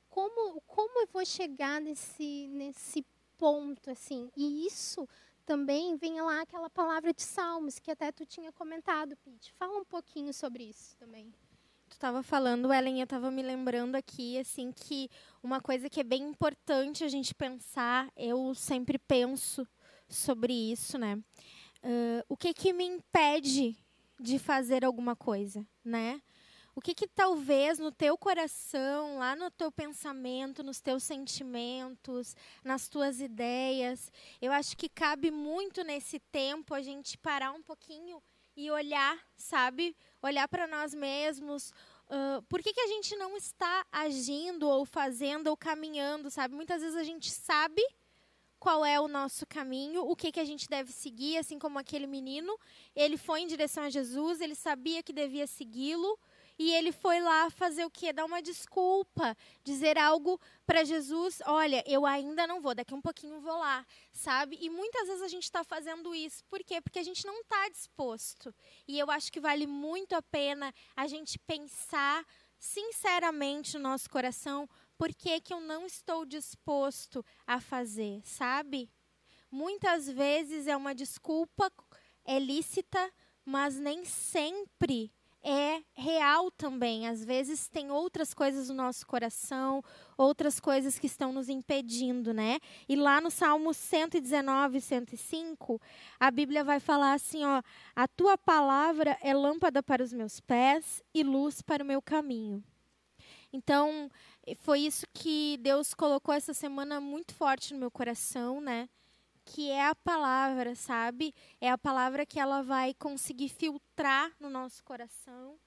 como, 0.09 0.61
como 0.61 1.01
eu 1.01 1.07
vou 1.07 1.25
chegar 1.25 1.81
nesse, 1.81 2.47
nesse 2.47 3.05
ponto, 3.37 3.91
assim? 3.91 4.31
E 4.37 4.65
isso 4.65 5.07
também 5.45 5.97
vem 5.97 6.21
lá 6.21 6.41
aquela 6.41 6.69
palavra 6.69 7.13
de 7.13 7.21
Salmos, 7.21 7.77
que 7.77 7.91
até 7.91 8.09
tu 8.11 8.25
tinha 8.25 8.51
comentado, 8.53 9.17
Pete. 9.17 9.51
Fala 9.53 9.77
um 9.79 9.85
pouquinho 9.85 10.33
sobre 10.33 10.63
isso 10.63 10.95
também. 10.97 11.33
Tu 11.89 11.93
estava 11.93 12.23
falando, 12.23 12.73
Ellen, 12.73 12.99
eu 12.99 13.03
estava 13.03 13.29
me 13.29 13.43
lembrando 13.43 13.95
aqui, 13.95 14.39
assim, 14.39 14.71
que 14.71 15.09
uma 15.43 15.59
coisa 15.59 15.89
que 15.89 15.99
é 15.99 16.03
bem 16.03 16.23
importante 16.23 17.03
a 17.03 17.09
gente 17.09 17.35
pensar, 17.35 18.09
eu 18.15 18.55
sempre 18.55 18.97
penso 18.97 19.67
sobre 20.07 20.53
isso, 20.53 20.97
né? 20.97 21.21
Uh, 21.83 22.23
o 22.29 22.37
que 22.37 22.53
que 22.53 22.71
me 22.71 22.85
impede 22.85 23.77
de 24.19 24.39
fazer 24.39 24.85
alguma 24.85 25.15
coisa, 25.15 25.65
né? 25.83 26.21
O 26.75 26.81
que 26.81 26.95
que 26.95 27.07
talvez 27.07 27.77
no 27.77 27.91
teu 27.91 28.17
coração, 28.17 29.19
lá 29.19 29.35
no 29.35 29.51
teu 29.51 29.71
pensamento, 29.71 30.63
nos 30.63 30.81
teus 30.81 31.03
sentimentos, 31.03 32.35
nas 32.63 32.89
tuas 32.89 33.21
ideias, 33.21 34.11
eu 34.41 34.51
acho 34.51 34.75
que 34.75 34.89
cabe 34.89 35.29
muito 35.29 35.83
nesse 35.83 36.19
tempo 36.19 36.73
a 36.73 36.81
gente 36.81 37.15
parar 37.17 37.51
um 37.51 37.61
pouquinho 37.61 38.21
e 38.55 38.71
olhar, 38.71 39.19
sabe? 39.35 39.95
Olhar 40.21 40.47
para 40.47 40.65
nós 40.65 40.95
mesmos. 40.95 41.71
Uh, 42.09 42.41
por 42.49 42.61
que, 42.61 42.73
que 42.73 42.81
a 42.81 42.87
gente 42.87 43.15
não 43.17 43.37
está 43.37 43.85
agindo 43.91 44.67
ou 44.67 44.83
fazendo 44.83 45.47
ou 45.47 45.57
caminhando, 45.57 46.31
sabe? 46.31 46.55
Muitas 46.55 46.81
vezes 46.81 46.97
a 46.97 47.03
gente 47.03 47.29
sabe 47.29 47.83
qual 48.63 48.85
é 48.85 48.97
o 48.97 49.09
nosso 49.09 49.45
caminho, 49.45 50.05
o 50.09 50.15
que, 50.15 50.31
que 50.31 50.39
a 50.39 50.45
gente 50.45 50.69
deve 50.69 50.89
seguir, 50.89 51.35
assim 51.35 51.59
como 51.59 51.77
aquele 51.77 52.07
menino. 52.07 52.57
Ele 52.95 53.17
foi 53.17 53.41
em 53.41 53.47
direção 53.47 53.83
a 53.83 53.89
Jesus, 53.89 54.39
ele 54.39 54.55
sabia 54.55 55.03
que 55.03 55.11
devia 55.11 55.45
segui-lo. 55.45 56.17
E 56.57 56.71
ele 56.71 56.93
foi 56.93 57.19
lá 57.19 57.49
fazer 57.49 57.83
o 57.83 57.91
quê? 57.91 58.13
Dar 58.13 58.23
uma 58.23 58.41
desculpa, 58.41 59.35
dizer 59.65 59.97
algo 59.97 60.39
para 60.65 60.85
Jesus: 60.85 61.41
olha, 61.45 61.83
eu 61.85 62.05
ainda 62.05 62.47
não 62.47 62.61
vou, 62.61 62.73
daqui 62.73 62.93
um 62.93 63.01
pouquinho 63.01 63.41
vou 63.41 63.57
lá, 63.57 63.85
sabe? 64.13 64.57
E 64.61 64.69
muitas 64.69 65.07
vezes 65.07 65.23
a 65.23 65.27
gente 65.27 65.43
está 65.43 65.61
fazendo 65.65 66.15
isso. 66.15 66.41
Por 66.45 66.63
quê? 66.63 66.79
Porque 66.79 66.99
a 66.99 67.03
gente 67.03 67.25
não 67.25 67.41
está 67.41 67.67
disposto. 67.67 68.55
E 68.87 68.97
eu 68.97 69.11
acho 69.11 69.29
que 69.29 69.41
vale 69.41 69.67
muito 69.67 70.13
a 70.15 70.21
pena 70.21 70.73
a 70.95 71.05
gente 71.05 71.37
pensar 71.39 72.25
sinceramente 72.57 73.77
no 73.77 73.89
nosso 73.89 74.09
coração 74.09 74.69
por 75.03 75.13
que, 75.13 75.41
que 75.41 75.53
eu 75.53 75.59
não 75.59 75.85
estou 75.85 76.23
disposto 76.23 77.25
a 77.45 77.59
fazer, 77.59 78.21
sabe? 78.23 78.89
Muitas 79.51 80.07
vezes 80.07 80.65
é 80.65 80.77
uma 80.77 80.95
desculpa, 80.95 81.69
é 82.23 82.39
lícita, 82.39 83.11
mas 83.43 83.77
nem 83.77 84.05
sempre 84.05 85.11
é 85.43 85.83
real 85.93 86.49
também. 86.51 87.05
Às 87.05 87.21
vezes 87.25 87.67
tem 87.67 87.91
outras 87.91 88.33
coisas 88.33 88.69
no 88.69 88.75
nosso 88.75 89.05
coração, 89.05 89.83
outras 90.17 90.57
coisas 90.57 90.97
que 90.97 91.07
estão 91.07 91.33
nos 91.33 91.49
impedindo, 91.49 92.33
né? 92.33 92.59
E 92.87 92.95
lá 92.95 93.19
no 93.19 93.29
Salmo 93.29 93.73
119, 93.73 94.79
105, 94.79 95.81
a 96.17 96.31
Bíblia 96.31 96.63
vai 96.63 96.79
falar 96.79 97.11
assim, 97.11 97.43
ó: 97.43 97.61
"A 97.93 98.07
tua 98.07 98.37
palavra 98.37 99.17
é 99.21 99.33
lâmpada 99.33 99.83
para 99.83 100.01
os 100.01 100.13
meus 100.13 100.39
pés 100.39 101.03
e 101.13 101.23
luz 101.23 101.61
para 101.61 101.83
o 101.83 101.87
meu 101.87 102.01
caminho". 102.01 102.63
Então, 103.53 104.09
foi 104.55 104.81
isso 104.81 105.05
que 105.13 105.57
Deus 105.61 105.93
colocou 105.93 106.33
essa 106.33 106.53
semana 106.53 106.99
muito 106.99 107.33
forte 107.33 107.73
no 107.73 107.79
meu 107.79 107.89
coração, 107.89 108.59
né? 108.59 108.89
Que 109.45 109.69
é 109.69 109.87
a 109.87 109.95
palavra, 109.95 110.75
sabe? 110.75 111.33
É 111.61 111.69
a 111.69 111.77
palavra 111.77 112.25
que 112.25 112.39
ela 112.39 112.61
vai 112.61 112.93
conseguir 112.93 113.49
filtrar 113.49 114.31
no 114.39 114.49
nosso 114.49 114.83
coração. 114.83 115.57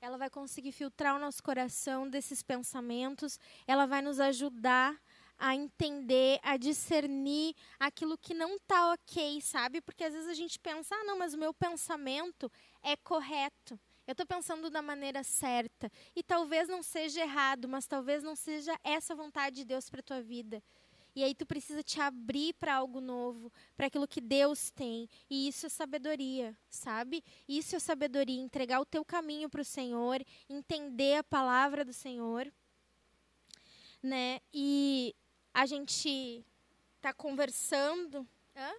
Ela 0.00 0.18
vai 0.18 0.28
conseguir 0.28 0.72
filtrar 0.72 1.16
o 1.16 1.18
nosso 1.18 1.42
coração 1.42 2.08
desses 2.08 2.42
pensamentos. 2.42 3.38
Ela 3.66 3.86
vai 3.86 4.02
nos 4.02 4.18
ajudar 4.20 5.00
a 5.38 5.54
entender, 5.54 6.38
a 6.42 6.56
discernir 6.56 7.54
aquilo 7.78 8.18
que 8.18 8.34
não 8.34 8.56
está 8.56 8.92
ok, 8.92 9.40
sabe? 9.40 9.80
Porque 9.80 10.04
às 10.04 10.12
vezes 10.12 10.28
a 10.28 10.34
gente 10.34 10.58
pensa, 10.58 10.94
ah, 10.94 11.04
não, 11.04 11.18
mas 11.18 11.34
o 11.34 11.38
meu 11.38 11.54
pensamento 11.54 12.50
é 12.82 12.96
correto. 12.96 13.78
Eu 14.06 14.12
estou 14.12 14.26
pensando 14.26 14.68
da 14.70 14.82
maneira 14.82 15.22
certa. 15.22 15.90
E 16.14 16.22
talvez 16.22 16.68
não 16.68 16.82
seja 16.82 17.22
errado, 17.22 17.68
mas 17.68 17.86
talvez 17.86 18.22
não 18.22 18.36
seja 18.36 18.78
essa 18.84 19.14
vontade 19.14 19.56
de 19.56 19.64
Deus 19.64 19.88
para 19.88 20.02
tua 20.02 20.20
vida. 20.20 20.62
E 21.16 21.22
aí 21.22 21.34
tu 21.34 21.46
precisa 21.46 21.82
te 21.82 22.00
abrir 22.00 22.54
para 22.54 22.74
algo 22.74 23.00
novo, 23.00 23.52
para 23.76 23.86
aquilo 23.86 24.06
que 24.06 24.20
Deus 24.20 24.70
tem. 24.70 25.08
E 25.30 25.46
isso 25.46 25.66
é 25.66 25.68
sabedoria, 25.68 26.56
sabe? 26.68 27.22
Isso 27.48 27.76
é 27.76 27.78
sabedoria, 27.78 28.40
entregar 28.40 28.80
o 28.80 28.84
teu 28.84 29.04
caminho 29.04 29.48
para 29.48 29.62
o 29.62 29.64
Senhor, 29.64 30.24
entender 30.48 31.18
a 31.18 31.24
palavra 31.24 31.84
do 31.84 31.92
Senhor, 31.92 32.52
né? 34.02 34.40
E 34.52 35.14
a 35.52 35.66
gente 35.66 36.44
está 36.96 37.12
conversando. 37.12 38.26
Hã? 38.56 38.72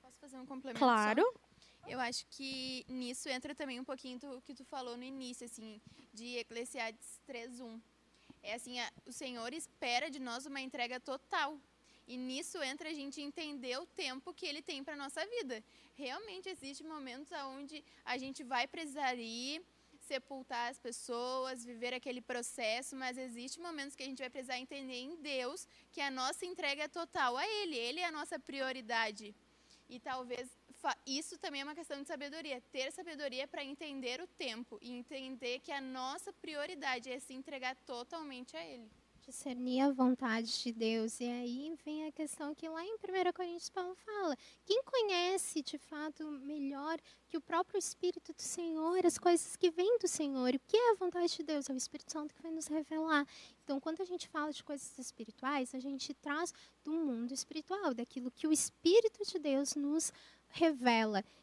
Posso 0.00 0.18
fazer 0.18 0.38
um 0.38 0.46
complemento? 0.46 0.78
Claro. 0.78 1.22
Só? 1.22 1.41
Eu 1.86 1.98
acho 2.00 2.24
que 2.30 2.84
nisso 2.88 3.28
entra 3.28 3.54
também 3.54 3.80
um 3.80 3.84
pouquinho 3.84 4.18
do 4.18 4.40
que 4.42 4.54
tu 4.54 4.64
falou 4.64 4.96
no 4.96 5.04
início, 5.04 5.44
assim, 5.44 5.80
de 6.14 6.36
Eclesiastes 6.38 7.20
3.1. 7.28 7.80
É 8.42 8.54
assim, 8.54 8.78
a, 8.80 8.92
o 9.06 9.12
Senhor 9.12 9.52
espera 9.52 10.10
de 10.10 10.18
nós 10.18 10.46
uma 10.46 10.60
entrega 10.60 10.98
total. 11.00 11.58
E 12.06 12.16
nisso 12.16 12.60
entra 12.62 12.88
a 12.88 12.92
gente 12.92 13.20
entender 13.20 13.76
o 13.78 13.86
tempo 13.86 14.34
que 14.34 14.46
Ele 14.46 14.62
tem 14.62 14.82
para 14.82 14.96
nossa 14.96 15.24
vida. 15.26 15.62
Realmente 15.96 16.48
existem 16.48 16.86
momentos 16.86 17.30
onde 17.56 17.84
a 18.04 18.18
gente 18.18 18.42
vai 18.42 18.66
precisar 18.66 19.14
ir, 19.14 19.62
sepultar 20.00 20.70
as 20.70 20.78
pessoas, 20.78 21.64
viver 21.64 21.94
aquele 21.94 22.20
processo, 22.20 22.96
mas 22.96 23.16
existem 23.16 23.62
momentos 23.62 23.94
que 23.94 24.02
a 24.02 24.06
gente 24.06 24.18
vai 24.18 24.30
precisar 24.30 24.58
entender 24.58 25.00
em 25.00 25.16
Deus 25.16 25.66
que 25.92 26.00
a 26.00 26.10
nossa 26.10 26.44
entrega 26.44 26.84
é 26.84 26.88
total 26.88 27.36
a 27.36 27.46
Ele. 27.46 27.76
Ele 27.76 28.00
é 28.00 28.06
a 28.06 28.12
nossa 28.12 28.38
prioridade. 28.38 29.34
E 29.88 30.00
talvez 30.00 30.48
isso 31.06 31.38
também 31.38 31.60
é 31.60 31.64
uma 31.64 31.74
questão 31.74 32.00
de 32.00 32.08
sabedoria. 32.08 32.60
Ter 32.72 32.90
sabedoria 32.90 33.46
para 33.46 33.64
entender 33.64 34.20
o 34.20 34.26
tempo 34.26 34.78
e 34.80 34.90
entender 34.90 35.60
que 35.60 35.70
a 35.70 35.80
nossa 35.80 36.32
prioridade 36.32 37.10
é 37.10 37.18
se 37.18 37.32
entregar 37.32 37.76
totalmente 37.86 38.56
a 38.56 38.64
Ele. 38.64 38.90
Discernir 39.20 39.82
a 39.82 39.92
vontade 39.92 40.60
de 40.60 40.72
Deus. 40.72 41.20
E 41.20 41.24
aí 41.24 41.72
vem 41.84 42.06
a 42.08 42.10
questão 42.10 42.52
que 42.52 42.68
lá 42.68 42.84
em 42.84 42.94
1 42.94 43.32
Coríntios 43.32 43.70
Paulo 43.70 43.94
fala: 43.94 44.36
quem 44.64 44.82
conhece 44.82 45.62
de 45.62 45.78
fato 45.78 46.28
melhor 46.28 46.98
que 47.28 47.36
o 47.36 47.40
próprio 47.40 47.78
Espírito 47.78 48.32
do 48.32 48.42
Senhor, 48.42 49.06
as 49.06 49.18
coisas 49.18 49.54
que 49.54 49.70
vêm 49.70 49.96
do 49.98 50.08
Senhor? 50.08 50.52
O 50.52 50.60
que 50.66 50.76
é 50.76 50.90
a 50.90 50.96
vontade 50.96 51.36
de 51.36 51.44
Deus? 51.44 51.70
É 51.70 51.72
o 51.72 51.76
Espírito 51.76 52.10
Santo 52.10 52.34
que 52.34 52.42
vai 52.42 52.50
nos 52.50 52.66
revelar. 52.66 53.24
Então, 53.62 53.78
quando 53.78 54.00
a 54.00 54.04
gente 54.04 54.26
fala 54.26 54.52
de 54.52 54.64
coisas 54.64 54.98
espirituais, 54.98 55.72
a 55.72 55.78
gente 55.78 56.12
traz 56.14 56.52
do 56.82 56.90
mundo 56.90 57.32
espiritual, 57.32 57.94
daquilo 57.94 58.28
que 58.28 58.48
o 58.48 58.52
Espírito 58.52 59.22
de 59.24 59.38
Deus 59.38 59.76
nos 59.76 60.08
revela. 60.10 60.41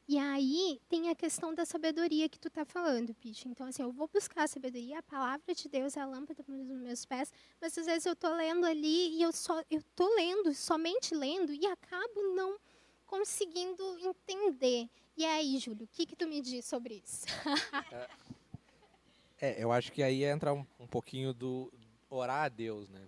E 0.08 0.18
aí 0.18 0.82
tem 0.90 1.10
a 1.10 1.16
questão 1.16 1.54
da 1.54 1.66
sabedoria 1.66 2.28
que 2.28 2.40
tu 2.40 2.50
tá 2.50 2.66
falando, 2.66 3.14
Pete. 3.14 3.48
Então, 3.48 3.68
assim, 3.68 3.84
eu 3.84 3.92
vou 3.92 4.08
buscar 4.08 4.44
a 4.44 4.48
sabedoria, 4.48 4.98
a 5.00 5.04
palavra 5.04 5.54
de 5.54 5.70
Deus 5.70 5.96
é 5.96 6.02
a 6.02 6.06
lâmpada 6.06 6.44
dos 6.44 6.82
meus 6.82 7.06
pés, 7.06 7.32
mas 7.62 7.78
às 7.78 7.86
vezes 7.86 8.06
eu 8.08 8.16
tô 8.16 8.34
lendo 8.34 8.66
ali 8.66 9.16
e 9.18 9.22
eu 9.22 9.32
só 9.32 9.64
eu 9.70 9.84
tô 9.96 10.08
lendo, 10.16 10.54
somente 10.54 11.14
lendo 11.14 11.54
e 11.54 11.66
acabo 11.68 12.34
não 12.36 12.58
conseguindo 13.06 14.00
entender. 14.00 14.90
E 15.16 15.26
aí, 15.26 15.60
Júlio, 15.60 15.86
o 15.86 15.88
que 15.88 16.06
que 16.06 16.16
tu 16.16 16.28
me 16.28 16.42
diz 16.42 16.66
sobre 16.66 17.04
isso? 17.04 17.26
é, 19.40 19.64
eu 19.64 19.72
acho 19.72 19.92
que 19.92 20.02
aí 20.02 20.24
entra 20.24 20.54
um, 20.54 20.66
um 20.80 20.88
pouquinho 20.88 21.34
do 21.34 21.72
orar 22.10 22.46
a 22.46 22.50
Deus, 22.50 22.90
né? 22.90 23.08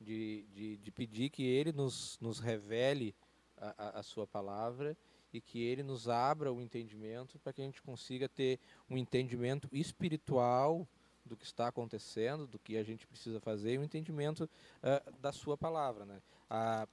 De, 0.00 0.46
de, 0.52 0.76
de 0.78 0.90
pedir 0.90 1.30
que 1.30 1.42
Ele 1.42 1.70
nos, 1.70 2.18
nos 2.20 2.40
revele 2.40 3.14
a, 3.56 3.74
a, 3.76 4.00
a 4.00 4.02
sua 4.02 4.26
palavra 4.26 4.96
e 5.32 5.40
que 5.40 5.62
ele 5.62 5.82
nos 5.82 6.08
abra 6.08 6.52
o 6.52 6.60
entendimento 6.60 7.38
para 7.38 7.52
que 7.52 7.62
a 7.62 7.64
gente 7.64 7.82
consiga 7.82 8.28
ter 8.28 8.58
um 8.88 8.96
entendimento 8.96 9.68
espiritual 9.72 10.86
do 11.24 11.36
que 11.36 11.44
está 11.44 11.68
acontecendo, 11.68 12.46
do 12.46 12.58
que 12.58 12.76
a 12.76 12.82
gente 12.82 13.06
precisa 13.06 13.40
fazer, 13.40 13.74
e 13.74 13.78
um 13.78 13.84
entendimento 13.84 14.44
uh, 14.44 15.20
da 15.20 15.32
sua 15.32 15.56
palavra. 15.56 16.04
Né? 16.04 16.20
A 16.48 16.88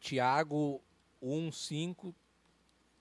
Tiago 0.00 0.82
1,5 1.22 2.12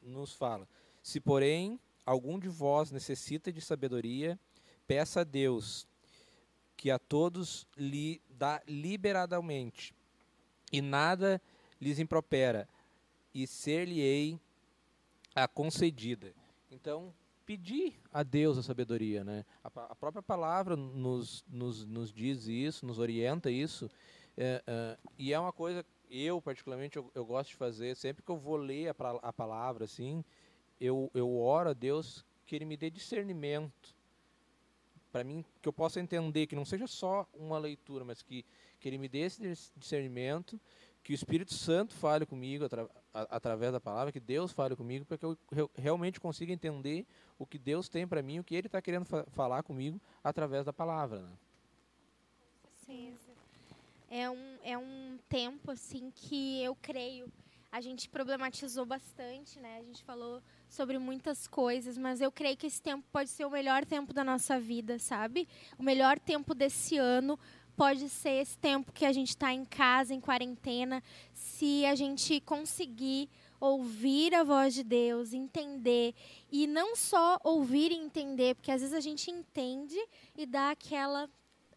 nos 0.01 0.33
fala: 0.33 0.67
Se, 1.01 1.19
porém, 1.19 1.79
algum 2.05 2.37
de 2.37 2.49
vós 2.49 2.91
necessita 2.91 3.51
de 3.51 3.61
sabedoria, 3.61 4.39
peça 4.85 5.21
a 5.21 5.23
Deus, 5.23 5.87
que 6.77 6.91
a 6.91 6.99
todos 6.99 7.67
lhe 7.75 8.21
dá 8.29 8.61
liberadamente, 8.67 9.95
e 10.71 10.81
nada 10.81 11.41
lhes 11.79 11.97
impropera, 11.97 12.67
e 13.33 13.47
ser-lhe-ei 13.47 14.39
a 15.35 15.47
concedida. 15.47 16.33
Então, 16.69 17.13
pedir 17.45 17.99
a 18.11 18.23
Deus 18.23 18.57
a 18.57 18.63
sabedoria, 18.63 19.23
né? 19.23 19.45
A, 19.63 19.67
a 19.67 19.95
própria 19.95 20.21
palavra 20.21 20.75
nos, 20.75 21.43
nos, 21.47 21.85
nos, 21.85 22.11
diz 22.11 22.47
isso, 22.47 22.85
nos 22.85 22.99
orienta 22.99 23.49
isso, 23.49 23.89
é, 24.37 24.63
é, 24.65 24.97
e 25.17 25.33
é 25.33 25.39
uma 25.39 25.51
coisa 25.51 25.85
eu 26.09 26.41
particularmente 26.41 26.97
eu, 26.97 27.09
eu, 27.15 27.25
gosto 27.25 27.49
de 27.49 27.55
fazer 27.55 27.95
sempre 27.95 28.21
que 28.21 28.29
eu 28.29 28.37
vou 28.37 28.57
ler 28.57 28.89
a, 28.89 28.95
a 29.21 29.31
palavra 29.31 29.85
assim, 29.85 30.23
eu, 30.79 31.09
eu 31.13 31.37
oro 31.37 31.69
a 31.69 31.73
Deus 31.73 32.25
que 32.45 32.55
Ele 32.55 32.65
me 32.65 32.75
dê 32.75 32.89
discernimento 32.89 33.95
para 35.11 35.23
mim 35.23 35.43
que 35.61 35.67
eu 35.67 35.73
possa 35.73 35.99
entender 35.99 36.47
que 36.47 36.55
não 36.55 36.65
seja 36.65 36.87
só 36.87 37.27
uma 37.33 37.57
leitura, 37.57 38.03
mas 38.03 38.21
que 38.21 38.45
que 38.81 38.89
Ele 38.89 38.97
me 38.97 39.07
dê 39.07 39.19
esse 39.19 39.71
discernimento 39.77 40.59
que 41.03 41.13
o 41.13 41.15
Espírito 41.15 41.53
Santo 41.53 41.93
fale 41.93 42.25
comigo 42.25 42.65
atra 43.13 43.35
através 43.35 43.71
da 43.71 43.79
palavra, 43.79 44.11
que 44.11 44.19
Deus 44.19 44.51
fale 44.51 44.75
comigo, 44.75 45.05
para 45.05 45.17
que 45.17 45.25
eu 45.25 45.37
realmente 45.75 46.19
consiga 46.19 46.53
entender 46.53 47.05
o 47.37 47.45
que 47.45 47.57
Deus 47.57 47.89
tem 47.89 48.07
para 48.07 48.21
mim, 48.21 48.39
o 48.39 48.43
que 48.43 48.55
Ele 48.55 48.67
está 48.67 48.81
querendo 48.81 49.05
fa 49.05 49.25
falar 49.31 49.63
comigo 49.63 49.99
através 50.23 50.65
da 50.65 50.73
palavra. 50.73 51.21
Né? 51.21 51.29
É 54.09 54.29
um, 54.29 54.57
é 54.63 54.77
um 54.77 55.17
tempo 55.29 55.71
assim 55.71 56.11
que 56.13 56.61
eu 56.61 56.75
creio. 56.81 57.31
A 57.71 57.79
gente 57.79 58.09
problematizou 58.09 58.85
bastante, 58.85 59.57
né? 59.57 59.77
A 59.77 59.83
gente 59.83 60.03
falou 60.03 60.41
sobre 60.67 60.99
muitas 60.99 61.47
coisas, 61.47 61.97
mas 61.97 62.19
eu 62.19 62.29
creio 62.29 62.57
que 62.57 62.67
esse 62.67 62.81
tempo 62.81 63.05
pode 63.09 63.29
ser 63.29 63.45
o 63.45 63.49
melhor 63.49 63.85
tempo 63.85 64.13
da 64.13 64.25
nossa 64.25 64.59
vida, 64.59 64.99
sabe? 64.99 65.47
O 65.79 65.83
melhor 65.83 66.19
tempo 66.19 66.53
desse 66.53 66.97
ano 66.97 67.39
pode 67.81 68.09
ser 68.09 68.43
esse 68.43 68.55
tempo 68.59 68.91
que 68.91 69.03
a 69.03 69.11
gente 69.11 69.29
está 69.29 69.51
em 69.51 69.65
casa, 69.65 70.13
em 70.13 70.21
quarentena, 70.21 71.01
se 71.33 71.83
a 71.87 71.95
gente 71.95 72.39
conseguir 72.41 73.27
ouvir 73.59 74.35
a 74.35 74.43
voz 74.43 74.75
de 74.75 74.83
Deus, 74.83 75.33
entender 75.33 76.13
e 76.51 76.67
não 76.67 76.95
só 76.95 77.39
ouvir 77.43 77.91
e 77.91 77.95
entender, 77.95 78.53
porque 78.53 78.71
às 78.71 78.81
vezes 78.81 78.95
a 78.95 78.99
gente 78.99 79.31
entende 79.31 79.97
e 80.37 80.45
dá 80.45 80.69
aquela, 80.69 81.27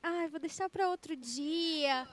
ai, 0.03 0.27
ah, 0.27 0.29
vou 0.29 0.39
deixar 0.39 0.69
para 0.69 0.91
outro 0.91 1.17
dia. 1.17 2.07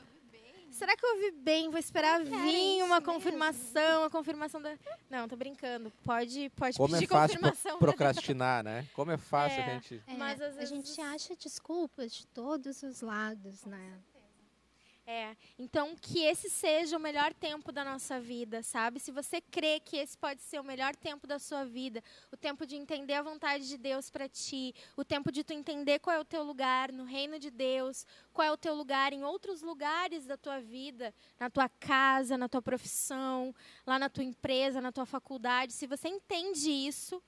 Será 0.71 0.95
que 0.95 1.05
eu 1.05 1.15
ouvi 1.15 1.31
bem? 1.31 1.69
Vou 1.69 1.79
esperar 1.79 2.23
vir 2.23 2.83
uma 2.83 3.01
confirmação, 3.01 4.03
a 4.05 4.09
confirmação 4.09 4.61
da. 4.61 4.77
Não, 5.09 5.27
tô 5.27 5.35
brincando. 5.35 5.91
Pode, 6.03 6.49
pode 6.55 6.77
Como 6.77 6.95
é 6.95 6.99
pedir 6.99 7.11
é 7.11 7.15
fácil 7.15 7.39
confirmação. 7.39 7.77
procrastinar, 7.79 8.63
né? 8.63 8.87
Como 8.93 9.11
é 9.11 9.17
fácil 9.17 9.59
é, 9.59 9.63
a 9.63 9.73
gente. 9.73 10.03
É, 10.07 10.13
Mas 10.15 10.41
às 10.41 10.55
vezes... 10.55 10.71
a 10.71 10.75
gente 10.75 11.01
acha 11.01 11.35
desculpas 11.35 12.13
de 12.13 12.27
todos 12.27 12.81
os 12.83 13.01
lados, 13.01 13.65
né? 13.65 13.99
É, 15.13 15.35
então 15.59 15.93
que 15.93 16.23
esse 16.23 16.49
seja 16.49 16.95
o 16.95 16.99
melhor 16.99 17.33
tempo 17.33 17.69
da 17.69 17.83
nossa 17.83 18.17
vida, 18.17 18.63
sabe? 18.63 18.97
Se 18.97 19.11
você 19.11 19.41
crê 19.41 19.77
que 19.77 19.97
esse 19.97 20.17
pode 20.17 20.41
ser 20.41 20.57
o 20.57 20.63
melhor 20.63 20.95
tempo 20.95 21.27
da 21.27 21.37
sua 21.37 21.65
vida, 21.65 22.01
o 22.31 22.37
tempo 22.37 22.65
de 22.65 22.77
entender 22.77 23.15
a 23.15 23.21
vontade 23.21 23.67
de 23.67 23.77
Deus 23.77 24.09
para 24.09 24.29
ti, 24.29 24.73
o 24.95 25.03
tempo 25.03 25.29
de 25.29 25.43
tu 25.43 25.51
entender 25.51 25.99
qual 25.99 26.15
é 26.15 26.19
o 26.21 26.23
teu 26.23 26.43
lugar 26.43 26.93
no 26.93 27.03
reino 27.03 27.37
de 27.37 27.51
Deus, 27.51 28.05
qual 28.31 28.47
é 28.47 28.51
o 28.53 28.55
teu 28.55 28.73
lugar 28.73 29.11
em 29.11 29.21
outros 29.21 29.61
lugares 29.61 30.25
da 30.25 30.37
tua 30.37 30.61
vida, 30.61 31.13
na 31.37 31.49
tua 31.49 31.67
casa, 31.67 32.37
na 32.37 32.47
tua 32.47 32.61
profissão, 32.61 33.53
lá 33.85 33.99
na 33.99 34.07
tua 34.07 34.23
empresa, 34.23 34.79
na 34.79 34.93
tua 34.93 35.05
faculdade, 35.05 35.73
se 35.73 35.87
você 35.87 36.07
entende 36.07 36.71
isso, 36.71 37.21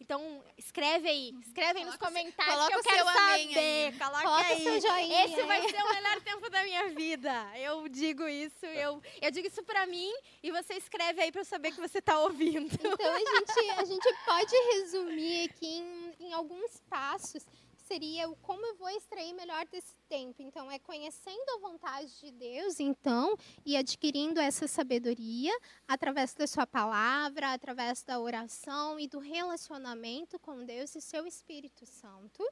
então, 0.00 0.42
escreve 0.56 1.08
aí, 1.08 1.34
escreve 1.40 1.80
aí 1.80 1.84
nos 1.84 1.96
comentários 1.96 2.54
coloca 2.54 2.70
que 2.70 2.78
eu 2.78 2.82
quero 2.82 3.04
saber. 3.04 3.98
Coloca, 3.98 4.22
coloca 4.22 4.46
aí. 4.46 4.62
Seu 4.62 4.80
joinha. 4.80 5.24
Esse 5.24 5.42
vai 5.42 5.68
ser 5.68 5.82
o 5.82 5.88
melhor 5.92 6.20
tempo 6.20 6.48
da 6.48 6.62
minha 6.62 6.88
vida. 6.88 7.32
Eu 7.56 7.88
digo 7.88 8.26
isso, 8.28 8.64
eu, 8.64 9.02
eu 9.20 9.30
digo 9.30 9.48
isso 9.48 9.62
pra 9.64 9.86
mim 9.86 10.10
e 10.42 10.50
você 10.50 10.74
escreve 10.74 11.20
aí 11.20 11.32
pra 11.32 11.40
eu 11.40 11.44
saber 11.44 11.72
que 11.72 11.80
você 11.80 12.00
tá 12.00 12.18
ouvindo. 12.20 12.68
Então, 12.98 13.14
a 13.14 13.18
gente, 13.18 13.70
a 13.78 13.84
gente 13.84 14.14
pode 14.24 14.56
resumir 14.74 15.50
aqui 15.50 15.66
em, 15.66 16.28
em 16.28 16.32
alguns 16.32 16.80
passos 16.88 17.44
seria 17.88 18.28
o 18.28 18.36
como 18.36 18.64
eu 18.66 18.76
vou 18.76 18.90
extrair 18.90 19.32
melhor 19.32 19.66
desse 19.66 19.96
tempo. 20.08 20.42
Então, 20.42 20.70
é 20.70 20.78
conhecendo 20.78 21.48
a 21.56 21.58
vontade 21.58 22.20
de 22.20 22.30
Deus, 22.30 22.78
então, 22.78 23.36
e 23.64 23.76
adquirindo 23.76 24.38
essa 24.38 24.68
sabedoria 24.68 25.52
através 25.86 26.34
da 26.34 26.46
sua 26.46 26.66
palavra, 26.66 27.54
através 27.54 28.04
da 28.04 28.20
oração 28.20 29.00
e 29.00 29.08
do 29.08 29.18
relacionamento 29.18 30.38
com 30.38 30.64
Deus 30.64 30.94
e 30.94 31.00
seu 31.00 31.26
Espírito 31.26 31.86
Santo 31.86 32.44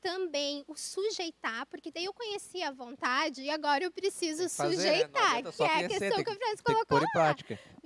também 0.00 0.64
o 0.66 0.74
sujeitar, 0.74 1.66
porque 1.66 1.90
daí 1.92 2.06
eu 2.06 2.14
conheci 2.14 2.62
a 2.62 2.70
vontade 2.70 3.42
e 3.42 3.50
agora 3.50 3.84
eu 3.84 3.90
preciso 3.90 4.48
fazer, 4.48 4.76
né? 4.76 4.82
sujeitar, 4.82 5.42
né? 5.42 5.52
que 5.52 5.62
é 5.62 5.84
a 5.84 5.88
questão 5.88 6.24
que, 6.24 6.30
o 6.30 6.34
Francisco 6.34 6.72
colocou 6.72 7.00
lá. 7.14 7.36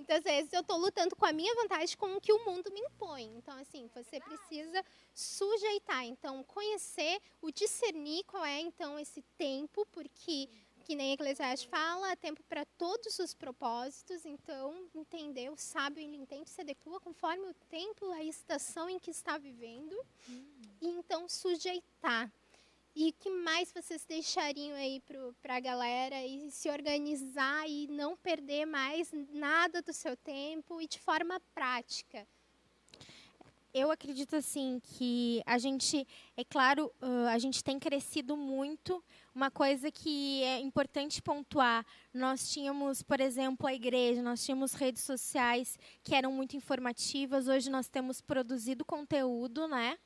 Então, 0.05 0.19
às 0.19 0.23
vezes, 0.23 0.53
eu 0.53 0.61
estou 0.61 0.77
lutando 0.77 1.17
com 1.17 1.25
a 1.25 1.33
minha 1.33 1.55
vontade 1.55 1.97
com 1.97 2.15
o 2.15 2.21
que 2.21 2.31
o 2.31 2.45
mundo 2.45 2.71
me 2.71 2.81
impõe. 2.81 3.25
Então, 3.39 3.57
assim, 3.59 3.89
você 3.95 4.21
precisa 4.21 4.85
sujeitar. 5.15 6.05
Então, 6.05 6.45
conhecer, 6.45 7.23
o 7.41 7.51
discernir 7.51 8.23
qual 8.25 8.45
é, 8.45 8.61
então, 8.61 8.99
esse 8.99 9.23
tempo, 9.39 9.87
porque 9.87 10.51
que 10.85 10.95
nem 10.95 11.15
Eclesiastes 11.15 11.67
fala, 11.71 12.15
tempo 12.15 12.43
para 12.43 12.67
todos 12.77 13.19
os 13.19 13.33
propósitos, 13.33 14.27
então 14.27 14.87
entender, 14.95 15.51
o 15.51 15.57
sábio 15.57 16.05
ele 16.05 16.15
entende, 16.15 16.51
se 16.51 16.61
adequa 16.61 17.01
conforme 17.01 17.49
o 17.49 17.55
tempo, 17.71 18.05
a 18.11 18.23
estação 18.23 18.91
em 18.91 18.99
que 18.99 19.11
está 19.11 19.39
vivendo, 19.39 19.99
hum. 20.29 20.45
e 20.83 20.89
então 20.89 21.27
sujeitar. 21.27 22.31
E 22.97 23.11
que 23.11 23.29
mais 23.29 23.73
vocês 23.73 24.05
deixariam 24.05 24.77
aí 24.77 25.03
para 25.43 25.57
a 25.57 25.61
galera 25.61 26.25
e 26.25 26.49
se 26.53 26.71
organizar 26.71 27.69
e 27.69 27.89
não 27.89 28.17
perder 28.17 28.67
mais 28.67 29.11
nada 29.33 29.83
do 29.83 29.93
seu 29.93 30.17
tempo 30.17 30.81
e 30.81 30.87
de 30.87 31.01
forma 31.01 31.41
prática? 31.53 32.25
Eu 33.75 33.91
acredito 33.91 34.37
assim 34.37 34.81
que 34.81 35.43
a 35.45 35.59
gente, 35.59 36.07
é 36.37 36.45
claro, 36.45 36.93
a 37.29 37.37
gente 37.39 37.65
tem 37.65 37.81
crescido 37.81 38.37
muito 38.37 39.03
uma 39.35 39.51
coisa 39.51 39.91
que 39.91 40.45
é 40.45 40.61
importante 40.61 41.21
pontuar, 41.21 41.85
nós 42.13 42.49
tínhamos, 42.53 43.03
por 43.03 43.21
exemplo, 43.21 43.67
a 43.67 43.75
igreja, 43.75 44.23
nós 44.23 44.45
tínhamos 44.45 44.75
redes 44.75 45.03
sociais 45.03 45.77
que 46.05 46.15
eram 46.15 46.31
muito 46.31 46.57
informativas. 46.57 47.49
Hoje 47.49 47.69
nós 47.69 47.89
temos 47.89 48.21
produzido 48.21 48.85
conteúdo, 48.85 49.67
né? 49.67 49.99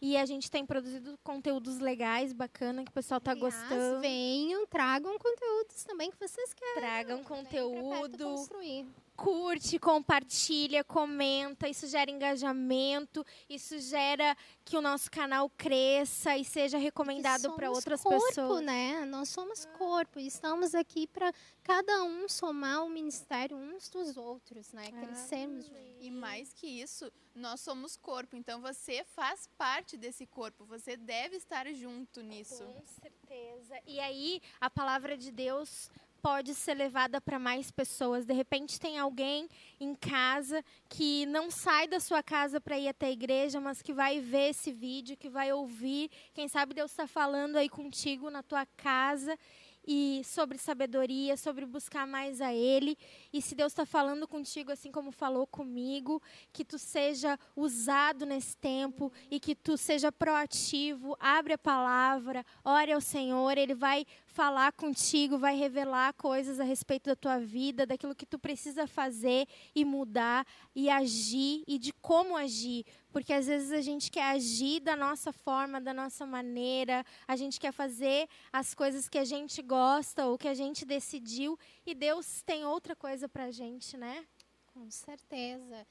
E 0.00 0.16
a 0.16 0.26
gente 0.26 0.50
tem 0.50 0.64
produzido 0.64 1.18
conteúdos 1.24 1.78
legais, 1.78 2.32
bacana, 2.32 2.84
que 2.84 2.90
o 2.90 2.94
pessoal 2.94 3.18
está 3.18 3.34
gostando. 3.34 4.00
Venham, 4.00 4.66
tragam 4.66 5.18
conteúdos 5.18 5.84
também 5.84 6.10
que 6.10 6.18
vocês 6.18 6.52
querem. 6.52 6.74
Tragam 6.74 7.24
conteúdo. 7.24 8.24
Construir 8.24 8.86
curte, 9.16 9.78
compartilha, 9.78 10.84
comenta. 10.84 11.68
Isso 11.68 11.86
gera 11.86 12.10
engajamento, 12.10 13.24
isso 13.48 13.78
gera 13.80 14.36
que 14.64 14.76
o 14.76 14.82
nosso 14.82 15.10
canal 15.10 15.50
cresça 15.56 16.36
e 16.36 16.44
seja 16.44 16.76
recomendado 16.78 17.52
para 17.54 17.70
outras 17.70 18.02
corpo, 18.02 18.26
pessoas. 18.26 18.64
né? 18.64 19.04
Nós 19.06 19.28
somos 19.30 19.64
corpo 19.78 20.18
e 20.20 20.26
estamos 20.26 20.74
aqui 20.74 21.06
para 21.06 21.32
cada 21.62 22.04
um 22.04 22.28
somar 22.28 22.84
o 22.84 22.88
ministério 22.90 23.56
uns 23.56 23.88
dos 23.88 24.16
outros, 24.16 24.72
né? 24.72 24.88
Ah, 24.92 25.06
Crescermos. 25.06 25.70
E 25.98 26.10
mais 26.10 26.52
que 26.52 26.66
isso, 26.66 27.10
nós 27.34 27.60
somos 27.60 27.96
corpo, 27.96 28.36
então 28.36 28.60
você 28.60 29.02
faz 29.04 29.48
parte 29.56 29.96
desse 29.96 30.26
corpo, 30.26 30.64
você 30.64 30.96
deve 30.96 31.36
estar 31.36 31.66
junto 31.72 32.20
nisso. 32.20 32.62
Com 32.64 32.82
certeza. 33.00 33.80
E 33.86 33.98
aí, 33.98 34.42
a 34.60 34.68
palavra 34.68 35.16
de 35.16 35.32
Deus 35.32 35.90
pode 36.22 36.54
ser 36.54 36.74
levada 36.74 37.20
para 37.20 37.38
mais 37.38 37.70
pessoas. 37.70 38.24
De 38.24 38.32
repente 38.32 38.80
tem 38.80 38.98
alguém 38.98 39.48
em 39.78 39.94
casa 39.94 40.64
que 40.88 41.26
não 41.26 41.50
sai 41.50 41.86
da 41.86 42.00
sua 42.00 42.22
casa 42.22 42.60
para 42.60 42.78
ir 42.78 42.88
até 42.88 43.06
a 43.06 43.10
igreja, 43.10 43.60
mas 43.60 43.82
que 43.82 43.92
vai 43.92 44.20
ver 44.20 44.50
esse 44.50 44.72
vídeo, 44.72 45.16
que 45.16 45.28
vai 45.28 45.52
ouvir. 45.52 46.10
Quem 46.34 46.48
sabe 46.48 46.74
Deus 46.74 46.90
está 46.90 47.06
falando 47.06 47.56
aí 47.56 47.68
contigo 47.68 48.30
na 48.30 48.42
tua 48.42 48.66
casa 48.76 49.38
e 49.86 50.22
sobre 50.24 50.58
sabedoria, 50.58 51.36
sobre 51.36 51.64
buscar 51.64 52.06
mais 52.06 52.40
a 52.40 52.52
Ele. 52.52 52.96
E 53.32 53.40
se 53.40 53.54
Deus 53.54 53.72
está 53.72 53.86
falando 53.86 54.26
contigo, 54.26 54.72
assim 54.72 54.90
como 54.90 55.12
falou 55.12 55.46
comigo, 55.46 56.20
que 56.52 56.64
tu 56.64 56.78
seja 56.78 57.38
usado 57.54 58.26
nesse 58.26 58.56
tempo 58.56 59.12
e 59.30 59.38
que 59.38 59.54
tu 59.54 59.76
seja 59.76 60.10
proativo, 60.10 61.16
abre 61.20 61.52
a 61.52 61.58
palavra, 61.58 62.44
ore 62.64 62.92
ao 62.92 63.00
Senhor, 63.00 63.56
Ele 63.56 63.74
vai 63.74 64.04
falar 64.26 64.72
contigo, 64.72 65.38
vai 65.38 65.56
revelar 65.56 66.12
coisas 66.12 66.60
a 66.60 66.64
respeito 66.64 67.06
da 67.06 67.16
tua 67.16 67.38
vida, 67.38 67.86
daquilo 67.86 68.14
que 68.14 68.26
tu 68.26 68.38
precisa 68.38 68.86
fazer 68.86 69.46
e 69.74 69.82
mudar 69.82 70.46
e 70.74 70.90
agir 70.90 71.64
e 71.66 71.78
de 71.78 71.92
como 71.92 72.36
agir. 72.36 72.84
Porque 73.16 73.32
às 73.32 73.46
vezes 73.46 73.72
a 73.72 73.80
gente 73.80 74.10
quer 74.10 74.24
agir 74.24 74.78
da 74.78 74.94
nossa 74.94 75.32
forma, 75.32 75.80
da 75.80 75.94
nossa 75.94 76.26
maneira, 76.26 77.02
a 77.26 77.34
gente 77.34 77.58
quer 77.58 77.72
fazer 77.72 78.28
as 78.52 78.74
coisas 78.74 79.08
que 79.08 79.16
a 79.16 79.24
gente 79.24 79.62
gosta 79.62 80.26
ou 80.26 80.36
que 80.36 80.46
a 80.46 80.52
gente 80.52 80.84
decidiu 80.84 81.58
e 81.86 81.94
Deus 81.94 82.42
tem 82.42 82.66
outra 82.66 82.94
coisa 82.94 83.26
para 83.26 83.44
a 83.44 83.50
gente, 83.50 83.96
né? 83.96 84.26
Com 84.66 84.90
certeza. 84.90 85.86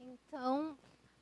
Então, 0.00 0.76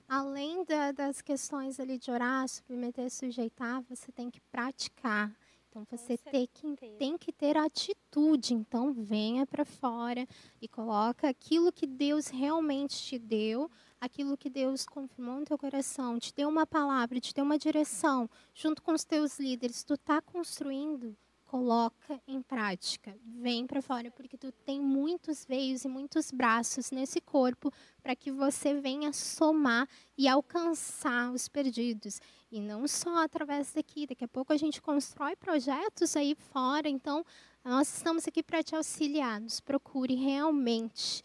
além 0.09 0.65
da, 0.65 0.91
das 0.91 1.21
questões 1.21 1.79
ali 1.79 1.99
de 1.99 2.11
orar, 2.11 2.49
submeter, 2.49 3.11
sujeitar, 3.11 3.83
você 3.83 4.11
tem 4.11 4.31
que 4.31 4.41
praticar. 4.51 5.31
Então 5.69 5.87
você 5.91 6.17
tem 6.17 6.49
que, 6.53 6.77
tem 6.99 7.19
que 7.19 7.31
ter 7.31 7.59
atitude. 7.59 8.55
Então 8.55 8.91
venha 8.91 9.47
para 9.47 9.67
fora 9.67 10.27
e 10.63 10.67
coloca 10.67 11.29
aquilo 11.29 11.71
que 11.71 11.87
Deus 11.87 12.29
realmente 12.29 12.97
te 13.03 13.19
deu, 13.19 13.71
aquilo 14.03 14.37
que 14.37 14.51
Deus 14.51 14.85
confirmou 14.85 15.39
no 15.39 15.45
teu 15.45 15.57
coração, 15.57 16.19
te 16.19 16.35
deu 16.35 16.49
uma 16.49 16.67
palavra, 16.67 17.21
te 17.21 17.33
deu 17.33 17.45
uma 17.45 17.57
direção, 17.57 18.29
junto 18.53 18.83
com 18.83 18.93
os 18.93 19.05
teus 19.05 19.39
líderes, 19.39 19.85
tu 19.85 19.95
está 19.95 20.21
construindo 20.21 21.17
coloca 21.53 22.19
em 22.27 22.41
prática. 22.41 23.15
Vem 23.27 23.67
para 23.67 23.83
fora, 23.83 24.11
porque 24.11 24.39
tu 24.39 24.51
tem 24.65 24.81
muitos 24.81 25.45
veios 25.45 25.85
e 25.85 25.89
muitos 25.89 26.31
braços 26.31 26.91
nesse 26.91 27.21
corpo 27.21 27.71
para 28.03 28.17
que 28.17 28.33
você 28.33 28.81
venha 28.81 29.13
somar 29.13 29.87
e 30.17 30.27
alcançar 30.27 31.31
os 31.31 31.49
perdidos. 31.49 32.23
E 32.51 32.59
não 32.59 32.89
só 32.89 33.23
através 33.23 33.71
daqui, 33.75 34.07
daqui 34.07 34.25
a 34.25 34.29
pouco 34.29 34.51
a 34.51 34.57
gente 34.57 34.81
constrói 34.81 35.37
projetos 35.37 36.17
aí 36.17 36.35
fora, 36.35 36.89
então 36.89 37.23
nós 37.63 37.97
estamos 37.97 38.27
aqui 38.27 38.43
para 38.43 38.63
te 38.63 38.75
auxiliar. 38.75 39.39
Nos 39.39 39.61
procure 39.61 40.15
realmente. 40.15 41.23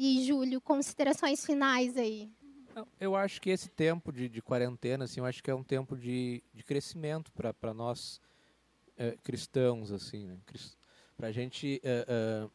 E, 0.00 0.24
Júlio, 0.24 0.60
considerações 0.60 1.44
finais 1.44 1.96
aí. 1.96 2.30
Eu 3.00 3.16
acho 3.16 3.40
que 3.40 3.50
esse 3.50 3.68
tempo 3.68 4.12
de, 4.12 4.28
de 4.28 4.40
quarentena, 4.40 5.06
assim, 5.06 5.18
eu 5.18 5.26
acho 5.26 5.42
que 5.42 5.50
é 5.50 5.54
um 5.54 5.64
tempo 5.64 5.96
de, 5.96 6.40
de 6.54 6.62
crescimento 6.62 7.32
para 7.32 7.74
nós 7.74 8.20
é, 8.96 9.16
cristãos, 9.24 9.90
assim, 9.90 10.24
né? 10.24 10.38
para 11.16 11.26
a 11.26 11.32
gente 11.32 11.80
é, 11.82 12.04
é, 12.06 12.48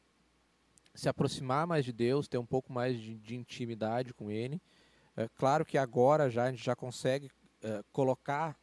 se 0.95 1.09
aproximar 1.09 1.67
mais 1.67 1.83
de 1.83 1.91
Deus, 1.91 2.29
ter 2.29 2.37
um 2.37 2.45
pouco 2.45 2.71
mais 2.71 2.97
de, 2.97 3.19
de 3.19 3.35
intimidade 3.35 4.13
com 4.13 4.31
Ele. 4.31 4.61
Claro 5.35 5.65
que 5.65 5.77
agora 5.77 6.29
já 6.29 6.45
a 6.45 6.49
gente 6.49 6.63
já 6.63 6.75
consegue 6.75 7.29
colocar 7.91 8.57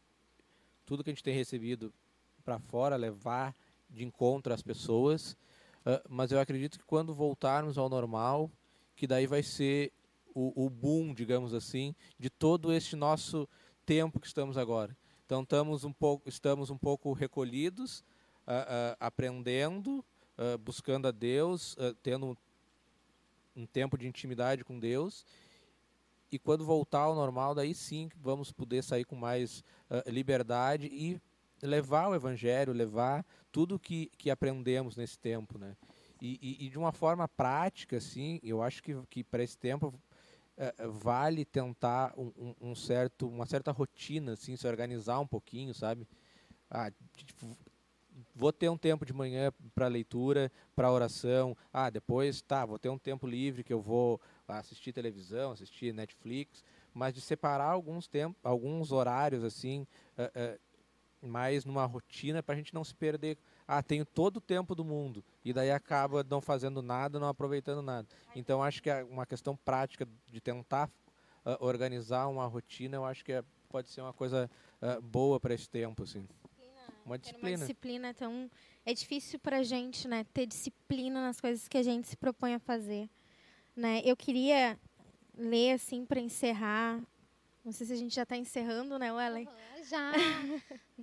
tudo 0.85 1.05
que 1.05 1.11
a 1.11 1.13
gente 1.13 1.23
tem 1.23 1.35
recebido 1.35 1.93
para 2.45 2.59
fora, 2.59 2.97
levar 2.97 3.55
de 3.89 4.05
encontro 4.05 4.53
às 4.53 4.61
pessoas, 4.61 5.37
mas 6.09 6.33
eu 6.33 6.41
acredito 6.41 6.77
que 6.77 6.85
quando 6.85 7.15
voltarmos 7.15 7.79
ao 7.79 7.89
normal, 7.89 8.51
que 9.01 9.07
daí 9.07 9.27
vai 9.27 9.43
ser 9.43 9.95
o, 10.35 10.67
o 10.67 10.69
boom, 10.69 11.15
digamos 11.15 11.55
assim, 11.55 11.95
de 12.19 12.29
todo 12.29 12.71
este 12.71 12.95
nosso 12.95 13.49
tempo 13.87 14.21
que 14.21 14.27
estamos 14.27 14.59
agora. 14.59 14.95
Então 15.25 15.41
estamos 15.41 15.85
um 15.85 15.93
pouco, 15.93 16.29
estamos 16.29 16.69
um 16.69 16.77
pouco 16.77 17.11
recolhidos, 17.15 18.01
uh, 18.47 18.53
uh, 18.53 18.97
aprendendo, 19.01 20.05
uh, 20.37 20.59
buscando 20.59 21.09
a 21.09 21.11
Deus, 21.11 21.75
tendo 22.03 22.37
um, 23.57 23.65
tempo 23.65 23.97
de 23.97 24.07
intimidade 24.07 24.65
com 24.65 24.79
Deus. 24.79 25.25
E 26.31 26.39
quando 26.39 26.63
voltar 26.63 27.01
ao 27.01 27.15
normal, 27.15 27.55
daí 27.55 27.75
sim 27.75 28.11
vamos 28.21 28.53
poder 28.53 28.85
sair 28.85 29.07
com 29.07 29.17
mais 29.17 29.65
liberdade 30.09 30.89
e 30.93 31.19
levar 31.67 32.09
o 32.09 32.15
Evangelho, 32.15 32.75
levar 32.75 33.25
tudo 33.51 33.79
que, 33.79 34.13
que 34.19 34.29
aprendemos 34.29 34.95
nesse 34.95 35.19
tempo, 35.19 35.57
né? 35.57 35.75
E, 36.21 36.39
e, 36.41 36.67
e 36.67 36.69
de 36.69 36.79
uma 36.79 36.93
forma 36.93 37.27
prática, 37.27 37.97
assim, 37.97 38.41
eu 38.43 38.63
acho 38.63 38.83
que, 38.83 38.95
que 39.09 39.25
para 39.25 39.43
esse 39.43 39.57
tempo 39.57 39.95
é, 40.57 40.75
é, 40.77 40.87
vale 40.87 41.45
tentar 41.45 42.13
um, 42.19 42.55
um, 42.61 42.75
certo, 42.75 43.27
uma 43.27 43.47
certa 43.47 43.73
rotina, 43.73 44.35
assim, 44.35 44.57
se 44.57 44.67
organizar 44.67 45.19
um 45.19 45.27
pouquinho, 45.27 45.73
sabe? 45.73 46.07
Ah, 46.71 46.93
tipo, 47.17 47.57
vou 48.35 48.53
ter 48.53 48.69
um 48.69 48.77
tempo 48.77 49.07
de 49.07 49.13
manhã 49.13 49.53
para 49.75 49.87
leitura, 49.87 50.53
para 50.77 50.93
oração. 50.93 51.57
Ah, 51.73 51.89
depois, 51.89 52.43
tá, 52.43 52.67
vou 52.67 52.79
ter 52.79 52.91
um 52.91 52.99
tempo 52.99 53.27
livre 53.27 53.65
que 53.65 53.73
eu 53.73 53.81
vou 53.81 54.21
assistir 54.47 54.93
televisão, 54.93 55.53
assistir 55.53 55.95
Netflix, 55.95 56.63
mas 56.93 57.15
de 57.15 57.21
separar 57.21 57.71
alguns 57.71 58.07
tempos, 58.07 58.39
alguns 58.43 58.93
horários 58.93 59.45
assim, 59.45 59.87
uh, 60.19 60.57
uh, 60.57 61.27
mais 61.27 61.65
numa 61.65 61.87
rotina 61.87 62.43
para 62.43 62.55
a 62.55 62.59
gente 62.59 62.75
não 62.75 62.85
se 62.85 62.95
perder 62.95 63.39
ah, 63.71 63.85
tenho 63.85 64.05
todo 64.05 64.39
o 64.39 64.41
tempo 64.41 64.75
do 64.75 64.85
mundo 64.85 65.25
e 65.45 65.53
daí 65.53 65.71
acaba 65.71 66.27
não 66.29 66.41
fazendo 66.41 66.83
nada, 66.83 67.21
não 67.21 67.29
aproveitando 67.29 67.81
nada. 67.81 68.09
Então 68.35 68.61
acho 68.61 68.83
que 68.83 68.91
é 68.91 69.05
uma 69.05 69.25
questão 69.25 69.57
prática 69.57 70.09
de 70.27 70.41
tentar 70.41 70.91
uh, 71.47 71.65
organizar 71.65 72.27
uma 72.27 72.45
rotina, 72.47 72.97
eu 72.97 73.05
acho 73.05 73.25
que 73.25 73.31
é, 73.31 73.45
pode 73.69 73.89
ser 73.89 74.01
uma 74.01 74.13
coisa 74.13 74.51
uh, 74.83 75.01
boa 75.01 75.39
para 75.39 75.55
esse 75.55 75.71
tempo, 75.71 76.03
assim. 76.03 76.27
Uma 77.07 77.17
disciplina. 77.17 77.49
Uma 77.51 77.59
disciplina, 77.59 78.11
então 78.11 78.51
é 78.85 78.93
difícil 78.93 79.39
para 79.39 79.59
a 79.59 79.63
gente, 79.63 80.09
né, 80.09 80.27
ter 80.35 80.47
disciplina 80.47 81.23
nas 81.23 81.41
coisas 81.41 81.69
que 81.69 81.79
a 81.79 81.83
gente 81.83 82.09
se 82.09 82.17
propõe 82.17 82.55
a 82.55 82.59
fazer, 82.59 83.09
né? 83.77 84.03
Eu 84.05 84.17
queria 84.17 84.77
ler 85.39 85.75
assim 85.75 86.05
para 86.05 86.19
encerrar. 86.19 87.01
Não 87.65 87.71
sei 87.71 87.87
se 87.87 87.93
a 87.93 87.97
gente 87.97 88.15
já 88.15 88.25
está 88.25 88.37
encerrando, 88.37 88.99
né, 88.99 89.09
Ellen? 89.09 89.47
Uhum 89.47 89.70
já. 89.85 90.13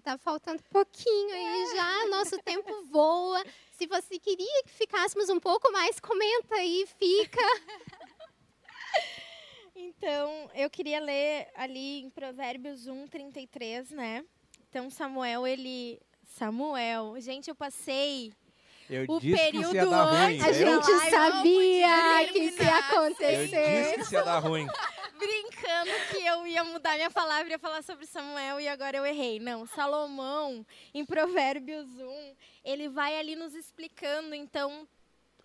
Tá 0.03 0.17
faltando 0.17 0.61
pouquinho 0.71 1.33
aí 1.33 1.75
já. 1.75 2.07
Nosso 2.07 2.37
tempo 2.43 2.83
voa. 2.85 3.43
Se 3.71 3.87
você 3.87 4.17
queria 4.19 4.63
que 4.63 4.71
ficássemos 4.71 5.29
um 5.29 5.39
pouco 5.39 5.71
mais, 5.71 5.99
comenta 5.99 6.55
aí, 6.55 6.87
fica. 6.99 7.41
Então, 9.75 10.49
eu 10.55 10.69
queria 10.69 10.99
ler 10.99 11.47
ali 11.55 12.01
em 12.01 12.09
Provérbios 12.09 12.87
1, 12.87 13.07
33, 13.07 13.91
né? 13.91 14.25
Então, 14.69 14.89
Samuel, 14.89 15.45
ele. 15.45 15.99
Samuel, 16.23 17.19
gente, 17.19 17.49
eu 17.49 17.55
passei 17.55 18.33
eu 18.89 19.05
o 19.07 19.19
disse 19.19 19.35
período 19.35 19.69
que 19.69 19.75
ia 19.75 19.85
dar 19.85 20.03
ruim. 20.03 20.41
A 20.41 20.51
gente 20.51 21.09
sabia 21.09 22.27
que 22.31 22.39
isso 22.39 22.63
ia 22.63 22.77
acontecer. 22.77 23.33
Eu 23.35 23.81
disse 23.81 23.93
que 23.95 24.01
isso 24.01 24.13
ia 24.13 24.23
dar 24.23 24.39
ruim 24.39 24.67
brincando 25.17 25.91
que 26.11 26.25
eu 26.25 26.47
ia 26.47 26.63
mudar 26.63 26.95
minha 26.95 27.11
palavra 27.11 27.51
ia 27.51 27.59
falar 27.59 27.83
sobre 27.83 28.05
Samuel 28.05 28.59
e 28.59 28.67
agora 28.67 28.97
eu 28.97 29.05
errei. 29.05 29.39
Não, 29.39 29.65
Salomão, 29.65 30.65
em 30.93 31.05
Provérbios 31.05 31.87
1, 31.87 32.35
ele 32.63 32.87
vai 32.87 33.17
ali 33.17 33.35
nos 33.35 33.53
explicando, 33.55 34.35
então, 34.35 34.87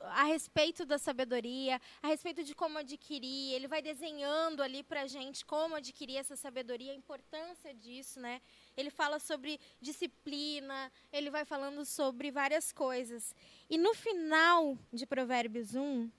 a 0.01 0.25
respeito 0.25 0.85
da 0.85 0.99
sabedoria, 0.99 1.81
a 2.03 2.09
respeito 2.09 2.43
de 2.45 2.55
como 2.55 2.79
adquirir, 2.79 3.55
ele 3.55 3.69
vai 3.69 3.81
desenhando 3.81 4.63
ali 4.63 4.83
pra 4.83 5.07
gente 5.07 5.45
como 5.45 5.77
adquirir 5.77 6.17
essa 6.17 6.37
sabedoria, 6.37 6.93
a 6.93 6.97
importância 6.97 7.73
disso, 7.73 8.21
né? 8.21 8.41
Ele 8.77 8.91
fala 8.91 9.19
sobre 9.19 9.59
disciplina, 9.81 10.93
ele 11.13 11.31
vai 11.31 11.45
falando 11.45 11.85
sobre 11.85 12.31
várias 12.31 12.73
coisas. 12.73 13.35
E 13.71 13.79
no 13.79 13.95
final 13.95 14.77
de 14.93 15.07
Provérbios 15.07 15.75
1, 15.75 16.11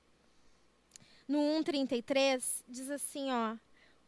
no 1.34 1.40
1:33 1.40 2.64
diz 2.68 2.92
assim, 2.92 3.32
ó, 3.32 3.56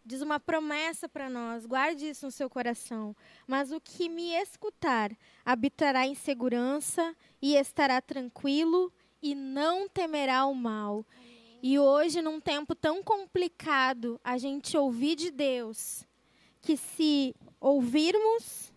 diz 0.06 0.22
uma 0.22 0.40
promessa 0.40 1.10
para 1.10 1.28
nós, 1.28 1.66
guarde 1.66 2.08
isso 2.08 2.28
no 2.28 2.32
seu 2.32 2.48
coração. 2.48 3.16
Mas 3.48 3.72
o 3.72 3.82
que 3.82 4.08
me 4.08 4.30
escutar 4.36 5.12
habitará 5.44 6.06
em 6.06 6.14
segurança 6.14 7.16
e 7.42 7.56
estará 7.56 8.00
tranquilo 8.00 8.94
e 9.24 9.34
não 9.34 9.90
temerá 9.90 10.46
o 10.46 10.54
mal. 10.54 11.04
E 11.64 11.80
hoje, 11.80 12.22
num 12.22 12.40
tempo 12.40 12.76
tão 12.76 13.02
complicado, 13.02 14.22
a 14.24 14.38
gente 14.38 14.78
ouvir 14.78 15.16
de 15.16 15.32
Deus 15.32 16.06
que 16.62 16.78
se 16.78 17.36
ouvirmos, 17.60 18.72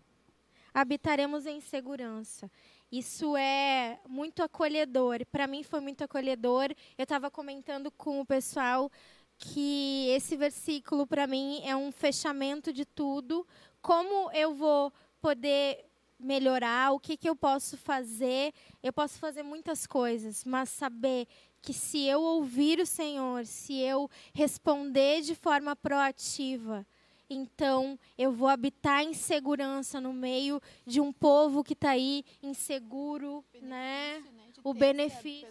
habitaremos 0.73 1.45
em 1.45 1.61
segurança. 1.61 2.51
Isso 2.91 3.37
é 3.37 3.99
muito 4.09 4.43
acolhedor. 4.43 5.25
Para 5.27 5.47
mim 5.47 5.63
foi 5.63 5.81
muito 5.81 6.03
acolhedor. 6.03 6.71
Eu 6.97 7.03
estava 7.03 7.31
comentando 7.31 7.91
com 7.91 8.21
o 8.21 8.27
pessoal 8.27 8.91
que 9.37 10.09
esse 10.11 10.37
versículo 10.37 11.07
para 11.07 11.27
mim 11.27 11.61
é 11.65 11.77
um 11.77 11.93
fechamento 11.93 12.73
de 12.73 12.85
tudo. 12.85 13.47
Como 13.83 14.31
eu 14.33 14.55
vou 14.55 14.93
poder 15.21 15.85
melhorar, 16.19 16.93
o 16.93 16.99
que, 16.99 17.17
que 17.17 17.29
eu 17.29 17.37
posso 17.37 17.77
fazer. 17.77 18.53
Eu 18.83 18.93
posso 18.93 19.19
fazer 19.19 19.43
muitas 19.43 19.87
coisas, 19.87 20.45
mas 20.45 20.69
saber 20.71 21.29
que 21.61 21.73
se 21.73 22.07
eu 22.07 22.23
ouvir 22.23 22.81
o 22.81 22.87
Senhor, 22.87 23.45
se 23.47 23.79
eu 23.79 24.11
responder 24.33 25.21
de 25.23 25.35
forma 25.35 25.77
proativa, 25.77 26.87
então 27.29 27.99
eu 28.17 28.33
vou 28.33 28.49
habitar 28.49 29.03
em 29.03 29.13
segurança 29.15 30.01
no 30.01 30.13
meio 30.13 30.61
de 30.87 31.01
um 31.01 31.13
povo 31.13 31.63
que 31.63 31.75
está 31.75 31.91
aí 31.91 32.25
inseguro, 32.43 33.45
benefício, 33.53 33.69
né? 33.69 34.19
né? 34.21 34.53
O 34.65 34.75
benefício. 34.75 35.49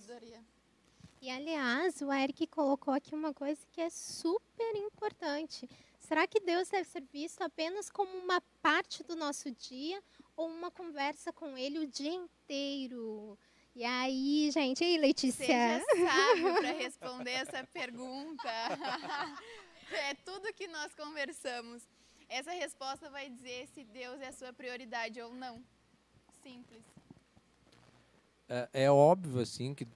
E 1.22 1.30
aliás, 1.30 2.02
o 2.02 2.12
Eric 2.14 2.48
colocou 2.48 2.94
aqui 2.94 3.16
uma 3.16 3.34
coisa 3.34 3.60
que 3.72 3.82
é 3.82 3.90
super 3.90 4.76
importante. 4.76 5.68
Será 6.00 6.26
que 6.28 6.40
Deus 6.40 6.70
deve 6.70 6.88
ser 6.88 7.04
visto 7.12 7.42
apenas 7.42 7.90
como 7.90 8.18
uma 8.18 8.40
parte 8.62 9.04
do 9.04 9.16
nosso 9.16 9.52
dia 9.52 10.02
ou 10.36 10.48
uma 10.48 10.72
conversa 10.72 11.34
com 11.34 11.58
Ele 11.58 11.80
o 11.80 11.88
dia 11.88 12.14
inteiro? 12.14 13.38
E 13.76 13.84
aí, 13.84 14.50
gente, 14.52 14.84
e 14.84 14.88
aí, 14.88 14.98
Letícia? 14.98 15.46
Seja 15.46 15.86
sábio 16.08 16.54
para 16.56 16.72
responder 16.72 17.32
essa 17.32 17.64
pergunta. 17.66 18.50
é 20.10 20.14
tudo 20.14 20.54
que 20.54 20.68
nós 20.68 20.94
conversamos. 20.94 21.84
Essa 22.30 22.52
resposta 22.52 23.10
vai 23.10 23.30
dizer 23.30 23.68
se 23.68 23.84
Deus 23.84 24.20
é 24.22 24.28
a 24.28 24.34
sua 24.34 24.52
prioridade 24.52 25.22
ou 25.22 25.34
não. 25.34 25.64
Simples. 26.44 26.84
É, 28.50 28.70
é 28.74 28.92
óbvio, 28.92 29.42
assim, 29.42 29.74
que 29.74 29.88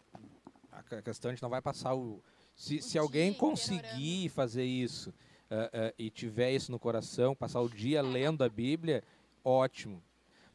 a 0.71 1.01
questão 1.01 1.29
a 1.29 1.33
gente 1.33 1.43
não 1.43 1.49
vai 1.49 1.61
passar 1.61 1.93
o. 1.95 2.23
Se, 2.55 2.77
o 2.77 2.83
se 2.83 2.97
alguém 2.97 3.33
conseguir 3.33 4.29
fazer 4.29 4.65
isso 4.65 5.09
uh, 5.09 5.89
uh, 5.89 5.93
e 5.97 6.09
tiver 6.09 6.51
isso 6.51 6.71
no 6.71 6.79
coração, 6.79 7.35
passar 7.35 7.61
o 7.61 7.69
dia 7.69 8.01
lendo 8.01 8.43
a 8.43 8.49
Bíblia, 8.49 9.03
ótimo. 9.43 10.01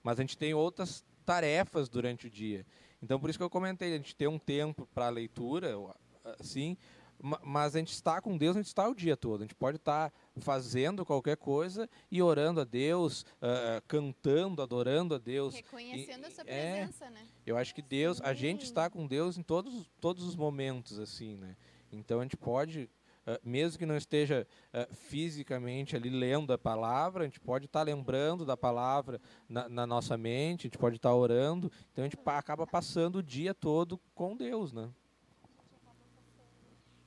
Mas 0.03 0.18
a 0.18 0.22
gente 0.22 0.37
tem 0.37 0.55
outras 0.55 1.05
tarefas 1.24 1.89
durante 1.89 2.26
o 2.26 2.30
dia. 2.30 2.64
Então, 3.03 3.18
por 3.18 3.28
isso 3.28 3.39
que 3.39 3.43
eu 3.43 3.51
comentei, 3.51 3.95
a 3.95 3.97
gente 3.97 4.14
tem 4.14 4.28
um 4.28 4.39
tempo 4.39 4.87
para 4.95 5.09
leitura, 5.09 5.74
assim, 6.41 6.76
mas 7.21 7.75
a 7.75 7.79
gente 7.79 7.93
está 7.93 8.21
com 8.21 8.37
Deus, 8.37 8.57
a 8.57 8.61
gente 8.61 8.69
está 8.69 8.89
o 8.89 8.95
dia 8.95 9.17
todo. 9.17 9.41
A 9.41 9.45
gente 9.45 9.55
pode 9.55 9.77
estar 9.77 10.12
fazendo 10.39 11.05
qualquer 11.05 11.37
coisa 11.37 11.89
e 12.11 12.23
orando 12.23 12.61
a 12.61 12.64
Deus, 12.64 13.23
uh, 13.23 13.83
cantando, 13.87 14.62
adorando 14.62 15.14
a 15.14 15.19
Deus. 15.19 15.55
Reconhecendo 15.55 16.25
e, 16.25 16.27
a 16.27 16.31
sua 16.31 16.45
é, 16.47 16.77
presença, 16.77 17.11
né? 17.11 17.27
Eu 17.45 17.57
acho 17.57 17.75
que 17.75 17.83
Deus, 17.83 18.21
a 18.21 18.35
gente 18.35 18.64
está 18.64 18.91
com 18.91 19.07
Deus 19.07 19.39
em 19.39 19.43
todos, 19.43 19.91
todos 20.01 20.25
os 20.25 20.37
momentos, 20.37 20.99
assim, 20.99 21.37
né? 21.37 21.57
Então 21.91 22.21
a 22.21 22.23
gente 22.23 22.37
pode, 22.37 22.91
uh, 23.27 23.41
mesmo 23.43 23.79
que 23.79 23.87
não 23.87 23.97
esteja 23.97 24.47
uh, 24.73 24.95
fisicamente 24.95 25.97
ali 25.97 26.11
lendo 26.11 26.53
a 26.53 26.59
palavra, 26.59 27.25
a 27.25 27.27
gente 27.27 27.41
pode 27.41 27.67
estar 27.67 27.83
lembrando 27.83 28.45
da 28.45 28.57
palavra 28.57 29.21
na, 29.49 29.69
na, 29.69 29.87
nossa 29.87 30.17
mente, 30.17 30.67
a 30.67 30.69
gente 30.69 30.79
pode 30.79 30.97
estar 30.97 31.14
orando. 31.14 31.73
Então 31.93 32.05
a 32.05 32.09
gente 32.09 32.19
acaba 32.27 32.67
passando 32.67 33.17
o 33.17 33.23
dia 33.23 33.55
todo 33.55 33.99
com 34.14 34.37
Deus, 34.37 34.73
né? 34.73 34.91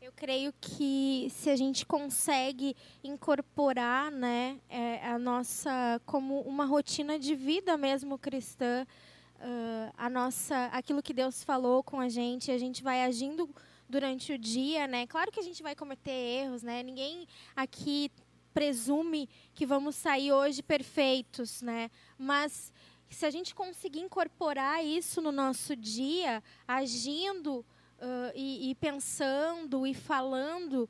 Eu 0.09 0.13
creio 0.15 0.51
que 0.59 1.27
se 1.29 1.51
a 1.51 1.55
gente 1.55 1.85
consegue 1.85 2.75
incorporar 3.03 4.09
né, 4.09 4.59
é, 4.67 5.05
a 5.05 5.19
nossa 5.19 6.01
como 6.03 6.41
uma 6.41 6.65
rotina 6.65 7.19
de 7.19 7.35
vida 7.35 7.77
mesmo 7.77 8.17
cristã, 8.17 8.87
uh, 9.35 9.93
a 9.95 10.09
nossa, 10.09 10.65
aquilo 10.73 11.03
que 11.03 11.13
Deus 11.13 11.43
falou 11.43 11.83
com 11.83 11.99
a 11.99 12.09
gente, 12.09 12.49
a 12.49 12.57
gente 12.57 12.81
vai 12.81 13.03
agindo 13.03 13.47
durante 13.87 14.33
o 14.33 14.37
dia, 14.39 14.87
né? 14.87 15.05
Claro 15.05 15.31
que 15.31 15.39
a 15.39 15.43
gente 15.43 15.61
vai 15.61 15.75
cometer 15.75 16.09
erros, 16.09 16.63
né? 16.63 16.81
Ninguém 16.81 17.27
aqui 17.55 18.11
presume 18.51 19.29
que 19.53 19.63
vamos 19.63 19.95
sair 19.95 20.31
hoje 20.31 20.63
perfeitos, 20.63 21.61
né? 21.61 21.91
Mas 22.17 22.73
se 23.11 23.27
a 23.27 23.29
gente 23.29 23.53
conseguir 23.53 23.99
incorporar 23.99 24.83
isso 24.83 25.21
no 25.21 25.31
nosso 25.31 25.75
dia, 25.75 26.41
agindo 26.67 27.63
uh, 27.99 28.31
e, 28.35 28.71
e 28.71 28.75
pensando 28.75 29.85
e 29.85 29.93
falando, 29.93 30.89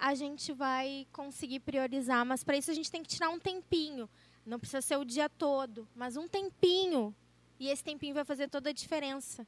a 0.00 0.14
gente 0.14 0.52
vai 0.52 1.06
conseguir 1.12 1.60
priorizar. 1.60 2.24
Mas 2.24 2.44
para 2.44 2.56
isso 2.56 2.70
a 2.70 2.74
gente 2.74 2.90
tem 2.90 3.02
que 3.02 3.08
tirar 3.08 3.30
um 3.30 3.38
tempinho. 3.38 4.08
Não 4.44 4.58
precisa 4.58 4.80
ser 4.80 4.96
o 4.96 5.04
dia 5.04 5.28
todo, 5.28 5.88
mas 5.94 6.16
um 6.16 6.28
tempinho. 6.28 7.14
E 7.58 7.68
esse 7.68 7.82
tempinho 7.82 8.14
vai 8.14 8.24
fazer 8.24 8.48
toda 8.48 8.70
a 8.70 8.72
diferença. 8.72 9.46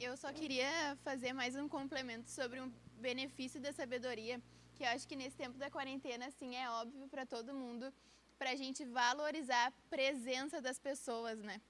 Eu 0.00 0.16
só 0.16 0.32
queria 0.32 0.96
fazer 1.04 1.34
mais 1.34 1.54
um 1.54 1.68
complemento 1.68 2.30
sobre 2.30 2.58
um 2.58 2.72
benefício 2.98 3.60
da 3.60 3.70
sabedoria, 3.70 4.40
que 4.74 4.82
eu 4.82 4.88
acho 4.88 5.06
que 5.06 5.14
nesse 5.14 5.36
tempo 5.36 5.58
da 5.58 5.70
quarentena, 5.70 6.24
assim, 6.24 6.56
é 6.56 6.70
óbvio 6.70 7.06
para 7.06 7.26
todo 7.26 7.52
mundo, 7.52 7.92
para 8.38 8.52
a 8.52 8.56
gente 8.56 8.82
valorizar 8.86 9.66
a 9.66 9.72
presença 9.90 10.58
das 10.58 10.78
pessoas, 10.78 11.38
né? 11.40 11.60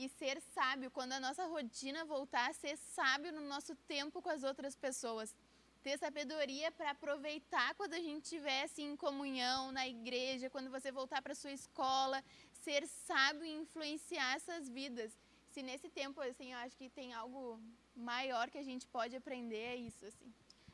E 0.00 0.08
ser 0.08 0.40
sábio 0.54 0.90
quando 0.90 1.12
a 1.12 1.20
nossa 1.20 1.44
rotina 1.44 2.06
voltar 2.06 2.48
a 2.48 2.54
ser 2.54 2.76
sábio 2.78 3.30
no 3.32 3.42
nosso 3.42 3.74
tempo 3.94 4.22
com 4.22 4.30
as 4.30 4.42
outras 4.42 4.74
pessoas. 4.74 5.36
Ter 5.82 5.98
sabedoria 5.98 6.72
para 6.72 6.90
aproveitar 6.92 7.74
quando 7.74 7.94
a 7.94 8.00
gente 8.00 8.24
estiver 8.24 8.62
assim, 8.62 8.84
em 8.92 8.96
comunhão, 8.96 9.70
na 9.72 9.86
igreja, 9.86 10.48
quando 10.48 10.70
você 10.70 10.90
voltar 10.90 11.20
para 11.20 11.34
sua 11.34 11.52
escola, 11.52 12.24
ser 12.64 12.86
sábio 12.86 13.44
e 13.44 13.52
influenciar 13.62 14.36
essas 14.36 14.70
vidas. 14.70 15.12
Se 15.50 15.62
nesse 15.62 15.90
tempo, 15.90 16.18
assim, 16.22 16.52
eu 16.52 16.58
acho 16.58 16.76
que 16.78 16.88
tem 16.88 17.12
algo 17.12 17.60
maior 17.94 18.48
que 18.48 18.58
a 18.58 18.62
gente 18.62 18.86
pode 18.86 19.14
aprender, 19.16 19.64
é 19.74 19.76
isso, 19.76 20.06
assim. 20.06 20.32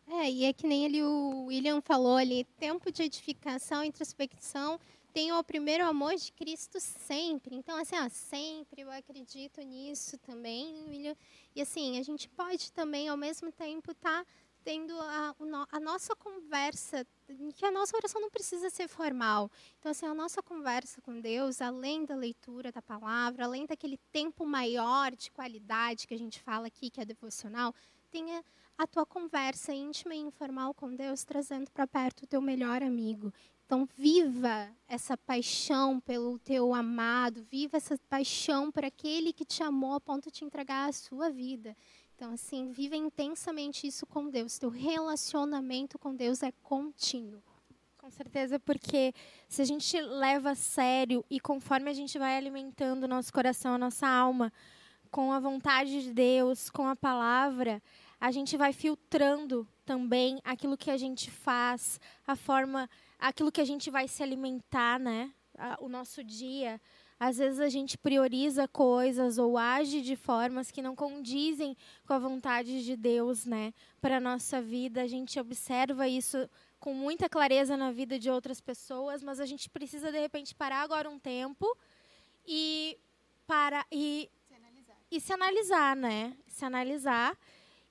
É, 0.08 0.30
e 0.30 0.44
é 0.44 0.52
que 0.52 0.66
nem 0.66 0.84
ele, 0.84 1.02
o 1.02 1.46
William 1.46 1.80
falou 1.80 2.16
ali, 2.16 2.44
tempo 2.58 2.92
de 2.92 3.02
edificação, 3.02 3.82
introspecção 3.82 4.78
tenho 5.16 5.38
o 5.38 5.42
primeiro 5.42 5.82
amor 5.82 6.14
de 6.14 6.30
Cristo 6.30 6.78
sempre. 6.78 7.56
Então, 7.56 7.78
assim, 7.78 7.96
ó, 7.96 8.06
sempre 8.10 8.82
eu 8.82 8.90
acredito 8.90 9.62
nisso 9.62 10.18
também, 10.18 10.84
William. 10.86 11.16
E 11.54 11.62
assim, 11.62 11.98
a 11.98 12.02
gente 12.02 12.28
pode 12.28 12.70
também, 12.70 13.08
ao 13.08 13.16
mesmo 13.16 13.50
tempo, 13.50 13.92
estar 13.92 14.22
tá 14.22 14.30
tendo 14.62 14.92
a, 15.00 15.34
a, 15.72 15.80
nossa 15.80 16.14
conversa, 16.14 17.06
que 17.54 17.64
a 17.64 17.70
nossa 17.70 17.96
oração 17.96 18.20
não 18.20 18.28
precisa 18.28 18.68
ser 18.68 18.88
formal. 18.88 19.50
Então, 19.78 19.90
assim, 19.90 20.04
a 20.04 20.12
nossa 20.12 20.42
conversa 20.42 21.00
com 21.00 21.18
Deus, 21.18 21.62
além 21.62 22.04
da 22.04 22.14
leitura 22.14 22.70
da 22.70 22.82
palavra, 22.82 23.46
além 23.46 23.64
daquele 23.64 23.96
tempo 24.12 24.44
maior 24.44 25.16
de 25.16 25.30
qualidade 25.30 26.06
que 26.06 26.12
a 26.12 26.18
gente 26.18 26.42
fala 26.42 26.66
aqui, 26.66 26.90
que 26.90 27.00
é 27.00 27.06
devocional, 27.06 27.74
tenha 28.16 28.42
a 28.78 28.86
tua 28.86 29.04
conversa 29.04 29.74
íntima 29.74 30.14
e 30.14 30.18
informal 30.18 30.72
com 30.72 30.94
Deus, 30.94 31.22
trazendo 31.22 31.70
para 31.70 31.86
perto 31.86 32.22
o 32.22 32.26
teu 32.26 32.40
melhor 32.40 32.82
amigo. 32.82 33.30
Então, 33.66 33.86
viva 33.94 34.70
essa 34.88 35.18
paixão 35.18 36.00
pelo 36.00 36.38
teu 36.38 36.74
amado, 36.74 37.44
viva 37.50 37.76
essa 37.76 37.98
paixão 38.08 38.72
por 38.72 38.86
aquele 38.86 39.34
que 39.34 39.44
te 39.44 39.62
amou 39.62 39.92
a 39.92 40.00
ponto 40.00 40.24
de 40.26 40.30
te 40.30 40.44
entregar 40.46 40.88
a 40.88 40.92
sua 40.92 41.28
vida. 41.28 41.76
Então, 42.14 42.32
assim, 42.32 42.72
viva 42.72 42.96
intensamente 42.96 43.86
isso 43.86 44.06
com 44.06 44.30
Deus. 44.30 44.58
Teu 44.58 44.70
relacionamento 44.70 45.98
com 45.98 46.14
Deus 46.14 46.42
é 46.42 46.52
contínuo. 46.62 47.42
Com 47.98 48.10
certeza, 48.10 48.58
porque 48.58 49.12
se 49.46 49.60
a 49.60 49.64
gente 49.66 50.00
leva 50.00 50.52
a 50.52 50.54
sério 50.54 51.22
e 51.28 51.38
conforme 51.38 51.90
a 51.90 51.94
gente 51.94 52.18
vai 52.18 52.34
alimentando 52.34 53.04
o 53.04 53.08
nosso 53.08 53.30
coração, 53.30 53.74
a 53.74 53.78
nossa 53.78 54.06
alma, 54.06 54.50
com 55.10 55.32
a 55.32 55.40
vontade 55.40 56.02
de 56.02 56.12
Deus, 56.12 56.68
com 56.70 56.86
a 56.86 56.94
palavra, 56.94 57.82
a 58.20 58.30
gente 58.30 58.56
vai 58.56 58.72
filtrando 58.72 59.66
também 59.84 60.40
aquilo 60.44 60.76
que 60.76 60.90
a 60.90 60.96
gente 60.96 61.30
faz, 61.30 62.00
a 62.26 62.34
forma 62.34 62.88
aquilo 63.18 63.52
que 63.52 63.60
a 63.60 63.64
gente 63.64 63.90
vai 63.90 64.08
se 64.08 64.22
alimentar, 64.22 64.98
né? 64.98 65.32
O 65.80 65.88
nosso 65.88 66.22
dia. 66.22 66.80
Às 67.18 67.38
vezes 67.38 67.60
a 67.60 67.68
gente 67.70 67.96
prioriza 67.96 68.68
coisas 68.68 69.38
ou 69.38 69.56
age 69.56 70.02
de 70.02 70.16
formas 70.16 70.70
que 70.70 70.82
não 70.82 70.94
condizem 70.94 71.74
com 72.06 72.12
a 72.12 72.18
vontade 72.18 72.84
de 72.84 72.94
Deus, 72.94 73.46
né? 73.46 73.72
Para 74.00 74.18
a 74.18 74.20
nossa 74.20 74.60
vida. 74.60 75.00
A 75.00 75.06
gente 75.06 75.40
observa 75.40 76.06
isso 76.06 76.48
com 76.78 76.92
muita 76.92 77.28
clareza 77.28 77.74
na 77.74 77.90
vida 77.90 78.18
de 78.18 78.30
outras 78.30 78.60
pessoas, 78.60 79.22
mas 79.22 79.40
a 79.40 79.46
gente 79.46 79.70
precisa 79.70 80.12
de 80.12 80.20
repente 80.20 80.54
parar 80.54 80.82
agora 80.82 81.08
um 81.08 81.18
tempo 81.18 81.66
e 82.46 82.98
para 83.46 83.86
e 83.90 84.30
se 84.46 84.54
analisar, 84.54 84.96
e 85.10 85.20
se 85.20 85.32
analisar 85.32 85.96
né? 85.96 86.36
Se 86.46 86.64
analisar. 86.64 87.38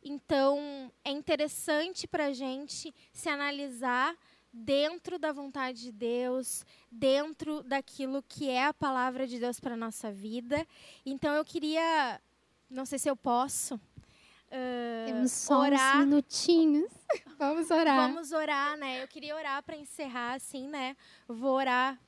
Então 0.07 0.91
é 1.03 1.09
interessante 1.09 2.07
para 2.07 2.27
a 2.27 2.31
gente 2.31 2.93
se 3.11 3.27
analisar 3.27 4.15
dentro 4.53 5.17
da 5.17 5.33
vontade 5.33 5.81
de 5.81 5.91
Deus, 5.91 6.63
dentro 6.91 7.63
daquilo 7.63 8.21
que 8.21 8.47
é 8.47 8.67
a 8.67 8.73
palavra 8.73 9.25
de 9.25 9.39
Deus 9.39 9.59
para 9.59 9.73
a 9.73 9.77
nossa 9.77 10.11
vida. 10.11 10.65
Então 11.03 11.33
eu 11.33 11.43
queria, 11.43 12.21
não 12.69 12.85
sei 12.85 12.99
se 12.99 13.09
eu 13.09 13.15
posso. 13.15 13.75
Uh, 13.75 15.07
Temos 15.07 15.31
só 15.31 15.61
orar. 15.61 15.97
uns 15.97 16.05
minutinhos. 16.05 16.91
Vamos 17.39 17.71
orar. 17.71 18.07
Vamos 18.07 18.31
orar, 18.31 18.77
né? 18.77 19.01
Eu 19.01 19.07
queria 19.07 19.35
orar 19.35 19.63
para 19.63 19.75
encerrar, 19.75 20.35
assim, 20.35 20.67
né? 20.67 20.95
Vou 21.27 21.55
orar 21.55 21.99